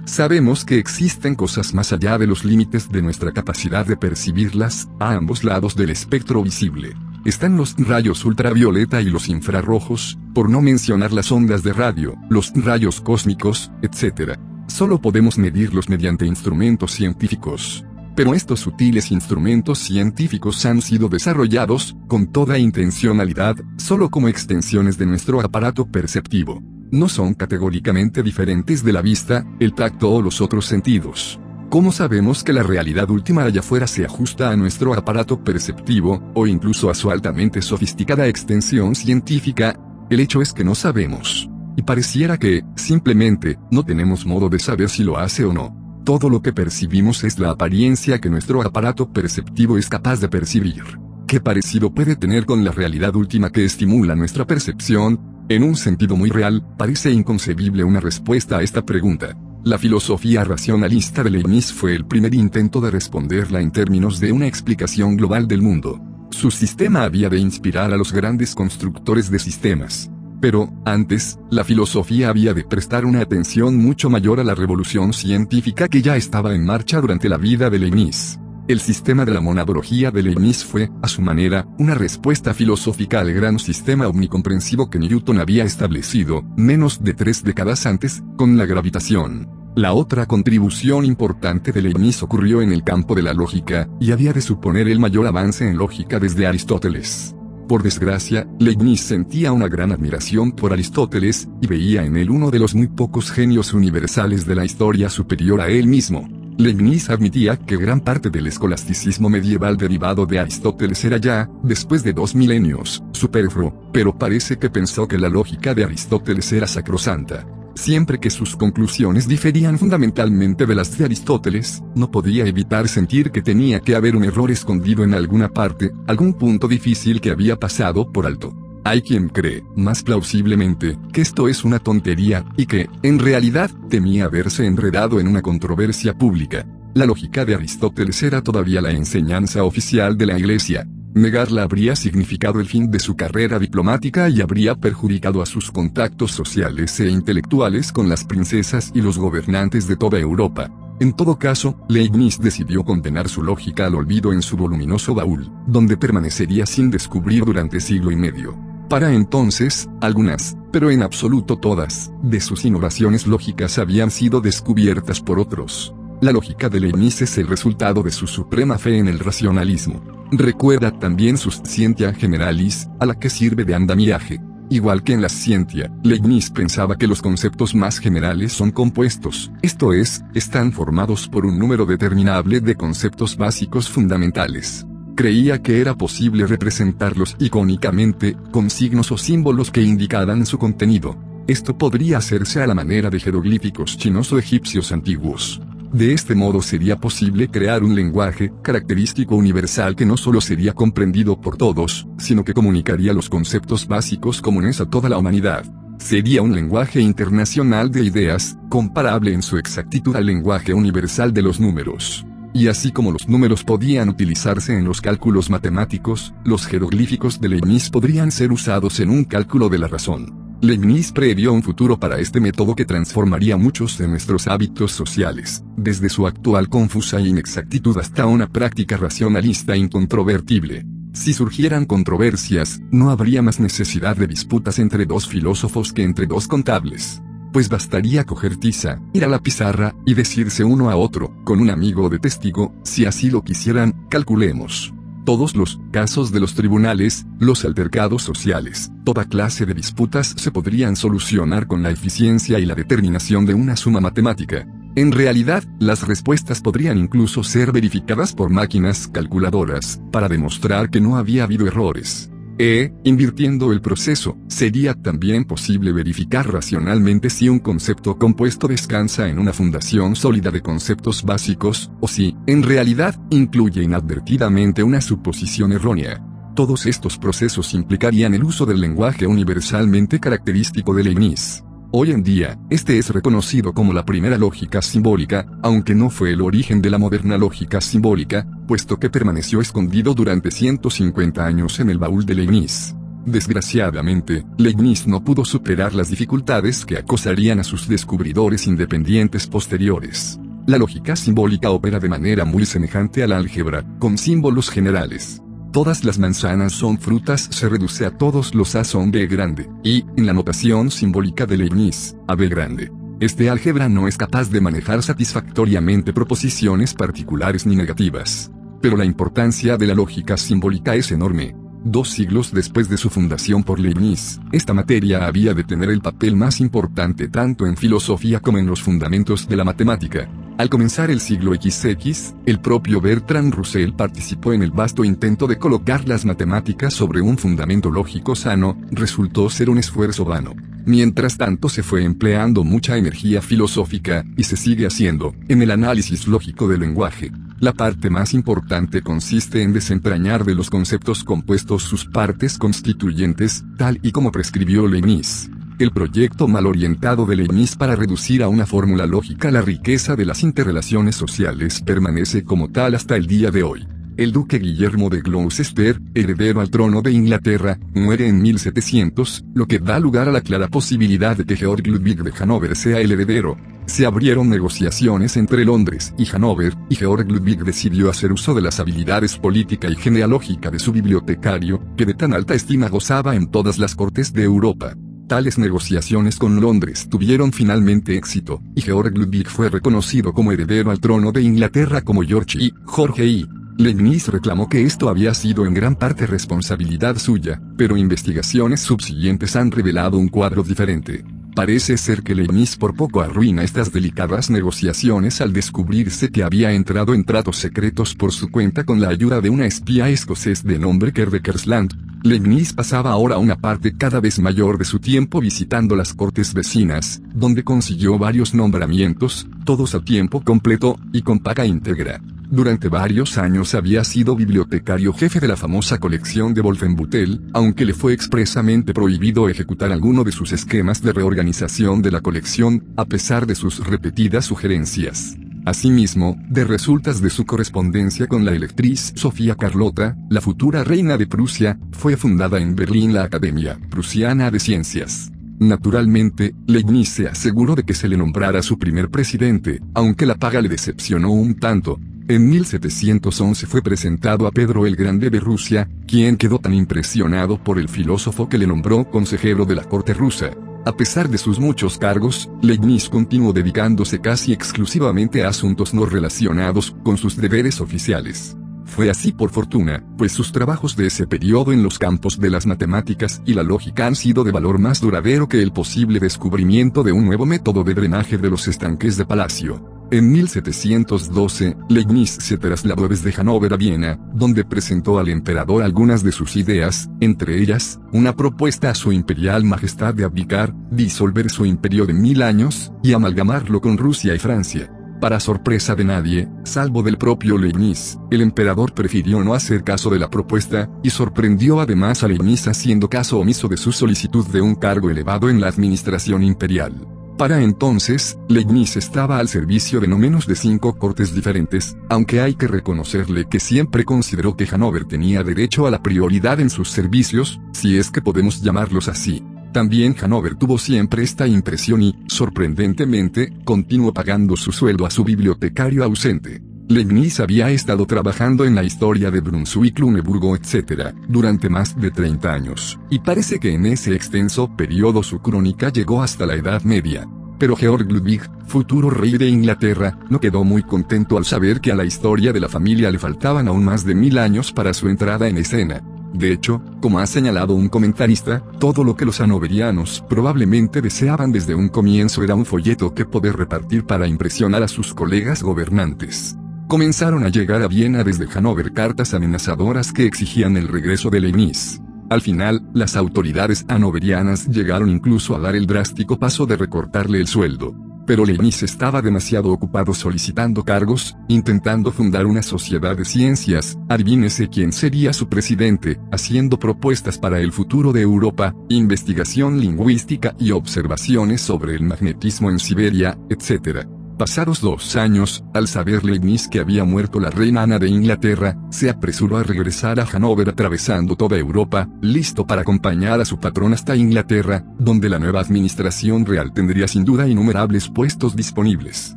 Sabemos 0.06 0.64
que 0.64 0.78
existen 0.78 1.34
cosas 1.34 1.72
más 1.72 1.92
allá 1.92 2.18
de 2.18 2.26
los 2.26 2.44
límites 2.44 2.90
de 2.90 3.00
nuestra 3.00 3.32
capacidad 3.32 3.86
de 3.86 3.96
percibirlas, 3.96 4.88
a 5.00 5.14
ambos 5.14 5.44
lados 5.44 5.76
del 5.76 5.90
espectro 5.90 6.42
visible. 6.42 6.94
Están 7.24 7.56
los 7.56 7.74
rayos 7.78 8.24
ultravioleta 8.26 9.00
y 9.00 9.06
los 9.06 9.28
infrarrojos, 9.28 10.18
por 10.34 10.50
no 10.50 10.60
mencionar 10.60 11.12
las 11.12 11.32
ondas 11.32 11.62
de 11.62 11.72
radio, 11.72 12.16
los 12.28 12.52
rayos 12.54 13.00
cósmicos, 13.00 13.70
etc. 13.80 14.38
Solo 14.66 15.00
podemos 15.00 15.38
medirlos 15.38 15.88
mediante 15.88 16.26
instrumentos 16.26 16.92
científicos. 16.92 17.86
Pero 18.16 18.32
estos 18.34 18.60
sutiles 18.60 19.10
instrumentos 19.10 19.78
científicos 19.78 20.64
han 20.66 20.80
sido 20.82 21.08
desarrollados, 21.08 21.96
con 22.06 22.28
toda 22.28 22.58
intencionalidad, 22.58 23.56
solo 23.76 24.08
como 24.08 24.28
extensiones 24.28 24.98
de 24.98 25.06
nuestro 25.06 25.40
aparato 25.40 25.86
perceptivo. 25.86 26.62
No 26.92 27.08
son 27.08 27.34
categóricamente 27.34 28.22
diferentes 28.22 28.84
de 28.84 28.92
la 28.92 29.02
vista, 29.02 29.44
el 29.58 29.74
tacto 29.74 30.12
o 30.12 30.22
los 30.22 30.40
otros 30.40 30.66
sentidos. 30.66 31.40
¿Cómo 31.70 31.90
sabemos 31.90 32.44
que 32.44 32.52
la 32.52 32.62
realidad 32.62 33.10
última 33.10 33.42
allá 33.42 33.58
afuera 33.58 33.88
se 33.88 34.04
ajusta 34.04 34.50
a 34.50 34.56
nuestro 34.56 34.94
aparato 34.94 35.42
perceptivo, 35.42 36.22
o 36.34 36.46
incluso 36.46 36.88
a 36.90 36.94
su 36.94 37.10
altamente 37.10 37.60
sofisticada 37.62 38.28
extensión 38.28 38.94
científica? 38.94 39.76
El 40.08 40.20
hecho 40.20 40.40
es 40.40 40.52
que 40.52 40.62
no 40.62 40.76
sabemos. 40.76 41.50
Y 41.76 41.82
pareciera 41.82 42.38
que, 42.38 42.62
simplemente, 42.76 43.58
no 43.72 43.84
tenemos 43.84 44.24
modo 44.24 44.48
de 44.48 44.60
saber 44.60 44.88
si 44.88 45.02
lo 45.02 45.18
hace 45.18 45.44
o 45.44 45.52
no. 45.52 45.83
Todo 46.04 46.28
lo 46.28 46.42
que 46.42 46.52
percibimos 46.52 47.24
es 47.24 47.38
la 47.38 47.50
apariencia 47.50 48.20
que 48.20 48.28
nuestro 48.28 48.60
aparato 48.60 49.10
perceptivo 49.10 49.78
es 49.78 49.88
capaz 49.88 50.20
de 50.20 50.28
percibir. 50.28 50.82
¿Qué 51.26 51.40
parecido 51.40 51.94
puede 51.94 52.14
tener 52.14 52.44
con 52.44 52.62
la 52.62 52.72
realidad 52.72 53.16
última 53.16 53.50
que 53.50 53.64
estimula 53.64 54.14
nuestra 54.14 54.46
percepción? 54.46 55.18
En 55.48 55.62
un 55.62 55.76
sentido 55.76 56.14
muy 56.14 56.28
real, 56.28 56.62
parece 56.76 57.10
inconcebible 57.10 57.84
una 57.84 58.00
respuesta 58.00 58.58
a 58.58 58.62
esta 58.62 58.84
pregunta. 58.84 59.34
La 59.64 59.78
filosofía 59.78 60.44
racionalista 60.44 61.22
de 61.22 61.30
Leibniz 61.30 61.72
fue 61.72 61.94
el 61.94 62.04
primer 62.04 62.34
intento 62.34 62.82
de 62.82 62.90
responderla 62.90 63.62
en 63.62 63.72
términos 63.72 64.20
de 64.20 64.30
una 64.30 64.46
explicación 64.46 65.16
global 65.16 65.48
del 65.48 65.62
mundo. 65.62 66.02
Su 66.28 66.50
sistema 66.50 67.04
había 67.04 67.30
de 67.30 67.38
inspirar 67.38 67.94
a 67.94 67.96
los 67.96 68.12
grandes 68.12 68.54
constructores 68.54 69.30
de 69.30 69.38
sistemas. 69.38 70.10
Pero, 70.44 70.70
antes, 70.84 71.38
la 71.50 71.64
filosofía 71.64 72.28
había 72.28 72.52
de 72.52 72.64
prestar 72.64 73.06
una 73.06 73.22
atención 73.22 73.78
mucho 73.78 74.10
mayor 74.10 74.40
a 74.40 74.44
la 74.44 74.54
revolución 74.54 75.14
científica 75.14 75.88
que 75.88 76.02
ya 76.02 76.18
estaba 76.18 76.54
en 76.54 76.66
marcha 76.66 77.00
durante 77.00 77.30
la 77.30 77.38
vida 77.38 77.70
de 77.70 77.78
Leibniz. 77.78 78.38
El 78.68 78.78
sistema 78.78 79.24
de 79.24 79.32
la 79.32 79.40
monadología 79.40 80.10
de 80.10 80.22
Leibniz 80.22 80.62
fue, 80.62 80.90
a 81.00 81.08
su 81.08 81.22
manera, 81.22 81.66
una 81.78 81.94
respuesta 81.94 82.52
filosófica 82.52 83.20
al 83.20 83.32
gran 83.32 83.58
sistema 83.58 84.06
omnicomprensivo 84.06 84.90
que 84.90 84.98
Newton 84.98 85.38
había 85.38 85.64
establecido, 85.64 86.42
menos 86.58 87.02
de 87.02 87.14
tres 87.14 87.42
décadas 87.42 87.86
antes, 87.86 88.22
con 88.36 88.58
la 88.58 88.66
gravitación. 88.66 89.48
La 89.76 89.94
otra 89.94 90.26
contribución 90.26 91.06
importante 91.06 91.72
de 91.72 91.80
Leibniz 91.80 92.22
ocurrió 92.22 92.60
en 92.60 92.70
el 92.70 92.84
campo 92.84 93.14
de 93.14 93.22
la 93.22 93.32
lógica, 93.32 93.88
y 93.98 94.12
había 94.12 94.34
de 94.34 94.42
suponer 94.42 94.88
el 94.88 95.00
mayor 95.00 95.26
avance 95.26 95.66
en 95.66 95.78
lógica 95.78 96.20
desde 96.20 96.46
Aristóteles. 96.46 97.34
Por 97.68 97.82
desgracia, 97.82 98.46
Leibniz 98.58 99.00
sentía 99.00 99.52
una 99.52 99.68
gran 99.68 99.90
admiración 99.90 100.52
por 100.52 100.72
Aristóteles, 100.72 101.48
y 101.62 101.66
veía 101.66 102.04
en 102.04 102.16
él 102.18 102.30
uno 102.30 102.50
de 102.50 102.58
los 102.58 102.74
muy 102.74 102.88
pocos 102.88 103.30
genios 103.30 103.72
universales 103.72 104.44
de 104.46 104.54
la 104.54 104.66
historia 104.66 105.08
superior 105.08 105.60
a 105.62 105.68
él 105.68 105.86
mismo. 105.86 106.28
Leibniz 106.58 107.08
admitía 107.10 107.56
que 107.56 107.76
gran 107.76 108.00
parte 108.00 108.30
del 108.30 108.46
escolasticismo 108.46 109.28
medieval 109.28 109.76
derivado 109.76 110.26
de 110.26 110.38
Aristóteles 110.38 111.04
era 111.04 111.16
ya, 111.16 111.50
después 111.62 112.04
de 112.04 112.12
dos 112.12 112.34
milenios, 112.34 113.02
superfluo, 113.12 113.90
pero 113.92 114.16
parece 114.16 114.58
que 114.58 114.70
pensó 114.70 115.08
que 115.08 115.18
la 115.18 115.28
lógica 115.28 115.74
de 115.74 115.84
Aristóteles 115.84 116.52
era 116.52 116.66
sacrosanta. 116.66 117.46
Siempre 117.74 118.20
que 118.20 118.30
sus 118.30 118.56
conclusiones 118.56 119.26
diferían 119.26 119.78
fundamentalmente 119.78 120.64
de 120.64 120.74
las 120.74 120.96
de 120.96 121.04
Aristóteles, 121.04 121.82
no 121.94 122.10
podía 122.10 122.46
evitar 122.46 122.88
sentir 122.88 123.30
que 123.30 123.42
tenía 123.42 123.80
que 123.80 123.96
haber 123.96 124.16
un 124.16 124.24
error 124.24 124.50
escondido 124.50 125.02
en 125.02 125.12
alguna 125.12 125.48
parte, 125.48 125.90
algún 126.06 126.34
punto 126.34 126.68
difícil 126.68 127.20
que 127.20 127.30
había 127.30 127.58
pasado 127.58 128.10
por 128.12 128.26
alto. 128.26 128.54
Hay 128.84 129.02
quien 129.02 129.28
cree, 129.28 129.64
más 129.76 130.02
plausiblemente, 130.02 130.98
que 131.12 131.22
esto 131.22 131.48
es 131.48 131.64
una 131.64 131.78
tontería, 131.78 132.44
y 132.56 132.66
que, 132.66 132.88
en 133.02 133.18
realidad, 133.18 133.70
temía 133.88 134.26
haberse 134.26 134.66
enredado 134.66 135.20
en 135.20 135.26
una 135.26 135.42
controversia 135.42 136.16
pública. 136.16 136.66
La 136.92 137.06
lógica 137.06 137.44
de 137.44 137.54
Aristóteles 137.54 138.22
era 138.22 138.42
todavía 138.42 138.80
la 138.80 138.92
enseñanza 138.92 139.64
oficial 139.64 140.16
de 140.16 140.26
la 140.26 140.38
Iglesia, 140.38 140.86
Negarla 141.14 141.62
habría 141.62 141.94
significado 141.94 142.58
el 142.58 142.66
fin 142.66 142.90
de 142.90 142.98
su 142.98 143.14
carrera 143.14 143.60
diplomática 143.60 144.28
y 144.28 144.40
habría 144.40 144.74
perjudicado 144.74 145.42
a 145.42 145.46
sus 145.46 145.70
contactos 145.70 146.32
sociales 146.32 146.98
e 146.98 147.08
intelectuales 147.08 147.92
con 147.92 148.08
las 148.08 148.24
princesas 148.24 148.90
y 148.94 149.00
los 149.00 149.16
gobernantes 149.16 149.86
de 149.86 149.96
toda 149.96 150.18
Europa. 150.18 150.72
En 150.98 151.12
todo 151.12 151.38
caso, 151.38 151.76
Leibniz 151.88 152.40
decidió 152.40 152.84
condenar 152.84 153.28
su 153.28 153.44
lógica 153.44 153.86
al 153.86 153.94
olvido 153.94 154.32
en 154.32 154.42
su 154.42 154.56
voluminoso 154.56 155.14
baúl, 155.14 155.52
donde 155.68 155.96
permanecería 155.96 156.66
sin 156.66 156.90
descubrir 156.90 157.44
durante 157.44 157.78
siglo 157.78 158.10
y 158.10 158.16
medio. 158.16 158.56
Para 158.88 159.12
entonces, 159.12 159.88
algunas, 160.00 160.56
pero 160.72 160.90
en 160.90 161.02
absoluto 161.02 161.56
todas, 161.56 162.10
de 162.22 162.40
sus 162.40 162.64
innovaciones 162.64 163.28
lógicas 163.28 163.78
habían 163.78 164.10
sido 164.10 164.40
descubiertas 164.40 165.20
por 165.20 165.38
otros. 165.38 165.94
La 166.24 166.32
lógica 166.32 166.70
de 166.70 166.80
Leibniz 166.80 167.20
es 167.20 167.36
el 167.36 167.46
resultado 167.46 168.02
de 168.02 168.10
su 168.10 168.26
suprema 168.26 168.78
fe 168.78 168.96
en 168.96 169.08
el 169.08 169.18
racionalismo. 169.18 170.02
Recuerda 170.32 170.90
también 170.90 171.36
su 171.36 171.50
Scientia 171.50 172.14
Generalis, 172.14 172.88
a 172.98 173.04
la 173.04 173.18
que 173.18 173.28
sirve 173.28 173.66
de 173.66 173.74
andamiaje. 173.74 174.40
Igual 174.70 175.02
que 175.02 175.12
en 175.12 175.20
la 175.20 175.28
ciencia, 175.28 175.92
Leibniz 176.02 176.48
pensaba 176.48 176.96
que 176.96 177.06
los 177.06 177.20
conceptos 177.20 177.74
más 177.74 177.98
generales 177.98 178.54
son 178.54 178.70
compuestos, 178.70 179.52
esto 179.60 179.92
es, 179.92 180.22
están 180.32 180.72
formados 180.72 181.28
por 181.28 181.44
un 181.44 181.58
número 181.58 181.84
determinable 181.84 182.62
de 182.62 182.74
conceptos 182.74 183.36
básicos 183.36 183.90
fundamentales. 183.90 184.86
Creía 185.16 185.60
que 185.60 185.82
era 185.82 185.94
posible 185.94 186.46
representarlos 186.46 187.36
icónicamente, 187.38 188.34
con 188.50 188.70
signos 188.70 189.12
o 189.12 189.18
símbolos 189.18 189.70
que 189.70 189.82
indicaran 189.82 190.46
su 190.46 190.56
contenido. 190.56 191.18
Esto 191.46 191.76
podría 191.76 192.16
hacerse 192.16 192.62
a 192.62 192.66
la 192.66 192.72
manera 192.72 193.10
de 193.10 193.20
jeroglíficos 193.20 193.98
chinos 193.98 194.32
o 194.32 194.38
egipcios 194.38 194.90
antiguos. 194.90 195.60
De 195.94 196.12
este 196.12 196.34
modo 196.34 196.60
sería 196.60 196.98
posible 196.98 197.46
crear 197.46 197.84
un 197.84 197.94
lenguaje 197.94 198.52
característico 198.62 199.36
universal 199.36 199.94
que 199.94 200.04
no 200.04 200.16
solo 200.16 200.40
sería 200.40 200.72
comprendido 200.72 201.40
por 201.40 201.56
todos, 201.56 202.08
sino 202.18 202.44
que 202.44 202.52
comunicaría 202.52 203.12
los 203.12 203.28
conceptos 203.28 203.86
básicos 203.86 204.42
comunes 204.42 204.80
a 204.80 204.90
toda 204.90 205.08
la 205.08 205.18
humanidad. 205.18 205.64
Sería 206.00 206.42
un 206.42 206.52
lenguaje 206.52 207.00
internacional 207.00 207.92
de 207.92 208.02
ideas, 208.02 208.58
comparable 208.70 209.32
en 209.32 209.42
su 209.42 209.56
exactitud 209.56 210.16
al 210.16 210.26
lenguaje 210.26 210.74
universal 210.74 211.32
de 211.32 211.42
los 211.42 211.60
números. 211.60 212.26
Y 212.52 212.66
así 212.66 212.90
como 212.90 213.12
los 213.12 213.28
números 213.28 213.62
podían 213.62 214.08
utilizarse 214.08 214.76
en 214.76 214.86
los 214.86 215.00
cálculos 215.00 215.48
matemáticos, 215.48 216.34
los 216.42 216.66
jeroglíficos 216.66 217.40
de 217.40 217.50
Leibniz 217.50 217.88
podrían 217.88 218.32
ser 218.32 218.50
usados 218.50 218.98
en 218.98 219.10
un 219.10 219.22
cálculo 219.22 219.68
de 219.68 219.78
la 219.78 219.86
razón. 219.86 220.53
Leibniz 220.64 221.12
previó 221.12 221.52
un 221.52 221.62
futuro 221.62 222.00
para 222.00 222.18
este 222.18 222.40
método 222.40 222.74
que 222.74 222.86
transformaría 222.86 223.58
muchos 223.58 223.98
de 223.98 224.08
nuestros 224.08 224.46
hábitos 224.48 224.92
sociales, 224.92 225.62
desde 225.76 226.08
su 226.08 226.26
actual 226.26 226.70
confusa 226.70 227.20
inexactitud 227.20 227.98
hasta 227.98 228.24
una 228.24 228.48
práctica 228.48 228.96
racionalista 228.96 229.76
incontrovertible. 229.76 230.86
Si 231.12 231.34
surgieran 231.34 231.84
controversias, 231.84 232.80
no 232.90 233.10
habría 233.10 233.42
más 233.42 233.60
necesidad 233.60 234.16
de 234.16 234.26
disputas 234.26 234.78
entre 234.78 235.04
dos 235.04 235.28
filósofos 235.28 235.92
que 235.92 236.02
entre 236.02 236.26
dos 236.26 236.48
contables. 236.48 237.20
pues 237.52 237.68
bastaría 237.68 238.24
coger 238.24 238.56
tiza, 238.56 239.00
ir 239.12 239.24
a 239.24 239.28
la 239.28 239.38
pizarra, 239.38 239.94
y 240.04 240.14
decirse 240.14 240.64
uno 240.64 240.90
a 240.90 240.96
otro, 240.96 241.36
con 241.44 241.60
un 241.60 241.70
amigo 241.70 242.08
de 242.08 242.18
testigo, 242.18 242.74
si 242.82 243.04
así 243.06 243.30
lo 243.30 243.44
quisieran, 243.44 244.08
calculemos. 244.10 244.92
Todos 245.24 245.56
los 245.56 245.80
casos 245.90 246.32
de 246.32 246.40
los 246.40 246.54
tribunales, 246.54 247.24
los 247.38 247.64
altercados 247.64 248.22
sociales, 248.22 248.92
toda 249.04 249.24
clase 249.24 249.64
de 249.64 249.72
disputas 249.72 250.34
se 250.36 250.50
podrían 250.50 250.96
solucionar 250.96 251.66
con 251.66 251.82
la 251.82 251.90
eficiencia 251.90 252.58
y 252.58 252.66
la 252.66 252.74
determinación 252.74 253.46
de 253.46 253.54
una 253.54 253.74
suma 253.74 254.00
matemática. 254.00 254.66
En 254.96 255.12
realidad, 255.12 255.64
las 255.80 256.06
respuestas 256.06 256.60
podrían 256.60 256.98
incluso 256.98 257.42
ser 257.42 257.72
verificadas 257.72 258.34
por 258.34 258.50
máquinas 258.50 259.08
calculadoras, 259.08 259.98
para 260.12 260.28
demostrar 260.28 260.90
que 260.90 261.00
no 261.00 261.16
había 261.16 261.44
habido 261.44 261.66
errores. 261.66 262.30
E, 262.58 262.92
invirtiendo 263.02 263.72
el 263.72 263.80
proceso, 263.80 264.38
sería 264.46 264.94
también 264.94 265.44
posible 265.44 265.92
verificar 265.92 266.52
racionalmente 266.52 267.28
si 267.30 267.48
un 267.48 267.58
concepto 267.58 268.16
compuesto 268.16 268.68
descansa 268.68 269.28
en 269.28 269.40
una 269.40 269.52
fundación 269.52 270.14
sólida 270.14 270.52
de 270.52 270.60
conceptos 270.60 271.24
básicos, 271.24 271.90
o 272.00 272.06
si, 272.06 272.36
en 272.46 272.62
realidad, 272.62 273.20
incluye 273.30 273.82
inadvertidamente 273.82 274.84
una 274.84 275.00
suposición 275.00 275.72
errónea. 275.72 276.22
Todos 276.54 276.86
estos 276.86 277.18
procesos 277.18 277.74
implicarían 277.74 278.34
el 278.34 278.44
uso 278.44 278.64
del 278.64 278.80
lenguaje 278.80 279.26
universalmente 279.26 280.20
característico 280.20 280.94
de 280.94 281.02
Leibniz. 281.02 281.63
Hoy 281.96 282.10
en 282.10 282.24
día, 282.24 282.58
este 282.70 282.98
es 282.98 283.10
reconocido 283.10 283.72
como 283.72 283.92
la 283.92 284.04
primera 284.04 284.36
lógica 284.36 284.82
simbólica, 284.82 285.46
aunque 285.62 285.94
no 285.94 286.10
fue 286.10 286.32
el 286.32 286.40
origen 286.40 286.82
de 286.82 286.90
la 286.90 286.98
moderna 286.98 287.38
lógica 287.38 287.80
simbólica, 287.80 288.48
puesto 288.66 288.98
que 288.98 289.10
permaneció 289.10 289.60
escondido 289.60 290.12
durante 290.12 290.50
150 290.50 291.46
años 291.46 291.78
en 291.78 291.90
el 291.90 291.98
baúl 291.98 292.26
de 292.26 292.34
Leibniz. 292.34 292.96
Desgraciadamente, 293.24 294.44
Leibniz 294.58 295.06
no 295.06 295.22
pudo 295.22 295.44
superar 295.44 295.94
las 295.94 296.10
dificultades 296.10 296.84
que 296.84 296.98
acosarían 296.98 297.60
a 297.60 297.64
sus 297.64 297.86
descubridores 297.86 298.66
independientes 298.66 299.46
posteriores. 299.46 300.40
La 300.66 300.78
lógica 300.78 301.14
simbólica 301.14 301.70
opera 301.70 302.00
de 302.00 302.08
manera 302.08 302.44
muy 302.44 302.66
semejante 302.66 303.22
a 303.22 303.28
la 303.28 303.36
álgebra, 303.36 303.84
con 304.00 304.18
símbolos 304.18 304.68
generales 304.68 305.43
todas 305.74 306.04
las 306.04 306.20
manzanas 306.20 306.72
son 306.72 306.98
frutas 306.98 307.48
se 307.50 307.68
reduce 307.68 308.06
a 308.06 308.16
todos 308.16 308.54
los 308.54 308.76
A 308.76 308.84
son 308.84 309.10
B 309.10 309.26
grande, 309.26 309.68
y, 309.82 310.04
en 310.16 310.24
la 310.24 310.32
notación 310.32 310.88
simbólica 310.88 311.46
de 311.46 311.56
Leibniz, 311.56 312.14
a 312.28 312.36
B 312.36 312.46
grande. 312.46 312.92
Este 313.18 313.50
álgebra 313.50 313.88
no 313.88 314.06
es 314.06 314.16
capaz 314.16 314.50
de 314.50 314.60
manejar 314.60 315.02
satisfactoriamente 315.02 316.12
proposiciones 316.12 316.94
particulares 316.94 317.66
ni 317.66 317.74
negativas. 317.74 318.52
Pero 318.80 318.96
la 318.96 319.04
importancia 319.04 319.76
de 319.76 319.88
la 319.88 319.94
lógica 319.94 320.36
simbólica 320.36 320.94
es 320.94 321.10
enorme. 321.10 321.56
Dos 321.82 322.10
siglos 322.10 322.52
después 322.52 322.88
de 322.88 322.96
su 322.96 323.10
fundación 323.10 323.64
por 323.64 323.80
Leibniz, 323.80 324.38
esta 324.52 324.74
materia 324.74 325.26
había 325.26 325.54
de 325.54 325.64
tener 325.64 325.90
el 325.90 326.00
papel 326.00 326.36
más 326.36 326.60
importante 326.60 327.26
tanto 327.26 327.66
en 327.66 327.76
filosofía 327.76 328.38
como 328.38 328.58
en 328.58 328.66
los 328.66 328.80
fundamentos 328.80 329.48
de 329.48 329.56
la 329.56 329.64
matemática. 329.64 330.28
Al 330.56 330.70
comenzar 330.70 331.10
el 331.10 331.18
siglo 331.18 331.52
XX, 331.52 332.32
el 332.46 332.60
propio 332.60 333.00
Bertrand 333.00 333.52
Russell 333.52 333.92
participó 333.92 334.52
en 334.52 334.62
el 334.62 334.70
vasto 334.70 335.02
intento 335.02 335.48
de 335.48 335.58
colocar 335.58 336.06
las 336.06 336.24
matemáticas 336.24 336.94
sobre 336.94 337.20
un 337.20 337.36
fundamento 337.38 337.90
lógico 337.90 338.36
sano, 338.36 338.80
resultó 338.92 339.50
ser 339.50 339.68
un 339.68 339.78
esfuerzo 339.78 340.24
vano. 340.24 340.54
Mientras 340.86 341.38
tanto 341.38 341.68
se 341.68 341.82
fue 341.82 342.04
empleando 342.04 342.62
mucha 342.62 342.96
energía 342.96 343.42
filosófica, 343.42 344.24
y 344.36 344.44
se 344.44 344.56
sigue 344.56 344.86
haciendo, 344.86 345.34
en 345.48 345.60
el 345.60 345.72
análisis 345.72 346.28
lógico 346.28 346.68
del 346.68 346.80
lenguaje. 346.80 347.32
La 347.58 347.72
parte 347.72 348.08
más 348.08 348.32
importante 348.32 349.02
consiste 349.02 349.62
en 349.62 349.72
desentrañar 349.72 350.44
de 350.44 350.54
los 350.54 350.70
conceptos 350.70 351.24
compuestos 351.24 351.82
sus 351.82 352.04
partes 352.04 352.58
constituyentes, 352.58 353.64
tal 353.76 353.98
y 354.02 354.12
como 354.12 354.30
prescribió 354.30 354.86
Leibniz. 354.86 355.50
El 355.76 355.90
proyecto 355.90 356.46
mal 356.46 356.66
orientado 356.66 357.26
de 357.26 357.34
Leibniz 357.34 357.74
para 357.74 357.96
reducir 357.96 358.44
a 358.44 358.48
una 358.48 358.64
fórmula 358.64 359.06
lógica 359.06 359.50
la 359.50 359.60
riqueza 359.60 360.14
de 360.14 360.24
las 360.24 360.44
interrelaciones 360.44 361.16
sociales 361.16 361.82
permanece 361.82 362.44
como 362.44 362.70
tal 362.70 362.94
hasta 362.94 363.16
el 363.16 363.26
día 363.26 363.50
de 363.50 363.64
hoy. 363.64 363.84
El 364.16 364.30
duque 364.30 364.60
Guillermo 364.60 365.10
de 365.10 365.20
Gloucester, 365.20 366.00
heredero 366.14 366.60
al 366.60 366.70
trono 366.70 367.02
de 367.02 367.10
Inglaterra, 367.10 367.80
muere 367.92 368.28
en 368.28 368.40
1700, 368.40 369.46
lo 369.52 369.66
que 369.66 369.80
da 369.80 369.98
lugar 369.98 370.28
a 370.28 370.32
la 370.32 370.42
clara 370.42 370.68
posibilidad 370.68 371.36
de 371.36 371.44
que 371.44 371.56
Georg 371.56 371.84
Ludwig 371.84 372.22
de 372.22 372.32
Hanover 372.38 372.76
sea 372.76 373.00
el 373.00 373.10
heredero. 373.10 373.56
Se 373.86 374.06
abrieron 374.06 374.48
negociaciones 374.48 375.36
entre 375.36 375.64
Londres 375.64 376.14
y 376.16 376.28
Hanover, 376.32 376.72
y 376.88 376.94
Georg 376.94 377.28
Ludwig 377.28 377.64
decidió 377.64 378.10
hacer 378.10 378.30
uso 378.30 378.54
de 378.54 378.62
las 378.62 378.78
habilidades 378.78 379.36
política 379.38 379.90
y 379.90 379.96
genealógica 379.96 380.70
de 380.70 380.78
su 380.78 380.92
bibliotecario, 380.92 381.82
que 381.96 382.06
de 382.06 382.14
tan 382.14 382.32
alta 382.32 382.54
estima 382.54 382.88
gozaba 382.88 383.34
en 383.34 383.50
todas 383.50 383.80
las 383.80 383.96
cortes 383.96 384.32
de 384.32 384.44
Europa. 384.44 384.94
Tales 385.26 385.58
negociaciones 385.58 386.36
con 386.36 386.60
Londres 386.60 387.08
tuvieron 387.10 387.52
finalmente 387.52 388.16
éxito, 388.16 388.60
y 388.74 388.82
Georg 388.82 389.16
Ludwig 389.16 389.48
fue 389.48 389.70
reconocido 389.70 390.34
como 390.34 390.52
heredero 390.52 390.90
al 390.90 391.00
trono 391.00 391.32
de 391.32 391.40
Inglaterra 391.40 392.02
como 392.02 392.22
George 392.22 392.58
I. 392.60 392.74
Jorge 392.84 393.24
I. 393.26 393.48
Leibniz 393.78 394.28
reclamó 394.28 394.68
que 394.68 394.84
esto 394.84 395.08
había 395.08 395.32
sido 395.34 395.64
en 395.64 395.74
gran 395.74 395.96
parte 395.96 396.26
responsabilidad 396.26 397.16
suya, 397.16 397.60
pero 397.76 397.96
investigaciones 397.96 398.80
subsiguientes 398.80 399.56
han 399.56 399.70
revelado 399.70 400.18
un 400.18 400.28
cuadro 400.28 400.62
diferente. 400.62 401.24
Parece 401.54 401.96
ser 401.98 402.22
que 402.22 402.34
Leibniz 402.34 402.76
por 402.76 402.96
poco 402.96 403.20
arruina 403.20 403.62
estas 403.62 403.92
delicadas 403.92 404.50
negociaciones 404.50 405.40
al 405.40 405.52
descubrirse 405.52 406.30
que 406.30 406.42
había 406.42 406.72
entrado 406.72 407.14
en 407.14 407.24
tratos 407.24 407.58
secretos 407.58 408.16
por 408.16 408.32
su 408.32 408.50
cuenta 408.50 408.84
con 408.84 409.00
la 409.00 409.08
ayuda 409.08 409.40
de 409.40 409.50
una 409.50 409.66
espía 409.66 410.08
escocés 410.08 410.64
de 410.64 410.80
nombre 410.80 411.12
Kerdekersland, 411.12 411.92
Leibniz 412.24 412.72
pasaba 412.72 413.10
ahora 413.10 413.36
una 413.36 413.54
parte 413.56 413.96
cada 413.96 414.18
vez 414.18 414.38
mayor 414.38 414.78
de 414.78 414.86
su 414.86 414.98
tiempo 414.98 415.40
visitando 415.40 415.94
las 415.94 416.14
cortes 416.14 416.54
vecinas, 416.54 417.20
donde 417.34 417.62
consiguió 417.62 418.18
varios 418.18 418.54
nombramientos, 418.54 419.46
todos 419.64 419.94
a 419.94 420.02
tiempo 420.02 420.42
completo, 420.42 420.98
y 421.12 421.20
con 421.20 421.38
paga 421.38 421.66
íntegra. 421.66 422.20
Durante 422.50 422.88
varios 422.88 423.38
años 423.38 423.74
había 423.74 424.04
sido 424.04 424.36
bibliotecario 424.36 425.12
jefe 425.12 425.40
de 425.40 425.48
la 425.48 425.56
famosa 425.56 425.98
colección 425.98 426.54
de 426.54 426.60
Wolfenbüttel, 426.60 427.40
aunque 427.52 427.84
le 427.84 427.94
fue 427.94 428.12
expresamente 428.12 428.92
prohibido 428.92 429.48
ejecutar 429.48 429.92
alguno 429.92 430.24
de 430.24 430.32
sus 430.32 430.52
esquemas 430.52 431.02
de 431.02 431.12
reorganización 431.12 432.02
de 432.02 432.10
la 432.10 432.20
colección, 432.20 432.84
a 432.96 433.06
pesar 433.06 433.46
de 433.46 433.54
sus 433.54 433.84
repetidas 433.86 434.44
sugerencias. 434.44 435.36
Asimismo, 435.64 436.36
de 436.50 436.64
resultas 436.64 437.22
de 437.22 437.30
su 437.30 437.46
correspondencia 437.46 438.26
con 438.26 438.44
la 438.44 438.52
electriz 438.52 439.14
Sofía 439.16 439.54
Carlota, 439.54 440.14
la 440.28 440.42
futura 440.42 440.84
reina 440.84 441.16
de 441.16 441.26
Prusia, 441.26 441.78
fue 441.92 442.18
fundada 442.18 442.60
en 442.60 442.76
Berlín 442.76 443.14
la 443.14 443.24
Academia 443.24 443.78
Prusiana 443.88 444.50
de 444.50 444.60
Ciencias. 444.60 445.32
Naturalmente, 445.58 446.54
Leibniz 446.66 447.08
se 447.08 447.28
aseguró 447.28 447.74
de 447.74 447.84
que 447.84 447.94
se 447.94 448.08
le 448.08 448.18
nombrara 448.18 448.62
su 448.62 448.78
primer 448.78 449.08
presidente, 449.08 449.80
aunque 449.94 450.26
la 450.26 450.34
paga 450.34 450.60
le 450.60 450.68
decepcionó 450.68 451.30
un 451.30 451.54
tanto. 451.54 451.98
En 452.26 452.48
1711 452.48 453.66
fue 453.66 453.82
presentado 453.82 454.46
a 454.46 454.50
Pedro 454.50 454.86
el 454.86 454.96
Grande 454.96 455.28
de 455.28 455.40
Rusia, 455.40 455.90
quien 456.06 456.38
quedó 456.38 456.58
tan 456.58 456.72
impresionado 456.72 457.62
por 457.62 457.78
el 457.78 457.90
filósofo 457.90 458.48
que 458.48 458.56
le 458.56 458.66
nombró 458.66 459.10
consejero 459.10 459.66
de 459.66 459.74
la 459.74 459.84
corte 459.84 460.14
rusa. 460.14 460.52
A 460.86 460.96
pesar 460.96 461.28
de 461.28 461.36
sus 461.36 461.60
muchos 461.60 461.98
cargos, 461.98 462.48
Leibniz 462.62 463.10
continuó 463.10 463.52
dedicándose 463.52 464.22
casi 464.22 464.54
exclusivamente 464.54 465.44
a 465.44 465.50
asuntos 465.50 465.92
no 465.92 466.06
relacionados 466.06 466.96
con 467.04 467.18
sus 467.18 467.36
deberes 467.36 467.82
oficiales. 467.82 468.56
Fue 468.86 469.10
así 469.10 469.30
por 469.30 469.50
fortuna, 469.50 470.02
pues 470.16 470.32
sus 470.32 470.50
trabajos 470.50 470.96
de 470.96 471.08
ese 471.08 471.26
periodo 471.26 471.72
en 471.74 471.82
los 471.82 471.98
campos 471.98 472.40
de 472.40 472.48
las 472.48 472.64
matemáticas 472.64 473.42
y 473.44 473.52
la 473.52 473.62
lógica 473.62 474.06
han 474.06 474.14
sido 474.14 474.44
de 474.44 474.52
valor 474.52 474.78
más 474.78 474.98
duradero 474.98 475.46
que 475.46 475.60
el 475.60 475.72
posible 475.72 476.20
descubrimiento 476.20 477.02
de 477.02 477.12
un 477.12 477.26
nuevo 477.26 477.44
método 477.44 477.84
de 477.84 477.92
drenaje 477.92 478.38
de 478.38 478.48
los 478.48 478.66
estanques 478.66 479.18
de 479.18 479.26
palacio. 479.26 479.93
En 480.10 480.30
1712, 480.30 481.76
Leibniz 481.88 482.30
se 482.30 482.58
trasladó 482.58 483.08
desde 483.08 483.32
Hannover 483.32 483.72
a 483.72 483.76
Viena, 483.76 484.18
donde 484.34 484.64
presentó 484.64 485.18
al 485.18 485.28
emperador 485.28 485.82
algunas 485.82 486.22
de 486.22 486.30
sus 486.30 486.56
ideas, 486.56 487.08
entre 487.20 487.60
ellas, 487.60 487.98
una 488.12 488.36
propuesta 488.36 488.90
a 488.90 488.94
su 488.94 489.12
imperial 489.12 489.64
majestad 489.64 490.14
de 490.14 490.24
abdicar, 490.24 490.74
disolver 490.90 491.50
su 491.50 491.64
imperio 491.64 492.04
de 492.04 492.12
mil 492.12 492.42
años, 492.42 492.92
y 493.02 493.14
amalgamarlo 493.14 493.80
con 493.80 493.96
Rusia 493.96 494.34
y 494.34 494.38
Francia. 494.38 494.90
Para 495.20 495.40
sorpresa 495.40 495.94
de 495.94 496.04
nadie, 496.04 496.48
salvo 496.64 497.02
del 497.02 497.16
propio 497.16 497.56
Leibniz, 497.56 498.18
el 498.30 498.42
emperador 498.42 498.92
prefirió 498.92 499.42
no 499.42 499.54
hacer 499.54 499.82
caso 499.82 500.10
de 500.10 500.18
la 500.18 500.28
propuesta, 500.28 500.90
y 501.02 501.08
sorprendió 501.08 501.80
además 501.80 502.22
a 502.22 502.28
Leibniz 502.28 502.68
haciendo 502.68 503.08
caso 503.08 503.38
omiso 503.38 503.68
de 503.68 503.78
su 503.78 503.90
solicitud 503.90 504.46
de 504.48 504.60
un 504.60 504.74
cargo 504.74 505.08
elevado 505.08 505.48
en 505.48 505.62
la 505.62 505.68
administración 505.68 506.42
imperial. 506.42 507.08
Para 507.36 507.62
entonces, 507.62 508.38
Leibniz 508.48 508.96
estaba 508.96 509.38
al 509.38 509.48
servicio 509.48 510.00
de 510.00 510.06
no 510.06 510.16
menos 510.18 510.46
de 510.46 510.54
cinco 510.54 510.96
cortes 510.96 511.34
diferentes, 511.34 511.96
aunque 512.08 512.40
hay 512.40 512.54
que 512.54 512.68
reconocerle 512.68 513.46
que 513.48 513.58
siempre 513.58 514.04
consideró 514.04 514.56
que 514.56 514.68
Hanover 514.70 515.04
tenía 515.04 515.42
derecho 515.42 515.88
a 515.88 515.90
la 515.90 516.00
prioridad 516.00 516.60
en 516.60 516.70
sus 516.70 516.90
servicios, 516.90 517.60
si 517.72 517.98
es 517.98 518.12
que 518.12 518.22
podemos 518.22 518.62
llamarlos 518.62 519.08
así. 519.08 519.42
También 519.72 520.14
Hanover 520.22 520.54
tuvo 520.54 520.78
siempre 520.78 521.24
esta 521.24 521.48
impresión 521.48 522.02
y, 522.02 522.14
sorprendentemente, 522.28 523.52
continuó 523.64 524.14
pagando 524.14 524.56
su 524.56 524.70
sueldo 524.70 525.04
a 525.04 525.10
su 525.10 525.24
bibliotecario 525.24 526.04
ausente. 526.04 526.62
Leibniz 526.86 527.40
había 527.40 527.70
estado 527.70 528.04
trabajando 528.06 528.66
en 528.66 528.74
la 528.74 528.84
historia 528.84 529.30
de 529.30 529.40
Brunswick, 529.40 529.98
Luneburgo, 529.98 530.54
etc., 530.54 531.14
durante 531.26 531.70
más 531.70 531.98
de 531.98 532.10
30 532.10 532.52
años, 532.52 532.98
y 533.08 533.20
parece 533.20 533.58
que 533.58 533.72
en 533.72 533.86
ese 533.86 534.14
extenso 534.14 534.68
periodo 534.76 535.22
su 535.22 535.40
crónica 535.40 535.88
llegó 535.88 536.22
hasta 536.22 536.44
la 536.44 536.54
Edad 536.54 536.82
Media. 536.82 537.26
Pero 537.58 537.74
Georg 537.74 538.10
Ludwig, 538.10 538.42
futuro 538.66 539.08
rey 539.08 539.38
de 539.38 539.48
Inglaterra, 539.48 540.18
no 540.28 540.40
quedó 540.40 540.62
muy 540.62 540.82
contento 540.82 541.38
al 541.38 541.46
saber 541.46 541.80
que 541.80 541.90
a 541.90 541.94
la 541.94 542.04
historia 542.04 542.52
de 542.52 542.60
la 542.60 542.68
familia 542.68 543.10
le 543.10 543.18
faltaban 543.18 543.66
aún 543.66 543.84
más 543.84 544.04
de 544.04 544.14
mil 544.14 544.36
años 544.36 544.70
para 544.70 544.92
su 544.92 545.08
entrada 545.08 545.48
en 545.48 545.56
escena. 545.56 546.02
De 546.34 546.52
hecho, 546.52 546.82
como 547.00 547.20
ha 547.20 547.26
señalado 547.26 547.74
un 547.74 547.88
comentarista, 547.88 548.62
todo 548.78 549.04
lo 549.04 549.16
que 549.16 549.24
los 549.24 549.40
hanoverianos 549.40 550.22
probablemente 550.28 551.00
deseaban 551.00 551.50
desde 551.50 551.74
un 551.74 551.88
comienzo 551.88 552.42
era 552.42 552.56
un 552.56 552.66
folleto 552.66 553.14
que 553.14 553.24
poder 553.24 553.56
repartir 553.56 554.04
para 554.04 554.26
impresionar 554.26 554.82
a 554.82 554.88
sus 554.88 555.14
colegas 555.14 555.62
gobernantes. 555.62 556.58
Comenzaron 556.88 557.44
a 557.44 557.48
llegar 557.48 557.82
a 557.82 557.88
Viena 557.88 558.22
desde 558.24 558.46
Hannover 558.46 558.92
cartas 558.92 559.32
amenazadoras 559.32 560.12
que 560.12 560.26
exigían 560.26 560.76
el 560.76 560.88
regreso 560.88 561.30
de 561.30 561.40
Leibniz. 561.40 562.00
Al 562.28 562.42
final, 562.42 562.86
las 562.92 563.16
autoridades 563.16 563.86
hanoverianas 563.88 564.66
llegaron 564.68 565.08
incluso 565.08 565.56
a 565.56 565.60
dar 565.60 565.76
el 565.76 565.86
drástico 565.86 566.38
paso 566.38 566.66
de 566.66 566.76
recortarle 566.76 567.40
el 567.40 567.46
sueldo. 567.46 567.94
Pero 568.26 568.44
Leibniz 568.44 568.82
estaba 568.82 569.22
demasiado 569.22 569.70
ocupado 569.70 570.14
solicitando 570.14 570.84
cargos, 570.84 571.36
intentando 571.48 572.12
fundar 572.12 572.46
una 572.46 572.62
sociedad 572.62 573.16
de 573.16 573.24
ciencias, 573.24 573.98
adivínese 574.08 574.68
quién 574.68 574.92
sería 574.92 575.32
su 575.32 575.48
presidente, 575.48 576.20
haciendo 576.32 576.78
propuestas 576.78 577.38
para 577.38 577.60
el 577.60 577.72
futuro 577.72 578.12
de 578.12 578.22
Europa, 578.22 578.74
investigación 578.88 579.80
lingüística 579.80 580.54
y 580.58 580.70
observaciones 580.70 581.60
sobre 581.60 581.94
el 581.94 582.02
magnetismo 582.02 582.70
en 582.70 582.78
Siberia, 582.78 583.38
etc. 583.50 584.06
Pasados 584.38 584.80
dos 584.80 585.14
años, 585.14 585.64
al 585.74 585.86
saber 585.86 586.24
Leibniz 586.24 586.66
que 586.66 586.80
había 586.80 587.04
muerto 587.04 587.38
la 587.38 587.50
reina 587.50 587.82
Ana 587.82 588.00
de 588.00 588.08
Inglaterra, 588.08 588.76
se 588.90 589.08
apresuró 589.08 589.58
a 589.58 589.62
regresar 589.62 590.18
a 590.18 590.26
Hanover 590.26 590.70
atravesando 590.70 591.36
toda 591.36 591.56
Europa, 591.56 592.08
listo 592.20 592.66
para 592.66 592.82
acompañar 592.82 593.40
a 593.40 593.44
su 593.44 593.60
patrón 593.60 593.92
hasta 593.92 594.16
Inglaterra, 594.16 594.84
donde 594.98 595.28
la 595.28 595.38
nueva 595.38 595.60
administración 595.60 596.44
real 596.44 596.72
tendría 596.72 597.06
sin 597.06 597.24
duda 597.24 597.46
innumerables 597.46 598.08
puestos 598.08 598.56
disponibles. 598.56 599.36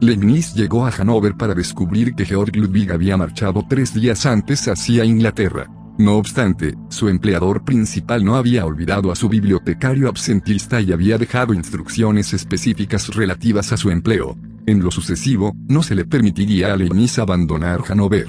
Leibniz 0.00 0.54
llegó 0.54 0.86
a 0.86 0.92
Hanover 0.96 1.36
para 1.36 1.52
descubrir 1.54 2.14
que 2.14 2.24
Georg 2.24 2.54
Ludwig 2.54 2.92
había 2.92 3.16
marchado 3.16 3.66
tres 3.68 3.92
días 3.92 4.24
antes 4.24 4.68
hacia 4.68 5.04
Inglaterra. 5.04 5.66
No 5.98 6.16
obstante, 6.16 6.76
su 6.88 7.08
empleador 7.08 7.64
principal 7.64 8.24
no 8.24 8.36
había 8.36 8.64
olvidado 8.64 9.10
a 9.10 9.16
su 9.16 9.28
bibliotecario 9.28 10.08
absentista 10.08 10.80
y 10.80 10.92
había 10.92 11.18
dejado 11.18 11.54
instrucciones 11.54 12.32
específicas 12.32 13.08
relativas 13.08 13.72
a 13.72 13.76
su 13.76 13.90
empleo. 13.90 14.38
En 14.70 14.84
lo 14.84 14.92
sucesivo, 14.92 15.56
no 15.66 15.82
se 15.82 15.96
le 15.96 16.04
permitiría 16.04 16.72
a 16.72 16.76
Leibniz 16.76 17.18
abandonar 17.18 17.80
Hanover. 17.88 18.28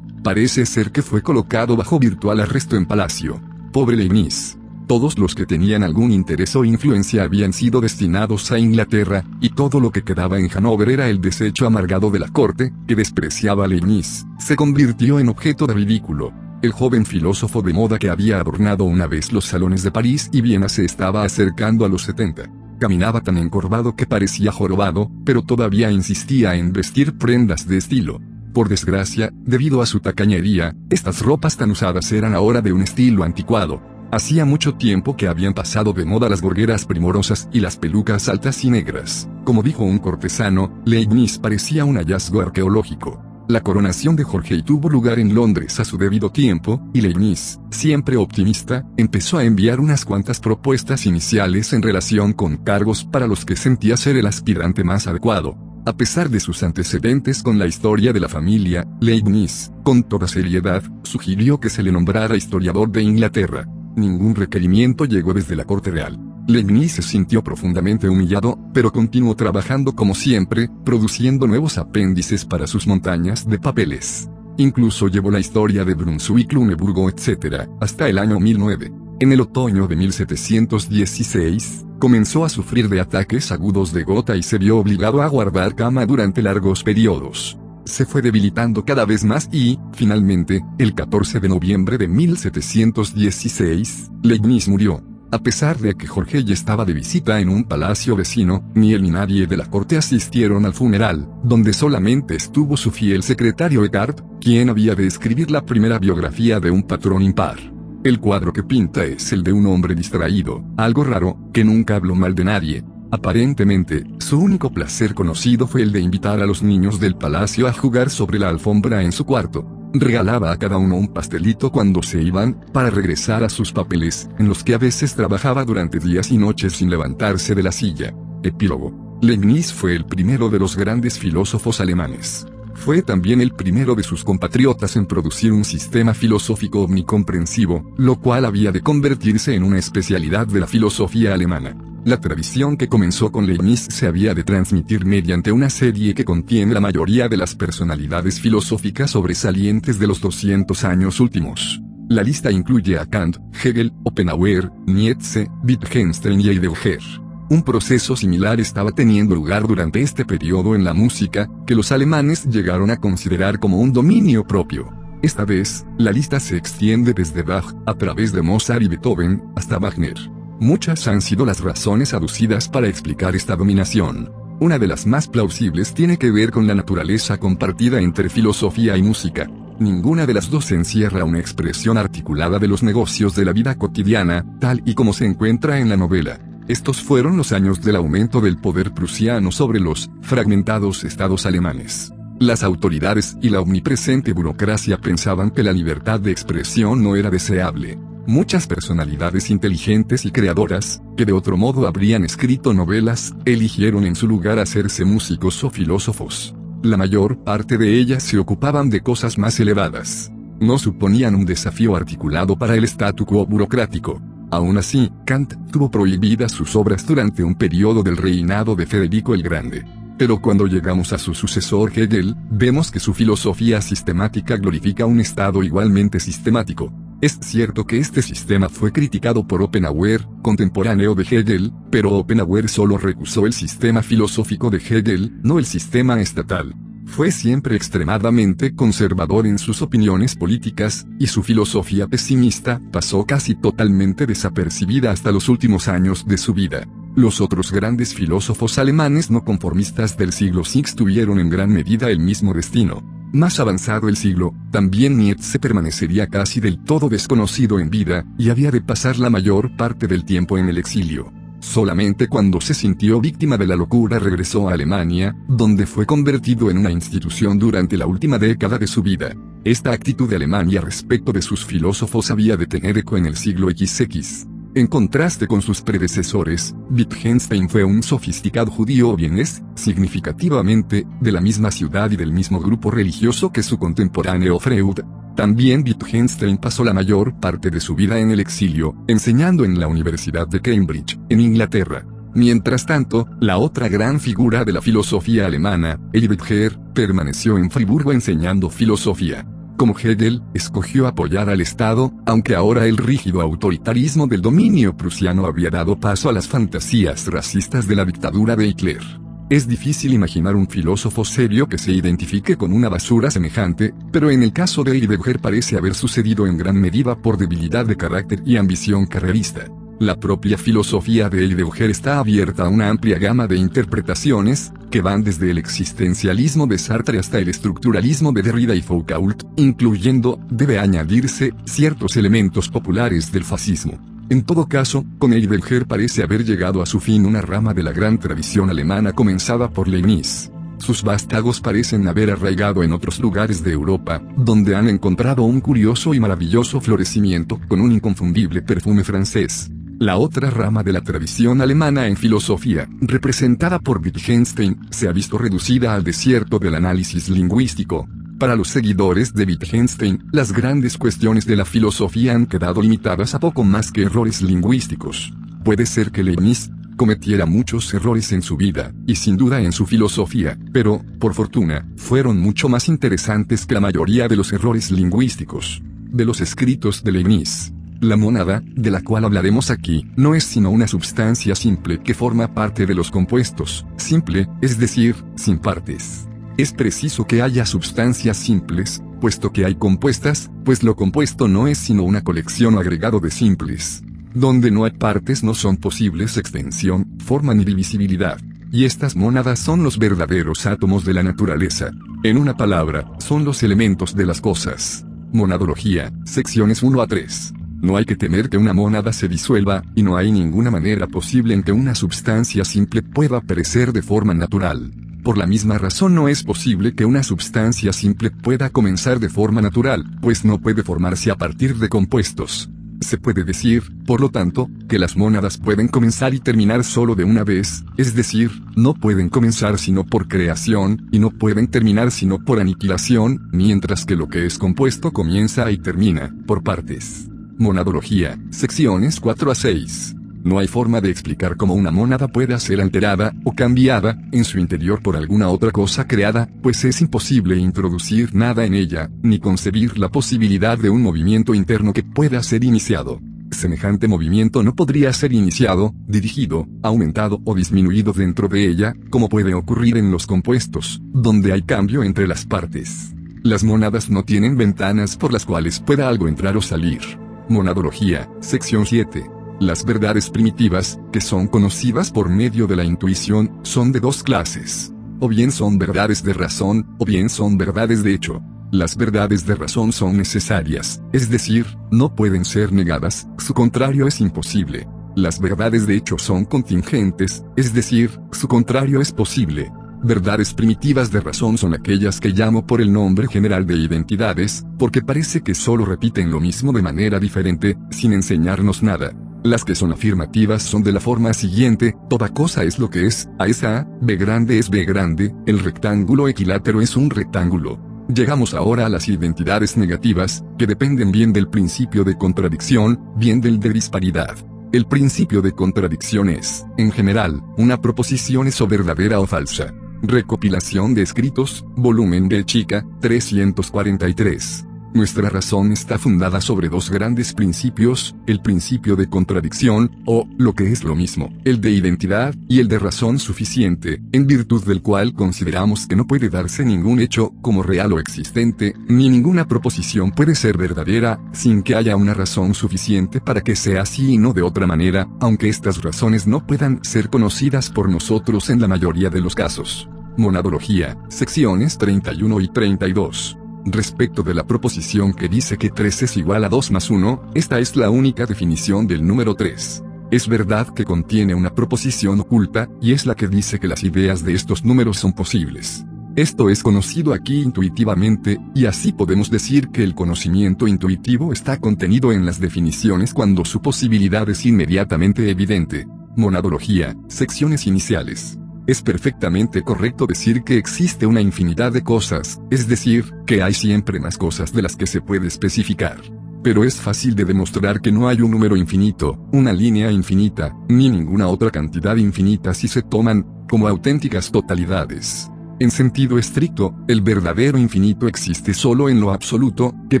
Parece 0.22 0.64
ser 0.64 0.92
que 0.92 1.02
fue 1.02 1.22
colocado 1.22 1.76
bajo 1.76 1.98
virtual 1.98 2.38
arresto 2.38 2.76
en 2.76 2.86
palacio. 2.86 3.40
Pobre 3.72 3.96
Leibniz. 3.96 4.56
Todos 4.86 5.18
los 5.18 5.34
que 5.34 5.44
tenían 5.44 5.82
algún 5.82 6.12
interés 6.12 6.54
o 6.54 6.64
influencia 6.64 7.24
habían 7.24 7.52
sido 7.52 7.80
destinados 7.80 8.52
a 8.52 8.60
Inglaterra, 8.60 9.24
y 9.40 9.48
todo 9.48 9.80
lo 9.80 9.90
que 9.90 10.04
quedaba 10.04 10.38
en 10.38 10.48
Hanover 10.54 10.88
era 10.90 11.08
el 11.08 11.20
desecho 11.20 11.66
amargado 11.66 12.12
de 12.12 12.20
la 12.20 12.28
corte, 12.28 12.72
que 12.86 12.94
despreciaba 12.94 13.64
a 13.64 13.66
Leibniz. 13.66 14.24
Se 14.38 14.54
convirtió 14.54 15.18
en 15.18 15.28
objeto 15.28 15.66
de 15.66 15.74
ridículo. 15.74 16.32
El 16.62 16.70
joven 16.70 17.06
filósofo 17.06 17.60
de 17.60 17.72
moda 17.72 17.98
que 17.98 18.08
había 18.08 18.38
adornado 18.38 18.84
una 18.84 19.08
vez 19.08 19.32
los 19.32 19.46
salones 19.46 19.82
de 19.82 19.90
París 19.90 20.30
y 20.32 20.42
Viena 20.42 20.68
se 20.68 20.84
estaba 20.84 21.24
acercando 21.24 21.84
a 21.84 21.88
los 21.88 22.02
70. 22.02 22.63
Caminaba 22.78 23.20
tan 23.20 23.38
encorvado 23.38 23.96
que 23.96 24.06
parecía 24.06 24.52
jorobado, 24.52 25.10
pero 25.24 25.42
todavía 25.42 25.90
insistía 25.90 26.54
en 26.54 26.72
vestir 26.72 27.16
prendas 27.16 27.66
de 27.66 27.76
estilo. 27.76 28.20
Por 28.52 28.68
desgracia, 28.68 29.30
debido 29.34 29.82
a 29.82 29.86
su 29.86 30.00
tacañería, 30.00 30.76
estas 30.90 31.22
ropas 31.22 31.56
tan 31.56 31.70
usadas 31.70 32.10
eran 32.12 32.34
ahora 32.34 32.60
de 32.60 32.72
un 32.72 32.82
estilo 32.82 33.24
anticuado. 33.24 33.82
Hacía 34.12 34.44
mucho 34.44 34.74
tiempo 34.74 35.16
que 35.16 35.26
habían 35.26 35.54
pasado 35.54 35.92
de 35.92 36.04
moda 36.04 36.28
las 36.28 36.40
gorgueras 36.40 36.84
primorosas 36.84 37.48
y 37.52 37.58
las 37.58 37.76
pelucas 37.76 38.28
altas 38.28 38.64
y 38.64 38.70
negras. 38.70 39.28
Como 39.44 39.62
dijo 39.62 39.82
un 39.82 39.98
cortesano, 39.98 40.72
Leibniz 40.84 41.38
parecía 41.38 41.84
un 41.84 41.96
hallazgo 41.96 42.40
arqueológico. 42.40 43.33
La 43.46 43.60
coronación 43.60 44.16
de 44.16 44.24
Jorge 44.24 44.62
tuvo 44.62 44.88
lugar 44.88 45.18
en 45.18 45.34
Londres 45.34 45.78
a 45.78 45.84
su 45.84 45.98
debido 45.98 46.30
tiempo, 46.30 46.80
y 46.94 47.02
Leibniz, 47.02 47.58
siempre 47.70 48.16
optimista, 48.16 48.86
empezó 48.96 49.36
a 49.36 49.44
enviar 49.44 49.80
unas 49.80 50.06
cuantas 50.06 50.40
propuestas 50.40 51.04
iniciales 51.04 51.74
en 51.74 51.82
relación 51.82 52.32
con 52.32 52.56
cargos 52.56 53.04
para 53.04 53.26
los 53.26 53.44
que 53.44 53.56
sentía 53.56 53.98
ser 53.98 54.16
el 54.16 54.26
aspirante 54.26 54.82
más 54.82 55.06
adecuado. 55.06 55.58
A 55.84 55.94
pesar 55.94 56.30
de 56.30 56.40
sus 56.40 56.62
antecedentes 56.62 57.42
con 57.42 57.58
la 57.58 57.66
historia 57.66 58.14
de 58.14 58.20
la 58.20 58.30
familia, 58.30 58.88
Leibniz, 59.02 59.70
con 59.82 60.04
toda 60.04 60.26
seriedad, 60.26 60.82
sugirió 61.02 61.60
que 61.60 61.68
se 61.68 61.82
le 61.82 61.92
nombrara 61.92 62.36
historiador 62.36 62.90
de 62.90 63.02
Inglaterra. 63.02 63.68
Ningún 63.94 64.34
requerimiento 64.34 65.04
llegó 65.04 65.34
desde 65.34 65.54
la 65.54 65.66
corte 65.66 65.90
real. 65.90 66.18
Leibniz 66.46 66.92
se 66.92 67.02
sintió 67.02 67.42
profundamente 67.42 68.06
humillado, 68.08 68.58
pero 68.74 68.92
continuó 68.92 69.34
trabajando 69.34 69.94
como 69.94 70.14
siempre, 70.14 70.68
produciendo 70.84 71.46
nuevos 71.46 71.78
apéndices 71.78 72.44
para 72.44 72.66
sus 72.66 72.86
montañas 72.86 73.48
de 73.48 73.58
papeles. 73.58 74.28
Incluso 74.58 75.08
llevó 75.08 75.30
la 75.30 75.40
historia 75.40 75.86
de 75.86 75.94
Brunswick, 75.94 76.52
Luneburgo, 76.52 77.08
etc., 77.08 77.66
hasta 77.80 78.10
el 78.10 78.18
año 78.18 78.38
1009. 78.38 78.92
En 79.20 79.32
el 79.32 79.40
otoño 79.40 79.86
de 79.86 79.96
1716, 79.96 81.86
comenzó 81.98 82.44
a 82.44 82.50
sufrir 82.50 82.90
de 82.90 83.00
ataques 83.00 83.50
agudos 83.50 83.94
de 83.94 84.04
gota 84.04 84.36
y 84.36 84.42
se 84.42 84.58
vio 84.58 84.76
obligado 84.76 85.22
a 85.22 85.28
guardar 85.28 85.74
cama 85.74 86.04
durante 86.04 86.42
largos 86.42 86.84
periodos. 86.84 87.56
Se 87.86 88.04
fue 88.04 88.20
debilitando 88.20 88.84
cada 88.84 89.06
vez 89.06 89.24
más 89.24 89.48
y, 89.50 89.78
finalmente, 89.92 90.62
el 90.78 90.94
14 90.94 91.40
de 91.40 91.48
noviembre 91.48 91.96
de 91.96 92.06
1716, 92.06 94.10
Leibniz 94.22 94.68
murió. 94.68 95.13
A 95.34 95.40
pesar 95.40 95.78
de 95.78 95.96
que 95.96 96.06
Jorge 96.06 96.44
ya 96.44 96.54
estaba 96.54 96.84
de 96.84 96.92
visita 96.92 97.40
en 97.40 97.48
un 97.48 97.64
palacio 97.64 98.14
vecino, 98.14 98.70
ni 98.72 98.92
él 98.92 99.02
ni 99.02 99.10
nadie 99.10 99.48
de 99.48 99.56
la 99.56 99.66
corte 99.66 99.96
asistieron 99.96 100.64
al 100.64 100.74
funeral, 100.74 101.28
donde 101.42 101.72
solamente 101.72 102.36
estuvo 102.36 102.76
su 102.76 102.92
fiel 102.92 103.24
secretario 103.24 103.84
Eckhart, 103.84 104.20
quien 104.40 104.70
había 104.70 104.94
de 104.94 105.08
escribir 105.08 105.50
la 105.50 105.66
primera 105.66 105.98
biografía 105.98 106.60
de 106.60 106.70
un 106.70 106.84
patrón 106.84 107.20
impar. 107.20 107.58
El 108.04 108.20
cuadro 108.20 108.52
que 108.52 108.62
pinta 108.62 109.04
es 109.04 109.32
el 109.32 109.42
de 109.42 109.52
un 109.52 109.66
hombre 109.66 109.96
distraído, 109.96 110.62
algo 110.76 111.02
raro, 111.02 111.36
que 111.52 111.64
nunca 111.64 111.96
habló 111.96 112.14
mal 112.14 112.36
de 112.36 112.44
nadie. 112.44 112.84
Aparentemente, 113.10 114.04
su 114.20 114.38
único 114.38 114.70
placer 114.70 115.14
conocido 115.14 115.66
fue 115.66 115.82
el 115.82 115.90
de 115.90 115.98
invitar 115.98 116.40
a 116.42 116.46
los 116.46 116.62
niños 116.62 117.00
del 117.00 117.16
palacio 117.16 117.66
a 117.66 117.72
jugar 117.72 118.08
sobre 118.08 118.38
la 118.38 118.50
alfombra 118.50 119.02
en 119.02 119.10
su 119.10 119.24
cuarto, 119.24 119.83
regalaba 119.94 120.52
a 120.52 120.58
cada 120.58 120.76
uno 120.76 120.96
un 120.96 121.08
pastelito 121.08 121.70
cuando 121.72 122.02
se 122.02 122.20
iban, 122.22 122.60
para 122.72 122.90
regresar 122.90 123.44
a 123.44 123.48
sus 123.48 123.72
papeles, 123.72 124.28
en 124.38 124.48
los 124.48 124.64
que 124.64 124.74
a 124.74 124.78
veces 124.78 125.14
trabajaba 125.14 125.64
durante 125.64 125.98
días 125.98 126.30
y 126.30 126.38
noches 126.38 126.74
sin 126.74 126.90
levantarse 126.90 127.54
de 127.54 127.62
la 127.62 127.72
silla. 127.72 128.14
Epílogo. 128.42 129.18
Leibniz 129.22 129.72
fue 129.72 129.94
el 129.94 130.04
primero 130.04 130.50
de 130.50 130.58
los 130.58 130.76
grandes 130.76 131.18
filósofos 131.18 131.80
alemanes. 131.80 132.46
Fue 132.74 133.02
también 133.02 133.40
el 133.40 133.52
primero 133.52 133.94
de 133.94 134.02
sus 134.02 134.24
compatriotas 134.24 134.96
en 134.96 135.06
producir 135.06 135.52
un 135.52 135.64
sistema 135.64 136.12
filosófico 136.14 136.82
omnicomprensivo, 136.82 137.94
lo 137.96 138.16
cual 138.20 138.44
había 138.44 138.72
de 138.72 138.82
convertirse 138.82 139.54
en 139.54 139.62
una 139.62 139.78
especialidad 139.78 140.46
de 140.46 140.60
la 140.60 140.66
filosofía 140.66 141.34
alemana. 141.34 141.76
La 142.04 142.20
tradición 142.20 142.76
que 142.76 142.88
comenzó 142.88 143.32
con 143.32 143.46
Leibniz 143.46 143.86
se 143.88 144.06
había 144.06 144.34
de 144.34 144.44
transmitir 144.44 145.06
mediante 145.06 145.52
una 145.52 145.70
serie 145.70 146.12
que 146.12 146.26
contiene 146.26 146.74
la 146.74 146.80
mayoría 146.80 147.28
de 147.28 147.38
las 147.38 147.54
personalidades 147.54 148.40
filosóficas 148.40 149.12
sobresalientes 149.12 149.98
de 149.98 150.06
los 150.06 150.20
200 150.20 150.84
años 150.84 151.18
últimos. 151.20 151.80
La 152.10 152.22
lista 152.22 152.50
incluye 152.52 152.98
a 152.98 153.06
Kant, 153.06 153.38
Hegel, 153.62 153.90
Oppenhauer, 154.04 154.70
Nietzsche, 154.86 155.48
Wittgenstein 155.62 156.38
y 156.42 156.50
Heidegger. 156.50 157.23
Un 157.50 157.62
proceso 157.62 158.16
similar 158.16 158.58
estaba 158.58 158.90
teniendo 158.92 159.34
lugar 159.34 159.66
durante 159.66 160.00
este 160.00 160.24
periodo 160.24 160.74
en 160.74 160.82
la 160.82 160.94
música, 160.94 161.50
que 161.66 161.74
los 161.74 161.92
alemanes 161.92 162.46
llegaron 162.46 162.90
a 162.90 162.96
considerar 162.96 163.58
como 163.58 163.80
un 163.80 163.92
dominio 163.92 164.46
propio. 164.46 164.90
Esta 165.22 165.44
vez, 165.44 165.84
la 165.98 166.10
lista 166.10 166.40
se 166.40 166.56
extiende 166.56 167.12
desde 167.12 167.42
Bach, 167.42 167.74
a 167.86 167.94
través 167.94 168.32
de 168.32 168.40
Mozart 168.40 168.82
y 168.82 168.88
Beethoven, 168.88 169.42
hasta 169.56 169.78
Wagner. 169.78 170.14
Muchas 170.58 171.06
han 171.06 171.20
sido 171.20 171.44
las 171.44 171.60
razones 171.60 172.14
aducidas 172.14 172.68
para 172.68 172.88
explicar 172.88 173.36
esta 173.36 173.56
dominación. 173.56 174.32
Una 174.60 174.78
de 174.78 174.86
las 174.86 175.06
más 175.06 175.28
plausibles 175.28 175.92
tiene 175.92 176.16
que 176.16 176.30
ver 176.30 176.50
con 176.50 176.66
la 176.66 176.74
naturaleza 176.74 177.36
compartida 177.38 178.00
entre 178.00 178.30
filosofía 178.30 178.96
y 178.96 179.02
música. 179.02 179.50
Ninguna 179.78 180.24
de 180.24 180.32
las 180.34 180.48
dos 180.48 180.70
encierra 180.72 181.24
una 181.24 181.40
expresión 181.40 181.98
articulada 181.98 182.58
de 182.58 182.68
los 182.68 182.82
negocios 182.82 183.34
de 183.34 183.44
la 183.44 183.52
vida 183.52 183.74
cotidiana, 183.74 184.46
tal 184.60 184.82
y 184.86 184.94
como 184.94 185.12
se 185.12 185.26
encuentra 185.26 185.78
en 185.80 185.90
la 185.90 185.96
novela. 185.96 186.38
Estos 186.66 187.02
fueron 187.02 187.36
los 187.36 187.52
años 187.52 187.82
del 187.82 187.96
aumento 187.96 188.40
del 188.40 188.56
poder 188.56 188.94
prusiano 188.94 189.52
sobre 189.52 189.80
los 189.80 190.10
fragmentados 190.22 191.04
estados 191.04 191.44
alemanes. 191.44 192.10
Las 192.40 192.62
autoridades 192.62 193.36
y 193.42 193.50
la 193.50 193.60
omnipresente 193.60 194.32
burocracia 194.32 194.96
pensaban 194.96 195.50
que 195.50 195.62
la 195.62 195.72
libertad 195.72 196.20
de 196.20 196.30
expresión 196.30 197.02
no 197.02 197.16
era 197.16 197.30
deseable. 197.30 197.98
Muchas 198.26 198.66
personalidades 198.66 199.50
inteligentes 199.50 200.24
y 200.24 200.30
creadoras, 200.30 201.02
que 201.18 201.26
de 201.26 201.32
otro 201.32 201.58
modo 201.58 201.86
habrían 201.86 202.24
escrito 202.24 202.72
novelas, 202.72 203.34
eligieron 203.44 204.06
en 204.06 204.16
su 204.16 204.26
lugar 204.26 204.58
hacerse 204.58 205.04
músicos 205.04 205.62
o 205.62 205.70
filósofos. 205.70 206.54
La 206.82 206.96
mayor 206.96 207.44
parte 207.44 207.76
de 207.76 207.98
ellas 207.98 208.22
se 208.22 208.38
ocupaban 208.38 208.88
de 208.88 209.02
cosas 209.02 209.36
más 209.36 209.60
elevadas. 209.60 210.32
No 210.60 210.78
suponían 210.78 211.34
un 211.34 211.44
desafío 211.44 211.94
articulado 211.94 212.56
para 212.56 212.74
el 212.74 212.84
statu 212.84 213.26
quo 213.26 213.46
burocrático. 213.46 214.22
Aún 214.54 214.78
así, 214.78 215.10
Kant 215.24 215.54
tuvo 215.72 215.90
prohibidas 215.90 216.52
sus 216.52 216.76
obras 216.76 217.04
durante 217.04 217.42
un 217.42 217.56
periodo 217.56 218.04
del 218.04 218.16
reinado 218.16 218.76
de 218.76 218.86
Federico 218.86 219.34
el 219.34 219.42
Grande. 219.42 219.84
Pero 220.16 220.40
cuando 220.40 220.68
llegamos 220.68 221.12
a 221.12 221.18
su 221.18 221.34
sucesor 221.34 221.90
Hegel, 221.92 222.36
vemos 222.52 222.92
que 222.92 223.00
su 223.00 223.14
filosofía 223.14 223.80
sistemática 223.80 224.56
glorifica 224.56 225.06
un 225.06 225.18
estado 225.18 225.64
igualmente 225.64 226.20
sistemático. 226.20 226.92
Es 227.20 227.36
cierto 227.40 227.84
que 227.84 227.98
este 227.98 228.22
sistema 228.22 228.68
fue 228.68 228.92
criticado 228.92 229.44
por 229.44 229.60
Oppenauer, 229.60 230.24
contemporáneo 230.40 231.16
de 231.16 231.24
Hegel, 231.24 231.72
pero 231.90 232.12
Oppenauer 232.12 232.68
solo 232.68 232.96
recusó 232.96 233.46
el 233.46 233.54
sistema 233.54 234.04
filosófico 234.04 234.70
de 234.70 234.78
Hegel, 234.78 235.36
no 235.42 235.58
el 235.58 235.64
sistema 235.64 236.20
estatal. 236.20 236.76
Fue 237.14 237.30
siempre 237.30 237.76
extremadamente 237.76 238.74
conservador 238.74 239.46
en 239.46 239.60
sus 239.60 239.82
opiniones 239.82 240.34
políticas, 240.34 241.06
y 241.20 241.28
su 241.28 241.44
filosofía 241.44 242.08
pesimista 242.08 242.80
pasó 242.90 243.24
casi 243.24 243.54
totalmente 243.54 244.26
desapercibida 244.26 245.12
hasta 245.12 245.30
los 245.30 245.48
últimos 245.48 245.86
años 245.86 246.26
de 246.26 246.36
su 246.36 246.54
vida. 246.54 246.88
Los 247.14 247.40
otros 247.40 247.70
grandes 247.70 248.16
filósofos 248.16 248.78
alemanes 248.78 249.30
no 249.30 249.44
conformistas 249.44 250.16
del 250.16 250.32
siglo 250.32 250.62
VI 250.62 250.96
tuvieron 250.96 251.38
en 251.38 251.50
gran 251.50 251.70
medida 251.70 252.10
el 252.10 252.18
mismo 252.18 252.52
destino. 252.52 253.04
Más 253.32 253.60
avanzado 253.60 254.08
el 254.08 254.16
siglo, 254.16 254.52
también 254.72 255.16
Nietzsche 255.16 255.60
permanecería 255.60 256.26
casi 256.26 256.58
del 256.58 256.82
todo 256.82 257.08
desconocido 257.08 257.78
en 257.78 257.90
vida, 257.90 258.24
y 258.36 258.50
había 258.50 258.72
de 258.72 258.80
pasar 258.80 259.20
la 259.20 259.30
mayor 259.30 259.76
parte 259.76 260.08
del 260.08 260.24
tiempo 260.24 260.58
en 260.58 260.68
el 260.68 260.78
exilio. 260.78 261.32
Solamente 261.64 262.28
cuando 262.28 262.60
se 262.60 262.74
sintió 262.74 263.20
víctima 263.20 263.56
de 263.56 263.66
la 263.66 263.74
locura 263.74 264.18
regresó 264.18 264.68
a 264.68 264.74
Alemania, 264.74 265.34
donde 265.48 265.86
fue 265.86 266.04
convertido 266.04 266.70
en 266.70 266.76
una 266.76 266.92
institución 266.92 267.58
durante 267.58 267.96
la 267.96 268.06
última 268.06 268.38
década 268.38 268.78
de 268.78 268.86
su 268.86 269.02
vida. 269.02 269.34
Esta 269.64 269.90
actitud 269.90 270.28
de 270.28 270.36
Alemania 270.36 270.82
respecto 270.82 271.32
de 271.32 271.40
sus 271.40 271.64
filósofos 271.64 272.30
había 272.30 272.58
de 272.58 272.66
tener 272.66 272.98
eco 272.98 273.16
en 273.16 273.24
el 273.26 273.34
siglo 273.34 273.70
XX. 273.70 274.53
En 274.76 274.88
contraste 274.88 275.46
con 275.46 275.62
sus 275.62 275.82
predecesores, 275.82 276.74
Wittgenstein 276.90 277.68
fue 277.68 277.84
un 277.84 278.02
sofisticado 278.02 278.72
judío 278.72 279.14
vienés, 279.14 279.62
significativamente, 279.76 281.06
de 281.20 281.30
la 281.30 281.40
misma 281.40 281.70
ciudad 281.70 282.10
y 282.10 282.16
del 282.16 282.32
mismo 282.32 282.58
grupo 282.58 282.90
religioso 282.90 283.52
que 283.52 283.62
su 283.62 283.78
contemporáneo 283.78 284.58
Freud. 284.58 284.98
También 285.36 285.84
Wittgenstein 285.86 286.56
pasó 286.56 286.82
la 286.82 286.92
mayor 286.92 287.38
parte 287.38 287.70
de 287.70 287.78
su 287.78 287.94
vida 287.94 288.18
en 288.18 288.32
el 288.32 288.40
exilio, 288.40 288.96
enseñando 289.06 289.64
en 289.64 289.78
la 289.78 289.86
Universidad 289.86 290.48
de 290.48 290.60
Cambridge, 290.60 291.20
en 291.28 291.40
Inglaterra. 291.40 292.04
Mientras 292.34 292.84
tanto, 292.84 293.28
la 293.38 293.58
otra 293.58 293.88
gran 293.88 294.18
figura 294.18 294.64
de 294.64 294.72
la 294.72 294.82
filosofía 294.82 295.46
alemana, 295.46 296.00
Heidegger, 296.12 296.76
permaneció 296.92 297.58
en 297.58 297.70
Friburgo 297.70 298.10
enseñando 298.10 298.70
filosofía. 298.70 299.46
Como 299.76 299.98
Hegel, 299.98 300.42
escogió 300.54 301.08
apoyar 301.08 301.50
al 301.50 301.60
Estado, 301.60 302.12
aunque 302.26 302.54
ahora 302.54 302.86
el 302.86 302.96
rígido 302.96 303.40
autoritarismo 303.40 304.28
del 304.28 304.40
dominio 304.40 304.96
prusiano 304.96 305.46
había 305.46 305.68
dado 305.68 305.98
paso 305.98 306.28
a 306.28 306.32
las 306.32 306.46
fantasías 306.46 307.26
racistas 307.26 307.88
de 307.88 307.96
la 307.96 308.04
dictadura 308.04 308.54
de 308.54 308.68
Hitler. 308.68 309.02
Es 309.50 309.66
difícil 309.68 310.14
imaginar 310.14 310.54
un 310.56 310.68
filósofo 310.68 311.24
serio 311.24 311.68
que 311.68 311.78
se 311.78 311.92
identifique 311.92 312.56
con 312.56 312.72
una 312.72 312.88
basura 312.88 313.30
semejante, 313.30 313.92
pero 314.10 314.30
en 314.30 314.42
el 314.42 314.52
caso 314.52 314.84
de 314.84 314.92
Heidegger 314.92 315.40
parece 315.40 315.76
haber 315.76 315.94
sucedido 315.94 316.46
en 316.46 316.56
gran 316.56 316.80
medida 316.80 317.16
por 317.16 317.36
debilidad 317.36 317.84
de 317.84 317.96
carácter 317.96 318.42
y 318.46 318.56
ambición 318.56 319.06
carrerista. 319.06 319.66
La 320.00 320.16
propia 320.18 320.58
filosofía 320.58 321.28
de 321.28 321.44
Heidegger 321.44 321.88
está 321.88 322.18
abierta 322.18 322.64
a 322.64 322.68
una 322.68 322.88
amplia 322.88 323.16
gama 323.16 323.46
de 323.46 323.56
interpretaciones, 323.56 324.72
que 324.90 325.00
van 325.00 325.22
desde 325.22 325.52
el 325.52 325.58
existencialismo 325.58 326.66
de 326.66 326.78
Sartre 326.78 327.20
hasta 327.20 327.38
el 327.38 327.48
estructuralismo 327.48 328.32
de 328.32 328.42
Derrida 328.42 328.74
y 328.74 328.82
Foucault, 328.82 329.44
incluyendo, 329.56 330.40
debe 330.50 330.80
añadirse, 330.80 331.52
ciertos 331.64 332.16
elementos 332.16 332.68
populares 332.68 333.30
del 333.30 333.44
fascismo. 333.44 333.98
En 334.30 334.42
todo 334.42 334.66
caso, 334.66 335.04
con 335.18 335.32
Heidegger 335.32 335.86
parece 335.86 336.24
haber 336.24 336.44
llegado 336.44 336.82
a 336.82 336.86
su 336.86 336.98
fin 336.98 337.24
una 337.24 337.40
rama 337.40 337.72
de 337.72 337.84
la 337.84 337.92
gran 337.92 338.18
tradición 338.18 338.70
alemana 338.70 339.12
comenzada 339.12 339.70
por 339.70 339.86
Leibniz. 339.86 340.50
Sus 340.78 341.04
vástagos 341.04 341.60
parecen 341.60 342.08
haber 342.08 342.30
arraigado 342.30 342.82
en 342.82 342.92
otros 342.92 343.20
lugares 343.20 343.62
de 343.62 343.72
Europa, 343.72 344.20
donde 344.36 344.74
han 344.74 344.88
encontrado 344.88 345.44
un 345.44 345.60
curioso 345.60 346.14
y 346.14 346.20
maravilloso 346.20 346.80
florecimiento 346.80 347.60
con 347.68 347.80
un 347.80 347.92
inconfundible 347.92 348.60
perfume 348.60 349.04
francés. 349.04 349.70
La 350.00 350.16
otra 350.16 350.50
rama 350.50 350.82
de 350.82 350.92
la 350.92 351.02
tradición 351.02 351.60
alemana 351.60 352.08
en 352.08 352.16
filosofía, 352.16 352.88
representada 353.00 353.78
por 353.78 353.98
Wittgenstein, 353.98 354.76
se 354.90 355.08
ha 355.08 355.12
visto 355.12 355.38
reducida 355.38 355.94
al 355.94 356.02
desierto 356.02 356.58
del 356.58 356.74
análisis 356.74 357.28
lingüístico. 357.28 358.08
Para 358.38 358.56
los 358.56 358.68
seguidores 358.68 359.32
de 359.34 359.44
Wittgenstein, 359.44 360.24
las 360.32 360.52
grandes 360.52 360.98
cuestiones 360.98 361.46
de 361.46 361.56
la 361.56 361.64
filosofía 361.64 362.34
han 362.34 362.46
quedado 362.46 362.82
limitadas 362.82 363.34
a 363.36 363.40
poco 363.40 363.62
más 363.62 363.92
que 363.92 364.02
errores 364.02 364.42
lingüísticos. 364.42 365.32
Puede 365.64 365.86
ser 365.86 366.10
que 366.10 366.24
Leibniz 366.24 366.70
cometiera 366.96 367.46
muchos 367.46 367.92
errores 367.94 368.32
en 368.32 368.42
su 368.42 368.56
vida, 368.56 368.92
y 369.06 369.14
sin 369.14 369.36
duda 369.36 369.60
en 369.60 369.72
su 369.72 369.86
filosofía, 369.86 370.58
pero, 370.72 371.04
por 371.20 371.34
fortuna, 371.34 371.88
fueron 371.96 372.40
mucho 372.40 372.68
más 372.68 372.88
interesantes 372.88 373.64
que 373.64 373.74
la 373.74 373.80
mayoría 373.80 374.26
de 374.26 374.36
los 374.36 374.52
errores 374.52 374.90
lingüísticos. 374.90 375.82
De 376.10 376.24
los 376.24 376.40
escritos 376.40 377.02
de 377.02 377.12
Leibniz, 377.12 377.73
la 378.00 378.16
monada, 378.16 378.62
de 378.64 378.90
la 378.90 379.02
cual 379.02 379.24
hablaremos 379.24 379.70
aquí, 379.70 380.06
no 380.16 380.34
es 380.34 380.44
sino 380.44 380.70
una 380.70 380.86
sustancia 380.86 381.54
simple 381.54 382.00
que 382.02 382.14
forma 382.14 382.54
parte 382.54 382.86
de 382.86 382.94
los 382.94 383.10
compuestos, 383.10 383.86
simple, 383.96 384.48
es 384.60 384.78
decir, 384.78 385.16
sin 385.36 385.58
partes. 385.58 386.26
Es 386.56 386.72
preciso 386.72 387.26
que 387.26 387.42
haya 387.42 387.66
sustancias 387.66 388.36
simples, 388.36 389.02
puesto 389.20 389.50
que 389.52 389.64
hay 389.64 389.74
compuestas, 389.74 390.50
pues 390.64 390.82
lo 390.82 390.94
compuesto 390.94 391.48
no 391.48 391.66
es 391.66 391.78
sino 391.78 392.04
una 392.04 392.22
colección 392.22 392.76
o 392.76 392.78
agregado 392.78 393.18
de 393.20 393.30
simples. 393.30 394.02
Donde 394.34 394.70
no 394.70 394.84
hay 394.84 394.92
partes 394.92 395.42
no 395.42 395.54
son 395.54 395.76
posibles 395.76 396.36
extensión, 396.36 397.08
forma 397.24 397.54
ni 397.54 397.64
divisibilidad. 397.64 398.38
Y 398.70 398.84
estas 398.84 399.16
mónadas 399.16 399.60
son 399.60 399.82
los 399.82 399.98
verdaderos 399.98 400.66
átomos 400.66 401.04
de 401.04 401.14
la 401.14 401.22
naturaleza. 401.22 401.90
En 402.22 402.36
una 402.36 402.56
palabra, 402.56 403.12
son 403.18 403.44
los 403.44 403.62
elementos 403.62 404.14
de 404.16 404.26
las 404.26 404.40
cosas. 404.40 405.04
Monadología, 405.32 406.12
secciones 406.24 406.82
1 406.82 407.00
a 407.00 407.06
3. 407.06 407.54
No 407.84 407.98
hay 407.98 408.06
que 408.06 408.16
temer 408.16 408.48
que 408.48 408.56
una 408.56 408.72
mónada 408.72 409.12
se 409.12 409.28
disuelva, 409.28 409.82
y 409.94 410.02
no 410.02 410.16
hay 410.16 410.32
ninguna 410.32 410.70
manera 410.70 411.06
posible 411.06 411.52
en 411.52 411.62
que 411.62 411.70
una 411.70 411.94
sustancia 411.94 412.64
simple 412.64 413.02
pueda 413.02 413.42
perecer 413.42 413.92
de 413.92 414.00
forma 414.00 414.32
natural. 414.32 414.90
Por 415.22 415.36
la 415.36 415.46
misma 415.46 415.76
razón 415.76 416.14
no 416.14 416.28
es 416.28 416.42
posible 416.44 416.94
que 416.94 417.04
una 417.04 417.22
sustancia 417.22 417.92
simple 417.92 418.30
pueda 418.30 418.70
comenzar 418.70 419.20
de 419.20 419.28
forma 419.28 419.60
natural, 419.60 420.02
pues 420.22 420.46
no 420.46 420.58
puede 420.62 420.82
formarse 420.82 421.30
a 421.30 421.34
partir 421.34 421.76
de 421.76 421.90
compuestos. 421.90 422.70
Se 423.02 423.18
puede 423.18 423.44
decir, 423.44 423.82
por 424.06 424.22
lo 424.22 424.30
tanto, 424.30 424.70
que 424.88 424.98
las 424.98 425.14
mónadas 425.14 425.58
pueden 425.58 425.88
comenzar 425.88 426.32
y 426.32 426.40
terminar 426.40 426.84
solo 426.84 427.14
de 427.14 427.24
una 427.24 427.44
vez, 427.44 427.84
es 427.98 428.14
decir, 428.14 428.50
no 428.76 428.94
pueden 428.94 429.28
comenzar 429.28 429.78
sino 429.78 430.06
por 430.06 430.26
creación, 430.26 431.06
y 431.12 431.18
no 431.18 431.28
pueden 431.28 431.68
terminar 431.68 432.12
sino 432.12 432.42
por 432.42 432.60
aniquilación, 432.60 433.50
mientras 433.52 434.06
que 434.06 434.16
lo 434.16 434.30
que 434.30 434.46
es 434.46 434.56
compuesto 434.56 435.12
comienza 435.12 435.70
y 435.70 435.76
termina, 435.76 436.34
por 436.46 436.62
partes. 436.62 437.28
Monadología, 437.58 438.38
secciones 438.50 439.20
4 439.20 439.50
a 439.50 439.54
6. 439.54 440.16
No 440.44 440.58
hay 440.58 440.66
forma 440.66 441.00
de 441.00 441.10
explicar 441.10 441.56
cómo 441.56 441.72
una 441.74 441.90
mónada 441.90 442.28
pueda 442.28 442.58
ser 442.58 442.80
alterada, 442.80 443.32
o 443.44 443.54
cambiada, 443.54 444.18
en 444.30 444.44
su 444.44 444.58
interior 444.58 445.00
por 445.00 445.16
alguna 445.16 445.48
otra 445.48 445.70
cosa 445.70 446.06
creada, 446.06 446.50
pues 446.62 446.84
es 446.84 447.00
imposible 447.00 447.56
introducir 447.56 448.34
nada 448.34 448.66
en 448.66 448.74
ella, 448.74 449.08
ni 449.22 449.38
concebir 449.38 449.98
la 449.98 450.10
posibilidad 450.10 450.76
de 450.76 450.90
un 450.90 451.00
movimiento 451.00 451.54
interno 451.54 451.94
que 451.94 452.02
pueda 452.02 452.42
ser 452.42 452.62
iniciado. 452.62 453.20
Semejante 453.52 454.08
movimiento 454.08 454.62
no 454.62 454.74
podría 454.74 455.12
ser 455.12 455.32
iniciado, 455.32 455.94
dirigido, 456.06 456.66
aumentado 456.82 457.40
o 457.44 457.54
disminuido 457.54 458.12
dentro 458.12 458.48
de 458.48 458.68
ella, 458.68 458.94
como 459.08 459.30
puede 459.30 459.54
ocurrir 459.54 459.96
en 459.96 460.10
los 460.10 460.26
compuestos, 460.26 461.00
donde 461.04 461.52
hay 461.52 461.62
cambio 461.62 462.02
entre 462.02 462.26
las 462.26 462.44
partes. 462.44 463.14
Las 463.42 463.64
mónadas 463.64 464.10
no 464.10 464.24
tienen 464.24 464.56
ventanas 464.58 465.16
por 465.16 465.32
las 465.32 465.46
cuales 465.46 465.80
pueda 465.80 466.08
algo 466.08 466.28
entrar 466.28 466.56
o 466.56 466.62
salir. 466.62 467.23
Monadología, 467.48 468.30
sección 468.40 468.86
7. 468.86 469.30
Las 469.60 469.84
verdades 469.84 470.30
primitivas, 470.30 470.98
que 471.12 471.20
son 471.20 471.46
conocidas 471.46 472.10
por 472.10 472.28
medio 472.28 472.66
de 472.66 472.76
la 472.76 472.84
intuición, 472.84 473.60
son 473.62 473.92
de 473.92 474.00
dos 474.00 474.22
clases. 474.22 474.92
O 475.20 475.28
bien 475.28 475.52
son 475.52 475.78
verdades 475.78 476.22
de 476.22 476.32
razón, 476.32 476.96
o 476.98 477.04
bien 477.04 477.28
son 477.28 477.56
verdades 477.56 478.02
de 478.02 478.14
hecho. 478.14 478.42
Las 478.72 478.96
verdades 478.96 479.46
de 479.46 479.54
razón 479.54 479.92
son 479.92 480.16
necesarias, 480.16 481.00
es 481.12 481.30
decir, 481.30 481.66
no 481.92 482.14
pueden 482.14 482.44
ser 482.44 482.72
negadas, 482.72 483.28
su 483.38 483.54
contrario 483.54 484.08
es 484.08 484.20
imposible. 484.20 484.88
Las 485.14 485.38
verdades 485.38 485.86
de 485.86 485.94
hecho 485.94 486.18
son 486.18 486.44
contingentes, 486.44 487.44
es 487.56 487.72
decir, 487.72 488.10
su 488.32 488.48
contrario 488.48 489.00
es 489.00 489.12
posible. 489.12 489.70
Verdades 490.04 490.52
primitivas 490.52 491.10
de 491.10 491.22
razón 491.22 491.56
son 491.56 491.72
aquellas 491.72 492.20
que 492.20 492.28
llamo 492.28 492.66
por 492.66 492.82
el 492.82 492.92
nombre 492.92 493.26
general 493.26 493.66
de 493.66 493.78
identidades, 493.78 494.62
porque 494.78 495.00
parece 495.00 495.40
que 495.40 495.54
solo 495.54 495.86
repiten 495.86 496.30
lo 496.30 496.40
mismo 496.40 496.74
de 496.74 496.82
manera 496.82 497.18
diferente, 497.18 497.78
sin 497.90 498.12
enseñarnos 498.12 498.82
nada. 498.82 499.14
Las 499.42 499.64
que 499.64 499.74
son 499.74 499.92
afirmativas 499.92 500.62
son 500.62 500.82
de 500.82 500.92
la 500.92 501.00
forma 501.00 501.32
siguiente, 501.32 501.96
toda 502.10 502.28
cosa 502.28 502.64
es 502.64 502.78
lo 502.78 502.90
que 502.90 503.06
es, 503.06 503.30
A 503.38 503.46
es 503.46 503.64
A, 503.64 503.88
B 504.02 504.16
grande 504.16 504.58
es 504.58 504.68
B 504.68 504.84
grande, 504.84 505.34
el 505.46 505.58
rectángulo 505.58 506.28
equilátero 506.28 506.82
es 506.82 506.96
un 506.96 507.08
rectángulo. 507.08 507.80
Llegamos 508.14 508.52
ahora 508.52 508.84
a 508.84 508.90
las 508.90 509.08
identidades 509.08 509.78
negativas, 509.78 510.44
que 510.58 510.66
dependen 510.66 511.12
bien 511.12 511.32
del 511.32 511.48
principio 511.48 512.04
de 512.04 512.18
contradicción, 512.18 513.00
bien 513.16 513.40
del 513.40 513.58
de 513.58 513.70
disparidad. 513.70 514.36
El 514.70 514.84
principio 514.84 515.40
de 515.40 515.52
contradicción 515.52 516.28
es, 516.28 516.66
en 516.76 516.92
general, 516.92 517.42
una 517.56 517.80
proposición 517.80 518.48
es 518.48 518.60
o 518.60 518.66
verdadera 518.66 519.20
o 519.20 519.26
falsa. 519.26 519.72
Recopilación 520.06 520.92
de 520.92 521.00
escritos, 521.00 521.64
volumen 521.76 522.28
de 522.28 522.44
Chica, 522.44 522.84
343. 523.00 524.66
Nuestra 524.92 525.28
razón 525.30 525.72
está 525.72 525.98
fundada 525.98 526.42
sobre 526.42 526.68
dos 526.68 526.90
grandes 526.90 527.32
principios, 527.32 528.14
el 528.26 528.40
principio 528.42 528.96
de 528.96 529.08
contradicción, 529.08 529.90
o, 530.04 530.28
lo 530.36 530.54
que 530.54 530.70
es 530.70 530.84
lo 530.84 530.94
mismo, 530.94 531.32
el 531.44 531.60
de 531.62 531.70
identidad, 531.70 532.34
y 532.48 532.60
el 532.60 532.68
de 532.68 532.78
razón 532.78 533.18
suficiente, 533.18 534.02
en 534.12 534.26
virtud 534.26 534.62
del 534.64 534.82
cual 534.82 535.14
consideramos 535.14 535.86
que 535.86 535.96
no 535.96 536.06
puede 536.06 536.28
darse 536.28 536.66
ningún 536.66 537.00
hecho 537.00 537.32
como 537.40 537.62
real 537.62 537.94
o 537.94 537.98
existente, 537.98 538.74
ni 538.86 539.08
ninguna 539.08 539.48
proposición 539.48 540.10
puede 540.12 540.34
ser 540.34 540.58
verdadera, 540.58 541.18
sin 541.32 541.62
que 541.62 541.74
haya 541.74 541.96
una 541.96 542.12
razón 542.12 542.52
suficiente 542.52 543.22
para 543.22 543.40
que 543.40 543.56
sea 543.56 543.82
así 543.82 544.12
y 544.12 544.18
no 544.18 544.34
de 544.34 544.42
otra 544.42 544.66
manera, 544.66 545.08
aunque 545.18 545.48
estas 545.48 545.82
razones 545.82 546.26
no 546.26 546.46
puedan 546.46 546.84
ser 546.84 547.08
conocidas 547.08 547.70
por 547.70 547.88
nosotros 547.88 548.50
en 548.50 548.60
la 548.60 548.68
mayoría 548.68 549.08
de 549.08 549.22
los 549.22 549.34
casos. 549.34 549.88
Monadología, 550.16 550.96
secciones 551.08 551.76
31 551.78 552.40
y 552.40 552.48
32. 552.48 553.36
Respecto 553.66 554.22
de 554.22 554.34
la 554.34 554.46
proposición 554.46 555.14
que 555.14 555.28
dice 555.28 555.56
que 555.56 555.70
3 555.70 556.02
es 556.02 556.16
igual 556.16 556.44
a 556.44 556.48
2 556.48 556.70
más 556.70 556.90
1, 556.90 557.30
esta 557.34 557.58
es 557.58 557.76
la 557.76 557.90
única 557.90 558.26
definición 558.26 558.86
del 558.86 559.06
número 559.06 559.34
3. 559.34 559.82
Es 560.10 560.28
verdad 560.28 560.68
que 560.68 560.84
contiene 560.84 561.34
una 561.34 561.54
proposición 561.54 562.20
oculta, 562.20 562.68
y 562.80 562.92
es 562.92 563.06
la 563.06 563.14
que 563.14 563.26
dice 563.26 563.58
que 563.58 563.66
las 563.66 563.82
ideas 563.82 564.22
de 564.22 564.34
estos 564.34 564.64
números 564.64 564.98
son 564.98 565.14
posibles. 565.14 565.84
Esto 566.14 566.48
es 566.48 566.62
conocido 566.62 567.12
aquí 567.12 567.40
intuitivamente, 567.40 568.38
y 568.54 568.66
así 568.66 568.92
podemos 568.92 569.30
decir 569.30 569.70
que 569.70 569.82
el 569.82 569.96
conocimiento 569.96 570.68
intuitivo 570.68 571.32
está 571.32 571.58
contenido 571.58 572.12
en 572.12 572.24
las 572.24 572.38
definiciones 572.38 573.12
cuando 573.12 573.44
su 573.44 573.60
posibilidad 573.60 574.28
es 574.28 574.46
inmediatamente 574.46 575.28
evidente. 575.28 575.88
Monadología, 576.14 576.94
secciones 577.08 577.66
iniciales. 577.66 578.38
Es 578.66 578.80
perfectamente 578.80 579.62
correcto 579.62 580.06
decir 580.06 580.42
que 580.42 580.56
existe 580.56 581.04
una 581.04 581.20
infinidad 581.20 581.70
de 581.70 581.84
cosas, 581.84 582.40
es 582.50 582.66
decir, 582.66 583.04
que 583.26 583.42
hay 583.42 583.52
siempre 583.52 584.00
más 584.00 584.16
cosas 584.16 584.54
de 584.54 584.62
las 584.62 584.74
que 584.74 584.86
se 584.86 585.02
puede 585.02 585.26
especificar. 585.26 586.00
Pero 586.42 586.64
es 586.64 586.76
fácil 586.76 587.14
de 587.14 587.26
demostrar 587.26 587.82
que 587.82 587.92
no 587.92 588.08
hay 588.08 588.22
un 588.22 588.30
número 588.30 588.56
infinito, 588.56 589.18
una 589.32 589.52
línea 589.52 589.92
infinita, 589.92 590.56
ni 590.70 590.88
ninguna 590.88 591.28
otra 591.28 591.50
cantidad 591.50 591.96
infinita 591.96 592.54
si 592.54 592.66
se 592.66 592.80
toman, 592.80 593.26
como 593.50 593.68
auténticas 593.68 594.32
totalidades. 594.32 595.30
En 595.60 595.70
sentido 595.70 596.18
estricto, 596.18 596.74
el 596.88 597.02
verdadero 597.02 597.58
infinito 597.58 598.08
existe 598.08 598.54
solo 598.54 598.88
en 598.88 598.98
lo 598.98 599.12
absoluto, 599.12 599.74
que 599.90 600.00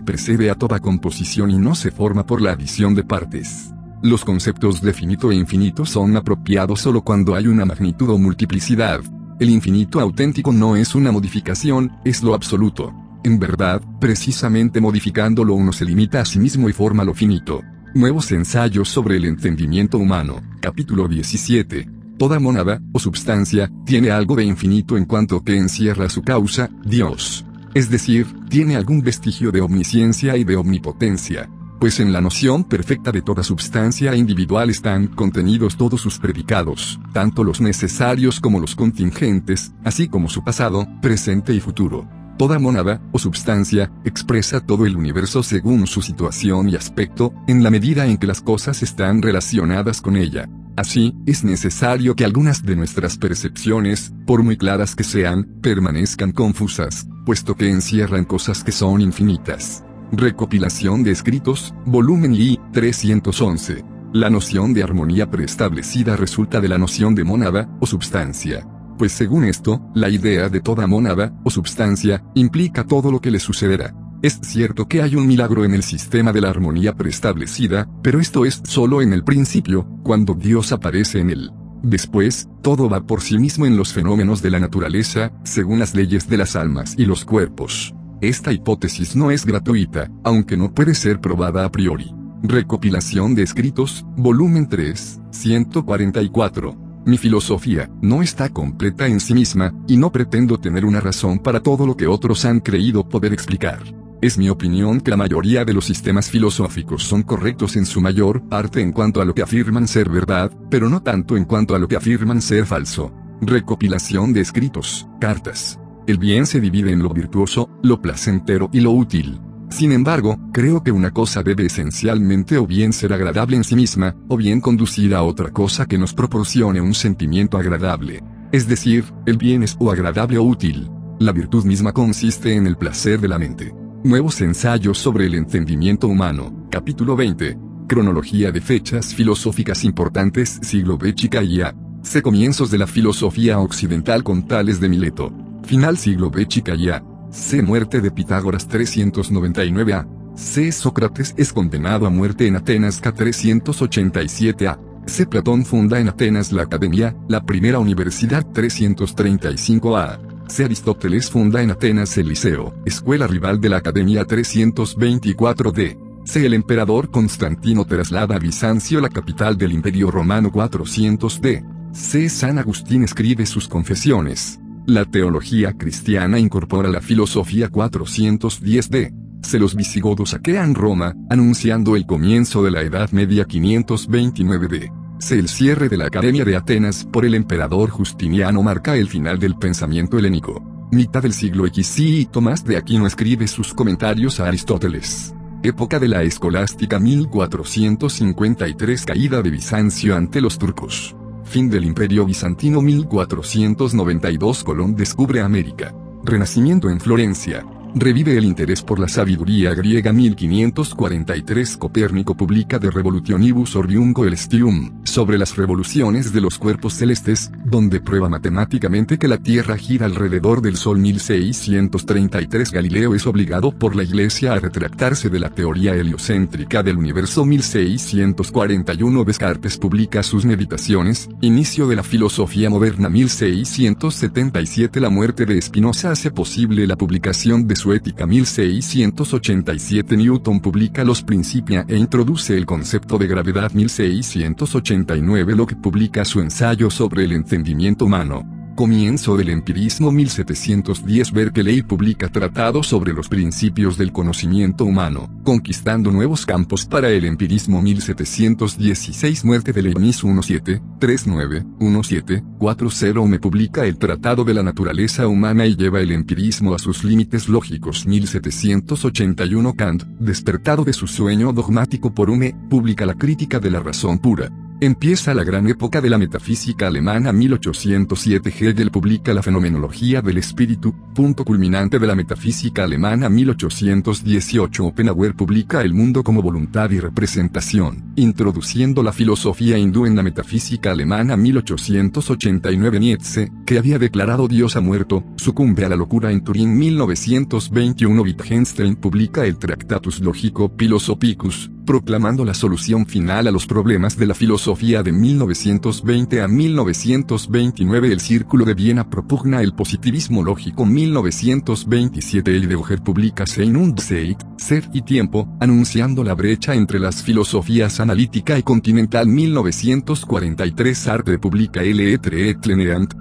precede 0.00 0.50
a 0.50 0.54
toda 0.54 0.80
composición 0.80 1.50
y 1.50 1.58
no 1.58 1.74
se 1.74 1.90
forma 1.90 2.24
por 2.24 2.40
la 2.40 2.52
adición 2.52 2.94
de 2.94 3.04
partes. 3.04 3.73
Los 4.04 4.22
conceptos 4.22 4.82
de 4.82 4.92
finito 4.92 5.32
e 5.32 5.34
infinito 5.34 5.86
son 5.86 6.14
apropiados 6.14 6.82
solo 6.82 7.00
cuando 7.00 7.34
hay 7.34 7.46
una 7.46 7.64
magnitud 7.64 8.10
o 8.10 8.18
multiplicidad. 8.18 9.00
El 9.40 9.48
infinito 9.48 9.98
auténtico 9.98 10.52
no 10.52 10.76
es 10.76 10.94
una 10.94 11.10
modificación, 11.10 11.90
es 12.04 12.22
lo 12.22 12.34
absoluto. 12.34 12.92
En 13.24 13.38
verdad, 13.38 13.80
precisamente 14.02 14.78
modificándolo 14.78 15.54
uno 15.54 15.72
se 15.72 15.86
limita 15.86 16.20
a 16.20 16.26
sí 16.26 16.38
mismo 16.38 16.68
y 16.68 16.74
forma 16.74 17.02
lo 17.02 17.14
finito. 17.14 17.62
Nuevos 17.94 18.30
ensayos 18.30 18.90
sobre 18.90 19.16
el 19.16 19.24
entendimiento 19.24 19.96
humano, 19.96 20.42
capítulo 20.60 21.08
17. 21.08 21.88
Toda 22.18 22.38
monada, 22.38 22.82
o 22.92 22.98
substancia, 22.98 23.70
tiene 23.86 24.10
algo 24.10 24.36
de 24.36 24.44
infinito 24.44 24.98
en 24.98 25.06
cuanto 25.06 25.42
que 25.42 25.56
encierra 25.56 26.10
su 26.10 26.20
causa, 26.20 26.68
Dios. 26.84 27.46
Es 27.72 27.88
decir, 27.88 28.26
tiene 28.50 28.76
algún 28.76 29.00
vestigio 29.00 29.50
de 29.50 29.62
omnisciencia 29.62 30.36
y 30.36 30.44
de 30.44 30.56
omnipotencia 30.56 31.48
pues 31.84 32.00
en 32.00 32.14
la 32.14 32.22
noción 32.22 32.64
perfecta 32.64 33.12
de 33.12 33.20
toda 33.20 33.42
substancia 33.42 34.16
individual 34.16 34.70
están 34.70 35.06
contenidos 35.06 35.76
todos 35.76 36.00
sus 36.00 36.18
predicados, 36.18 36.98
tanto 37.12 37.44
los 37.44 37.60
necesarios 37.60 38.40
como 38.40 38.58
los 38.58 38.74
contingentes, 38.74 39.70
así 39.84 40.08
como 40.08 40.30
su 40.30 40.42
pasado, 40.42 40.88
presente 41.02 41.52
y 41.52 41.60
futuro. 41.60 42.08
Toda 42.38 42.58
monada, 42.58 43.02
o 43.12 43.18
substancia, 43.18 43.92
expresa 44.06 44.60
todo 44.60 44.86
el 44.86 44.96
universo 44.96 45.42
según 45.42 45.86
su 45.86 46.00
situación 46.00 46.70
y 46.70 46.74
aspecto, 46.76 47.34
en 47.48 47.62
la 47.62 47.70
medida 47.70 48.06
en 48.06 48.16
que 48.16 48.28
las 48.28 48.40
cosas 48.40 48.82
están 48.82 49.20
relacionadas 49.20 50.00
con 50.00 50.16
ella. 50.16 50.48
Así, 50.78 51.14
es 51.26 51.44
necesario 51.44 52.16
que 52.16 52.24
algunas 52.24 52.64
de 52.64 52.76
nuestras 52.76 53.18
percepciones, 53.18 54.10
por 54.26 54.42
muy 54.42 54.56
claras 54.56 54.96
que 54.96 55.04
sean, 55.04 55.44
permanezcan 55.60 56.32
confusas, 56.32 57.06
puesto 57.26 57.56
que 57.56 57.68
encierran 57.68 58.24
cosas 58.24 58.64
que 58.64 58.72
son 58.72 59.02
infinitas. 59.02 59.84
Recopilación 60.16 61.02
de 61.02 61.10
escritos, 61.10 61.74
volumen 61.86 62.34
I, 62.34 62.60
311. 62.72 63.84
La 64.12 64.30
noción 64.30 64.72
de 64.72 64.84
armonía 64.84 65.28
preestablecida 65.28 66.14
resulta 66.14 66.60
de 66.60 66.68
la 66.68 66.78
noción 66.78 67.16
de 67.16 67.24
monada, 67.24 67.68
o 67.80 67.86
substancia. 67.86 68.64
Pues 68.96 69.10
según 69.10 69.44
esto, 69.44 69.80
la 69.92 70.08
idea 70.08 70.48
de 70.48 70.60
toda 70.60 70.86
monada, 70.86 71.36
o 71.42 71.50
substancia, 71.50 72.22
implica 72.34 72.86
todo 72.86 73.10
lo 73.10 73.20
que 73.20 73.32
le 73.32 73.40
sucederá. 73.40 73.92
Es 74.22 74.38
cierto 74.42 74.86
que 74.86 75.02
hay 75.02 75.16
un 75.16 75.26
milagro 75.26 75.64
en 75.64 75.74
el 75.74 75.82
sistema 75.82 76.32
de 76.32 76.42
la 76.42 76.50
armonía 76.50 76.94
preestablecida, 76.94 77.88
pero 78.00 78.20
esto 78.20 78.44
es 78.44 78.62
solo 78.64 79.02
en 79.02 79.12
el 79.12 79.24
principio, 79.24 79.88
cuando 80.04 80.34
Dios 80.34 80.70
aparece 80.70 81.18
en 81.18 81.30
él. 81.30 81.50
Después, 81.82 82.48
todo 82.62 82.88
va 82.88 83.04
por 83.04 83.20
sí 83.20 83.36
mismo 83.36 83.66
en 83.66 83.76
los 83.76 83.92
fenómenos 83.92 84.42
de 84.42 84.50
la 84.50 84.60
naturaleza, 84.60 85.32
según 85.42 85.80
las 85.80 85.94
leyes 85.96 86.28
de 86.28 86.36
las 86.36 86.54
almas 86.54 86.94
y 86.96 87.04
los 87.04 87.24
cuerpos. 87.24 87.94
Esta 88.24 88.52
hipótesis 88.52 89.14
no 89.14 89.30
es 89.30 89.44
gratuita, 89.44 90.10
aunque 90.22 90.56
no 90.56 90.72
puede 90.72 90.94
ser 90.94 91.20
probada 91.20 91.66
a 91.66 91.70
priori. 91.70 92.10
Recopilación 92.42 93.34
de 93.34 93.42
escritos, 93.42 94.02
volumen 94.16 94.66
3, 94.66 95.20
144. 95.30 96.74
Mi 97.04 97.18
filosofía 97.18 97.90
no 98.00 98.22
está 98.22 98.48
completa 98.48 99.06
en 99.08 99.20
sí 99.20 99.34
misma, 99.34 99.74
y 99.86 99.98
no 99.98 100.10
pretendo 100.10 100.58
tener 100.58 100.86
una 100.86 101.00
razón 101.00 101.38
para 101.38 101.60
todo 101.60 101.86
lo 101.86 101.98
que 101.98 102.06
otros 102.06 102.46
han 102.46 102.60
creído 102.60 103.06
poder 103.06 103.34
explicar. 103.34 103.82
Es 104.22 104.38
mi 104.38 104.48
opinión 104.48 105.02
que 105.02 105.10
la 105.10 105.18
mayoría 105.18 105.66
de 105.66 105.74
los 105.74 105.84
sistemas 105.84 106.30
filosóficos 106.30 107.02
son 107.04 107.24
correctos 107.24 107.76
en 107.76 107.84
su 107.84 108.00
mayor 108.00 108.48
parte 108.48 108.80
en 108.80 108.92
cuanto 108.92 109.20
a 109.20 109.26
lo 109.26 109.34
que 109.34 109.42
afirman 109.42 109.86
ser 109.86 110.08
verdad, 110.08 110.50
pero 110.70 110.88
no 110.88 111.02
tanto 111.02 111.36
en 111.36 111.44
cuanto 111.44 111.74
a 111.74 111.78
lo 111.78 111.88
que 111.88 111.96
afirman 111.96 112.40
ser 112.40 112.64
falso. 112.64 113.12
Recopilación 113.42 114.32
de 114.32 114.40
escritos, 114.40 115.06
cartas, 115.20 115.78
el 116.06 116.18
bien 116.18 116.46
se 116.46 116.60
divide 116.60 116.92
en 116.92 117.02
lo 117.02 117.10
virtuoso, 117.10 117.70
lo 117.82 118.00
placentero 118.00 118.68
y 118.72 118.80
lo 118.80 118.90
útil. 118.90 119.40
Sin 119.70 119.90
embargo, 119.92 120.38
creo 120.52 120.82
que 120.82 120.92
una 120.92 121.10
cosa 121.10 121.42
debe 121.42 121.66
esencialmente 121.66 122.58
o 122.58 122.66
bien 122.66 122.92
ser 122.92 123.12
agradable 123.12 123.56
en 123.56 123.64
sí 123.64 123.74
misma, 123.74 124.14
o 124.28 124.36
bien 124.36 124.60
conducir 124.60 125.14
a 125.14 125.22
otra 125.22 125.50
cosa 125.50 125.86
que 125.86 125.98
nos 125.98 126.12
proporcione 126.12 126.80
un 126.80 126.94
sentimiento 126.94 127.58
agradable. 127.58 128.22
Es 128.52 128.68
decir, 128.68 129.04
el 129.26 129.36
bien 129.36 129.62
es 129.62 129.76
o 129.80 129.90
agradable 129.90 130.38
o 130.38 130.44
útil. 130.44 130.88
La 131.18 131.32
virtud 131.32 131.64
misma 131.64 131.92
consiste 131.92 132.54
en 132.54 132.66
el 132.66 132.76
placer 132.76 133.20
de 133.20 133.28
la 133.28 133.38
mente. 133.38 133.74
Nuevos 134.04 134.40
ensayos 134.42 134.98
sobre 134.98 135.26
el 135.26 135.34
entendimiento 135.34 136.06
humano, 136.06 136.68
capítulo 136.70 137.16
20. 137.16 137.58
Cronología 137.88 138.52
de 138.52 138.60
fechas 138.60 139.14
filosóficas 139.14 139.84
importantes 139.84 140.58
siglo 140.62 140.98
B 140.98 141.14
chica 141.14 141.42
y 141.42 141.62
A. 141.62 141.74
C. 142.02 142.20
Comienzos 142.20 142.70
de 142.70 142.78
la 142.78 142.86
filosofía 142.86 143.58
occidental 143.58 144.22
con 144.22 144.46
Tales 144.46 144.78
de 144.78 144.88
Mileto. 144.88 145.32
Final 145.64 145.96
siglo 145.96 146.30
B 146.30 146.46
chica 146.46 146.74
ya. 146.74 147.02
C. 147.30 147.62
Muerte 147.62 148.00
de 148.00 148.10
Pitágoras 148.10 148.68
399 148.68 149.94
A. 149.94 150.06
C. 150.36 150.70
Sócrates 150.70 151.34
es 151.36 151.52
condenado 151.52 152.06
a 152.06 152.10
muerte 152.10 152.46
en 152.46 152.56
Atenas 152.56 153.00
K 153.00 153.12
387 153.12 154.68
A. 154.68 154.78
C. 155.06 155.26
Platón 155.26 155.64
funda 155.64 155.98
en 155.98 156.08
Atenas 156.08 156.52
la 156.52 156.62
Academia, 156.62 157.16
la 157.28 157.44
primera 157.44 157.78
universidad 157.78 158.46
335 158.52 159.96
A. 159.96 160.20
C. 160.48 160.64
Aristóteles 160.64 161.30
funda 161.30 161.62
en 161.62 161.70
Atenas 161.70 162.16
el 162.18 162.28
Liceo, 162.28 162.74
escuela 162.84 163.26
rival 163.26 163.60
de 163.60 163.70
la 163.70 163.78
Academia 163.78 164.24
324 164.24 165.72
D. 165.72 165.98
C. 166.24 166.44
El 166.44 166.54
emperador 166.54 167.10
Constantino 167.10 167.86
traslada 167.86 168.36
a 168.36 168.38
Bizancio 168.38 169.00
la 169.00 169.08
capital 169.08 169.56
del 169.56 169.72
Imperio 169.72 170.10
Romano 170.10 170.52
400 170.52 171.40
D. 171.40 171.64
C. 171.92 172.28
San 172.28 172.58
Agustín 172.58 173.02
escribe 173.04 173.46
sus 173.46 173.66
confesiones. 173.66 174.60
La 174.86 175.06
teología 175.06 175.72
cristiana 175.72 176.38
incorpora 176.38 176.90
la 176.90 177.00
filosofía 177.00 177.70
410d. 177.70 179.14
Se 179.42 179.58
los 179.58 179.74
visigodos 179.74 180.28
saquean 180.30 180.74
Roma, 180.74 181.14
anunciando 181.30 181.96
el 181.96 182.04
comienzo 182.04 182.62
de 182.62 182.70
la 182.70 182.82
Edad 182.82 183.10
Media 183.12 183.46
529d. 183.46 184.92
Se 185.20 185.38
el 185.38 185.48
cierre 185.48 185.88
de 185.88 185.96
la 185.96 186.08
Academia 186.08 186.44
de 186.44 186.56
Atenas 186.56 187.08
por 187.10 187.24
el 187.24 187.34
emperador 187.34 187.88
Justiniano 187.88 188.62
marca 188.62 188.94
el 188.94 189.08
final 189.08 189.38
del 189.38 189.56
pensamiento 189.56 190.18
helénico. 190.18 190.62
Mitad 190.92 191.22
del 191.22 191.32
siglo 191.32 191.66
X 191.66 191.98
y 192.00 192.26
Tomás 192.26 192.62
de 192.62 192.76
Aquino 192.76 193.06
escribe 193.06 193.48
sus 193.48 193.72
comentarios 193.72 194.38
a 194.38 194.48
Aristóteles. 194.48 195.34
Época 195.62 195.98
de 195.98 196.08
la 196.08 196.24
escolástica 196.24 197.00
1453 197.00 199.06
Caída 199.06 199.40
de 199.40 199.48
Bizancio 199.48 200.14
ante 200.14 200.42
los 200.42 200.58
turcos. 200.58 201.16
Fin 201.44 201.70
del 201.70 201.84
Imperio 201.84 202.24
Bizantino 202.24 202.80
1492 202.80 204.64
Colón 204.64 204.96
descubre 204.96 205.40
América. 205.40 205.94
Renacimiento 206.24 206.90
en 206.90 207.00
Florencia. 207.00 207.64
Revive 207.96 208.36
el 208.36 208.44
interés 208.44 208.82
por 208.82 208.98
la 208.98 209.06
sabiduría 209.06 209.72
griega 209.72 210.12
1543 210.12 211.76
Copérnico 211.76 212.36
publica 212.36 212.80
De 212.80 212.90
Revolutionibus 212.90 213.76
Orbium 213.76 214.12
Coelestium, 214.12 215.04
sobre 215.04 215.38
las 215.38 215.56
revoluciones 215.56 216.32
de 216.32 216.40
los 216.40 216.58
cuerpos 216.58 216.94
celestes, 216.94 217.52
donde 217.64 218.00
prueba 218.00 218.28
matemáticamente 218.28 219.16
que 219.16 219.28
la 219.28 219.38
Tierra 219.38 219.76
gira 219.76 220.06
alrededor 220.06 220.60
del 220.60 220.76
Sol. 220.76 220.98
1633 220.98 222.72
Galileo 222.72 223.14
es 223.14 223.28
obligado 223.28 223.70
por 223.70 223.94
la 223.94 224.02
Iglesia 224.02 224.54
a 224.54 224.58
retractarse 224.58 225.30
de 225.30 225.38
la 225.38 225.50
teoría 225.50 225.94
heliocéntrica 225.94 226.82
del 226.82 226.96
universo. 226.96 227.44
1641 227.44 229.22
Descartes 229.22 229.78
publica 229.78 230.24
sus 230.24 230.44
meditaciones, 230.44 231.28
inicio 231.42 231.86
de 231.86 231.94
la 231.94 232.02
filosofía 232.02 232.70
moderna. 232.70 233.08
1677 233.08 234.98
La 234.98 235.10
muerte 235.10 235.46
de 235.46 235.62
Spinoza 235.62 236.10
hace 236.10 236.32
posible 236.32 236.88
la 236.88 236.96
publicación 236.96 237.68
de 237.68 237.76
su 237.76 237.83
Ética 237.92 238.26
1687 238.26 240.16
Newton 240.16 240.60
publica 240.60 241.04
Los 241.04 241.22
Principia 241.22 241.84
e 241.88 241.96
introduce 241.96 242.56
el 242.56 242.64
concepto 242.64 243.18
de 243.18 243.26
gravedad 243.26 243.72
1689 243.72 245.54
Locke 245.54 245.76
publica 245.76 246.24
su 246.24 246.40
ensayo 246.40 246.90
sobre 246.90 247.24
el 247.24 247.32
entendimiento 247.32 248.06
humano. 248.06 248.63
Comienzo 248.74 249.36
del 249.36 249.50
empirismo 249.50 250.10
1710 250.10 251.30
Berkeley 251.30 251.82
publica 251.82 252.28
tratados 252.28 252.88
sobre 252.88 253.12
los 253.12 253.28
principios 253.28 253.96
del 253.96 254.10
conocimiento 254.10 254.84
humano, 254.84 255.30
conquistando 255.44 256.10
nuevos 256.10 256.44
campos 256.44 256.84
para 256.84 257.08
el 257.10 257.24
empirismo 257.24 257.80
1716 257.80 259.44
Muerte 259.44 259.72
de 259.72 259.80
Leibniz 259.80 260.24
1739, 260.24 261.64
1740 261.78 263.28
Me 263.28 263.38
publica 263.38 263.86
el 263.86 263.96
Tratado 263.96 264.42
de 264.42 264.54
la 264.54 264.64
Naturaleza 264.64 265.28
Humana 265.28 265.66
y 265.66 265.76
lleva 265.76 266.00
el 266.00 266.10
empirismo 266.10 266.74
a 266.74 266.80
sus 266.80 267.04
límites 267.04 267.48
lógicos 267.48 268.06
1781 268.06 269.74
Kant, 269.74 270.02
despertado 270.18 270.82
de 270.82 270.94
su 270.94 271.06
sueño 271.06 271.52
dogmático 271.52 272.12
por 272.12 272.28
Hume, 272.28 272.56
publica 272.68 273.06
la 273.06 273.14
crítica 273.14 273.60
de 273.60 273.70
la 273.70 273.78
razón 273.78 274.18
pura. 274.18 274.50
Empieza 274.80 275.32
la 275.34 275.44
gran 275.44 275.68
época 275.68 276.00
de 276.00 276.10
la 276.10 276.18
metafísica 276.18 276.88
alemana 276.88 277.32
1807 277.32 278.50
Hegel 278.50 278.90
publica 278.90 279.32
la 279.32 279.40
fenomenología 279.40 280.20
del 280.20 280.38
espíritu, 280.38 280.92
punto 281.14 281.44
culminante 281.44 282.00
de 282.00 282.06
la 282.08 282.16
metafísica 282.16 282.82
alemana 282.82 283.28
1818 283.28 284.84
Oppenhauer 284.84 285.36
publica 285.36 285.82
El 285.82 285.94
mundo 285.94 286.24
como 286.24 286.42
voluntad 286.42 286.90
y 286.90 286.98
representación, 286.98 288.12
introduciendo 288.16 289.04
la 289.04 289.12
filosofía 289.12 289.78
hindú 289.78 290.06
en 290.06 290.16
la 290.16 290.24
metafísica 290.24 290.90
alemana 290.90 291.36
1889 291.36 292.98
Nietzsche, 292.98 293.52
que 293.64 293.78
había 293.78 294.00
declarado 294.00 294.48
Dios 294.48 294.74
ha 294.74 294.80
muerto, 294.80 295.22
sucumbe 295.36 295.84
a 295.84 295.88
la 295.88 295.96
locura 295.96 296.32
en 296.32 296.42
Turín 296.42 296.76
1921 296.76 298.22
Wittgenstein 298.22 298.96
publica 298.96 299.46
el 299.46 299.56
Tractatus 299.56 300.20
Logico 300.20 300.68
Philosophicus, 300.76 301.70
proclamando 301.86 302.44
la 302.44 302.54
solución 302.54 303.06
final 303.06 303.46
a 303.46 303.52
los 303.52 303.66
problemas 303.66 304.16
de 304.16 304.26
la 304.26 304.34
filosofía 304.34 304.63
de 304.64 305.12
1920 305.12 306.40
a 306.40 306.48
1929 306.48 308.12
El 308.12 308.20
Círculo 308.20 308.64
de 308.64 308.72
Viena 308.72 309.10
propugna 309.10 309.60
el 309.60 309.74
positivismo 309.74 310.42
lógico 310.42 310.86
1927 310.86 312.50
Heidegger 312.50 313.02
publica 313.02 313.44
Sein 313.46 313.76
und 313.76 314.00
Zeit, 314.00 314.42
Ser 314.56 314.88
y 314.94 315.02
Tiempo, 315.02 315.46
anunciando 315.60 316.24
la 316.24 316.32
brecha 316.32 316.74
entre 316.74 316.98
las 316.98 317.22
filosofías 317.22 318.00
analítica 318.00 318.58
y 318.58 318.62
continental 318.62 319.26
1943 319.26 320.96
Sartre 320.96 321.38
publica 321.38 321.82
L. 321.82 322.14
et 322.14 322.26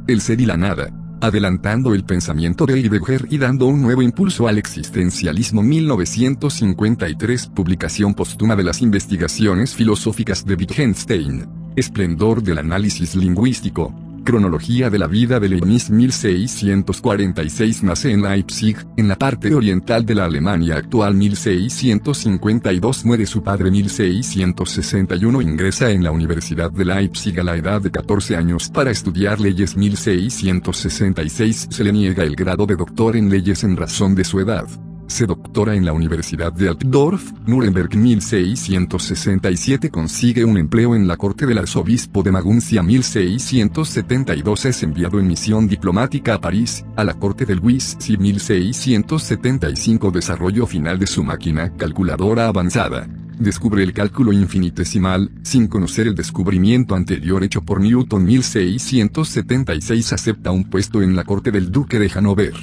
El 0.07 0.21
Ser 0.21 0.39
y 0.39 0.45
la 0.45 0.55
Nada, 0.55 1.02
adelantando 1.23 1.93
el 1.93 2.03
pensamiento 2.03 2.65
de 2.65 2.73
Heidegger 2.73 3.27
y 3.29 3.37
dando 3.37 3.65
un 3.67 3.81
nuevo 3.81 4.01
impulso 4.01 4.49
al 4.49 4.57
existencialismo. 4.57 5.63
1953 5.63 7.47
Publicación 7.47 8.13
póstuma 8.13 8.57
de 8.57 8.65
las 8.65 8.81
investigaciones 8.81 9.73
filosóficas 9.73 10.45
de 10.45 10.55
Wittgenstein, 10.55 11.47
Esplendor 11.77 12.43
del 12.43 12.57
análisis 12.57 13.15
lingüístico, 13.15 13.93
Cronología 14.23 14.89
de 14.89 14.99
la 14.99 15.07
vida 15.07 15.39
de 15.39 15.49
Leibniz 15.49 15.89
1646 15.89 17.83
nace 17.83 18.11
en 18.11 18.21
Leipzig, 18.21 18.77
en 18.97 19.07
la 19.07 19.17
parte 19.17 19.53
oriental 19.53 20.05
de 20.05 20.15
la 20.15 20.25
Alemania 20.25 20.75
actual 20.77 21.15
1652 21.15 23.05
muere 23.05 23.25
su 23.25 23.43
padre 23.43 23.69
1661 23.71 25.41
ingresa 25.41 25.91
en 25.91 26.03
la 26.03 26.11
Universidad 26.11 26.71
de 26.71 26.85
Leipzig 26.85 27.39
a 27.39 27.43
la 27.43 27.55
edad 27.55 27.81
de 27.81 27.91
14 27.91 28.37
años 28.37 28.69
para 28.69 28.91
estudiar 28.91 29.39
leyes 29.39 29.75
1666 29.75 31.67
se 31.69 31.83
le 31.83 31.91
niega 31.91 32.23
el 32.23 32.35
grado 32.35 32.65
de 32.65 32.75
doctor 32.75 33.15
en 33.17 33.29
leyes 33.29 33.63
en 33.63 33.75
razón 33.75 34.15
de 34.15 34.23
su 34.23 34.39
edad 34.39 34.67
se 35.07 35.25
doctora 35.25 35.75
en 35.75 35.85
la 35.85 35.93
Universidad 35.93 36.51
de 36.53 36.69
Altdorf, 36.69 37.31
Nuremberg 37.45 37.95
1667 37.95 39.89
consigue 39.89 40.45
un 40.45 40.57
empleo 40.57 40.95
en 40.95 41.07
la 41.07 41.17
corte 41.17 41.45
del 41.45 41.57
arzobispo 41.57 42.23
de 42.23 42.31
Maguncia 42.31 42.81
1672 42.81 44.65
es 44.65 44.83
enviado 44.83 45.19
en 45.19 45.27
misión 45.27 45.67
diplomática 45.67 46.35
a 46.35 46.41
París, 46.41 46.85
a 46.95 47.03
la 47.03 47.13
corte 47.13 47.45
del 47.45 47.59
Wissi 47.59 48.17
1675 48.17 50.11
desarrollo 50.11 50.65
final 50.65 50.99
de 50.99 51.07
su 51.07 51.23
máquina 51.23 51.71
calculadora 51.75 52.47
avanzada. 52.47 53.07
Descubre 53.39 53.83
el 53.83 53.93
cálculo 53.93 54.31
infinitesimal, 54.31 55.31
sin 55.43 55.67
conocer 55.67 56.07
el 56.07 56.15
descubrimiento 56.15 56.95
anterior 56.95 57.43
hecho 57.43 57.61
por 57.61 57.81
Newton 57.81 58.23
1676 58.23 60.13
acepta 60.13 60.51
un 60.51 60.69
puesto 60.69 61.01
en 61.01 61.15
la 61.15 61.23
corte 61.23 61.51
del 61.51 61.71
duque 61.71 61.99
de 61.99 62.11
Hanover. 62.13 62.53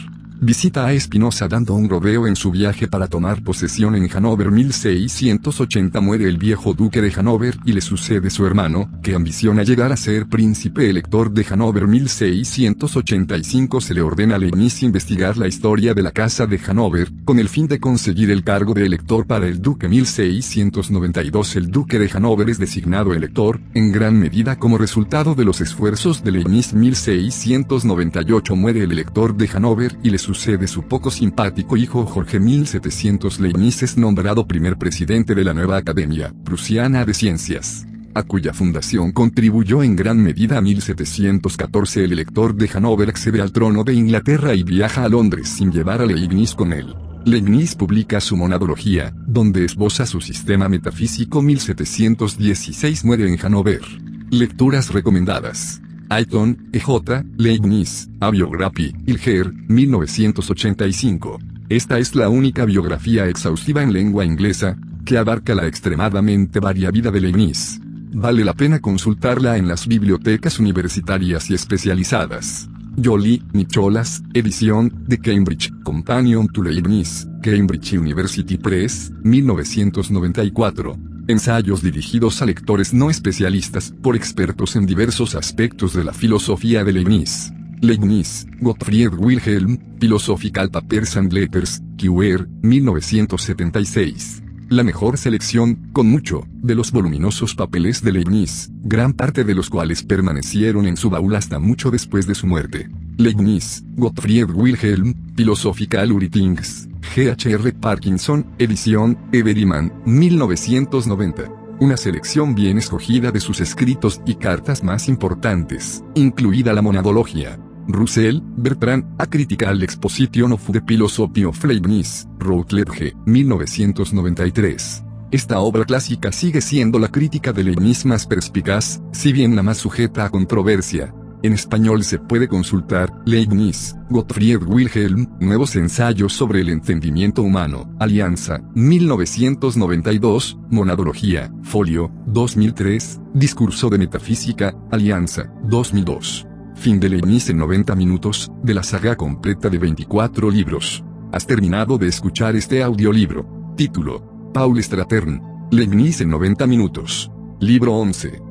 Visita 0.42 0.86
a 0.86 0.94
Espinosa 0.94 1.48
dando 1.48 1.74
un 1.74 1.86
rodeo 1.86 2.26
en 2.26 2.34
su 2.34 2.50
viaje 2.50 2.88
para 2.88 3.08
tomar 3.08 3.42
posesión 3.44 3.94
en 3.94 4.08
Hanover 4.10 4.50
1680 4.50 6.00
muere 6.00 6.26
el 6.26 6.38
viejo 6.38 6.72
duque 6.72 7.02
de 7.02 7.12
Hanover 7.14 7.58
y 7.66 7.74
le 7.74 7.82
sucede 7.82 8.30
su 8.30 8.46
hermano, 8.46 8.90
que 9.02 9.14
ambiciona 9.14 9.64
llegar 9.64 9.92
a 9.92 9.98
ser 9.98 10.28
príncipe 10.28 10.88
elector 10.88 11.30
de 11.30 11.44
Hanover 11.50 11.86
1685 11.86 13.82
se 13.82 13.92
le 13.92 14.00
ordena 14.00 14.36
a 14.36 14.38
Leibniz 14.38 14.82
investigar 14.82 15.36
la 15.36 15.46
historia 15.46 15.92
de 15.92 16.02
la 16.02 16.10
casa 16.10 16.46
de 16.46 16.58
Hanover, 16.66 17.10
con 17.26 17.38
el 17.38 17.50
fin 17.50 17.68
de 17.68 17.78
conseguir 17.78 18.30
el 18.30 18.42
cargo 18.42 18.72
de 18.72 18.86
elector 18.86 19.26
para 19.26 19.46
el 19.46 19.60
duque 19.60 19.90
1692 19.90 21.56
el 21.56 21.70
duque 21.70 21.98
de 21.98 22.10
Hanover 22.14 22.48
es 22.48 22.58
designado 22.58 23.12
elector, 23.12 23.60
en 23.74 23.92
gran 23.92 24.18
medida 24.18 24.58
como 24.58 24.78
resultado 24.78 25.34
de 25.34 25.44
los 25.44 25.60
esfuerzos 25.60 26.24
de 26.24 26.32
Leibniz 26.32 26.72
1698 26.72 28.56
muere 28.56 28.84
el 28.84 28.92
elector 28.92 29.36
de 29.36 29.46
Hanover 29.52 29.98
y 30.02 30.08
le 30.08 30.16
sucede 30.16 30.29
su 30.34 30.82
poco 30.84 31.10
simpático 31.10 31.76
hijo 31.76 32.06
Jorge 32.06 32.38
1700 32.38 33.40
Leibniz 33.40 33.82
es 33.82 33.96
nombrado 33.96 34.46
primer 34.46 34.76
presidente 34.76 35.34
de 35.34 35.44
la 35.44 35.52
nueva 35.52 35.76
Academia 35.76 36.32
Prusiana 36.44 37.04
de 37.04 37.14
Ciencias, 37.14 37.86
a 38.14 38.22
cuya 38.22 38.52
fundación 38.52 39.12
contribuyó 39.12 39.82
en 39.82 39.96
gran 39.96 40.22
medida 40.22 40.58
a 40.58 40.60
1714 40.60 42.04
el 42.04 42.12
elector 42.12 42.54
de 42.54 42.70
Hanover 42.72 43.08
accede 43.08 43.40
al 43.40 43.52
trono 43.52 43.82
de 43.82 43.94
Inglaterra 43.94 44.54
y 44.54 44.62
viaja 44.62 45.04
a 45.04 45.08
Londres 45.08 45.48
sin 45.48 45.72
llevar 45.72 46.00
a 46.00 46.06
Leibniz 46.06 46.54
con 46.54 46.72
él. 46.72 46.94
Leibniz 47.24 47.74
publica 47.74 48.20
su 48.20 48.36
monadología, 48.36 49.12
donde 49.26 49.64
esboza 49.64 50.06
su 50.06 50.20
sistema 50.20 50.68
metafísico 50.68 51.42
1716 51.42 53.04
muere 53.04 53.28
en 53.28 53.38
Hanover. 53.44 53.82
Lecturas 54.30 54.92
recomendadas. 54.92 55.82
Ayton, 56.10 56.70
E.J., 56.72 57.24
Leibniz, 57.38 58.10
A 58.20 58.30
Biography, 58.30 58.92
Ilger, 59.06 59.52
1985. 59.68 61.38
Esta 61.68 62.00
es 62.00 62.16
la 62.16 62.28
única 62.28 62.64
biografía 62.64 63.28
exhaustiva 63.28 63.80
en 63.80 63.92
lengua 63.92 64.24
inglesa, 64.24 64.76
que 65.04 65.18
abarca 65.18 65.54
la 65.54 65.68
extremadamente 65.68 66.58
varia 66.58 66.90
vida 66.90 67.12
de 67.12 67.20
Leibniz. 67.20 67.80
Vale 68.12 68.44
la 68.44 68.54
pena 68.54 68.80
consultarla 68.80 69.56
en 69.56 69.68
las 69.68 69.86
bibliotecas 69.86 70.58
universitarias 70.58 71.48
y 71.48 71.54
especializadas. 71.54 72.68
Jolie, 73.02 73.40
Nicholas, 73.52 74.24
edición, 74.34 74.92
de 75.06 75.16
Cambridge, 75.18 75.72
Companion 75.84 76.48
to 76.48 76.64
Leibniz, 76.64 77.28
Cambridge 77.40 77.92
University 77.92 78.58
Press, 78.58 79.12
1994. 79.22 81.09
Ensayos 81.30 81.80
dirigidos 81.80 82.42
a 82.42 82.44
lectores 82.44 82.92
no 82.92 83.08
especialistas, 83.08 83.94
por 84.02 84.16
expertos 84.16 84.74
en 84.74 84.84
diversos 84.84 85.36
aspectos 85.36 85.94
de 85.94 86.02
la 86.02 86.12
filosofía 86.12 86.82
de 86.82 86.92
Leibniz. 86.92 87.52
Leibniz, 87.80 88.48
Gottfried 88.60 89.14
Wilhelm, 89.16 89.78
Philosophical 90.00 90.72
Papers 90.72 91.16
and 91.16 91.32
Letters, 91.32 91.80
QR, 91.96 92.48
1976. 92.62 94.39
La 94.70 94.84
mejor 94.84 95.18
selección, 95.18 95.90
con 95.92 96.06
mucho, 96.06 96.46
de 96.52 96.76
los 96.76 96.92
voluminosos 96.92 97.56
papeles 97.56 98.04
de 98.04 98.12
Leibniz, 98.12 98.70
gran 98.84 99.14
parte 99.14 99.42
de 99.42 99.56
los 99.56 99.68
cuales 99.68 100.04
permanecieron 100.04 100.86
en 100.86 100.96
su 100.96 101.10
baúl 101.10 101.34
hasta 101.34 101.58
mucho 101.58 101.90
después 101.90 102.24
de 102.28 102.36
su 102.36 102.46
muerte. 102.46 102.88
Leibniz, 103.16 103.82
Gottfried 103.96 104.48
Wilhelm, 104.48 105.34
Philosophical 105.34 106.12
Writings, 106.12 106.88
G.H.R. 107.16 107.72
Parkinson, 107.72 108.46
edición, 108.60 109.18
Everyman, 109.32 109.92
1990. 110.04 111.50
Una 111.80 111.96
selección 111.96 112.54
bien 112.54 112.78
escogida 112.78 113.32
de 113.32 113.40
sus 113.40 113.60
escritos 113.60 114.20
y 114.24 114.36
cartas 114.36 114.84
más 114.84 115.08
importantes, 115.08 116.04
incluida 116.14 116.72
la 116.72 116.82
monadología, 116.82 117.58
Russell, 117.88 118.40
Bertrand, 118.56 119.04
A 119.18 119.26
Critical 119.26 119.82
Exposition 119.82 120.52
of 120.52 120.70
the 120.70 120.80
Philosophy 120.86 121.44
of 121.44 121.64
Leibniz, 121.64 122.26
Routledge, 122.38 123.14
1993. 123.26 125.04
Esta 125.30 125.60
obra 125.60 125.84
clásica 125.84 126.32
sigue 126.32 126.60
siendo 126.60 126.98
la 126.98 127.08
crítica 127.08 127.52
de 127.52 127.62
Leibniz 127.62 128.04
más 128.04 128.26
perspicaz, 128.26 129.00
si 129.12 129.32
bien 129.32 129.54
la 129.54 129.62
más 129.62 129.78
sujeta 129.78 130.24
a 130.24 130.30
controversia. 130.30 131.14
En 131.42 131.54
español 131.54 132.04
se 132.04 132.18
puede 132.18 132.48
consultar 132.48 133.14
Leibniz, 133.24 133.96
Gottfried 134.10 134.62
Wilhelm, 134.66 135.28
Nuevos 135.40 135.74
ensayos 135.76 136.32
sobre 136.34 136.60
el 136.60 136.68
entendimiento 136.68 137.42
humano, 137.42 137.94
Alianza, 137.98 138.60
1992, 138.74 140.58
Monadología, 140.68 141.50
Folio, 141.62 142.12
2003, 142.26 143.20
Discurso 143.32 143.88
de 143.88 143.98
Metafísica, 143.98 144.74
Alianza, 144.90 145.50
2002. 145.64 146.49
Fin 146.80 146.98
de 146.98 147.10
Leibniz 147.10 147.50
en 147.50 147.58
90 147.58 147.94
minutos, 147.94 148.50
de 148.62 148.72
la 148.72 148.82
saga 148.82 149.14
completa 149.14 149.68
de 149.68 149.76
24 149.76 150.50
libros. 150.50 151.04
Has 151.30 151.46
terminado 151.46 151.98
de 151.98 152.08
escuchar 152.08 152.56
este 152.56 152.82
audiolibro. 152.82 153.74
Título. 153.76 154.50
Paul 154.54 154.82
Stratern. 154.82 155.42
Leibniz 155.70 156.22
en 156.22 156.30
90 156.30 156.66
minutos. 156.66 157.30
Libro 157.60 157.96
11. 157.96 158.49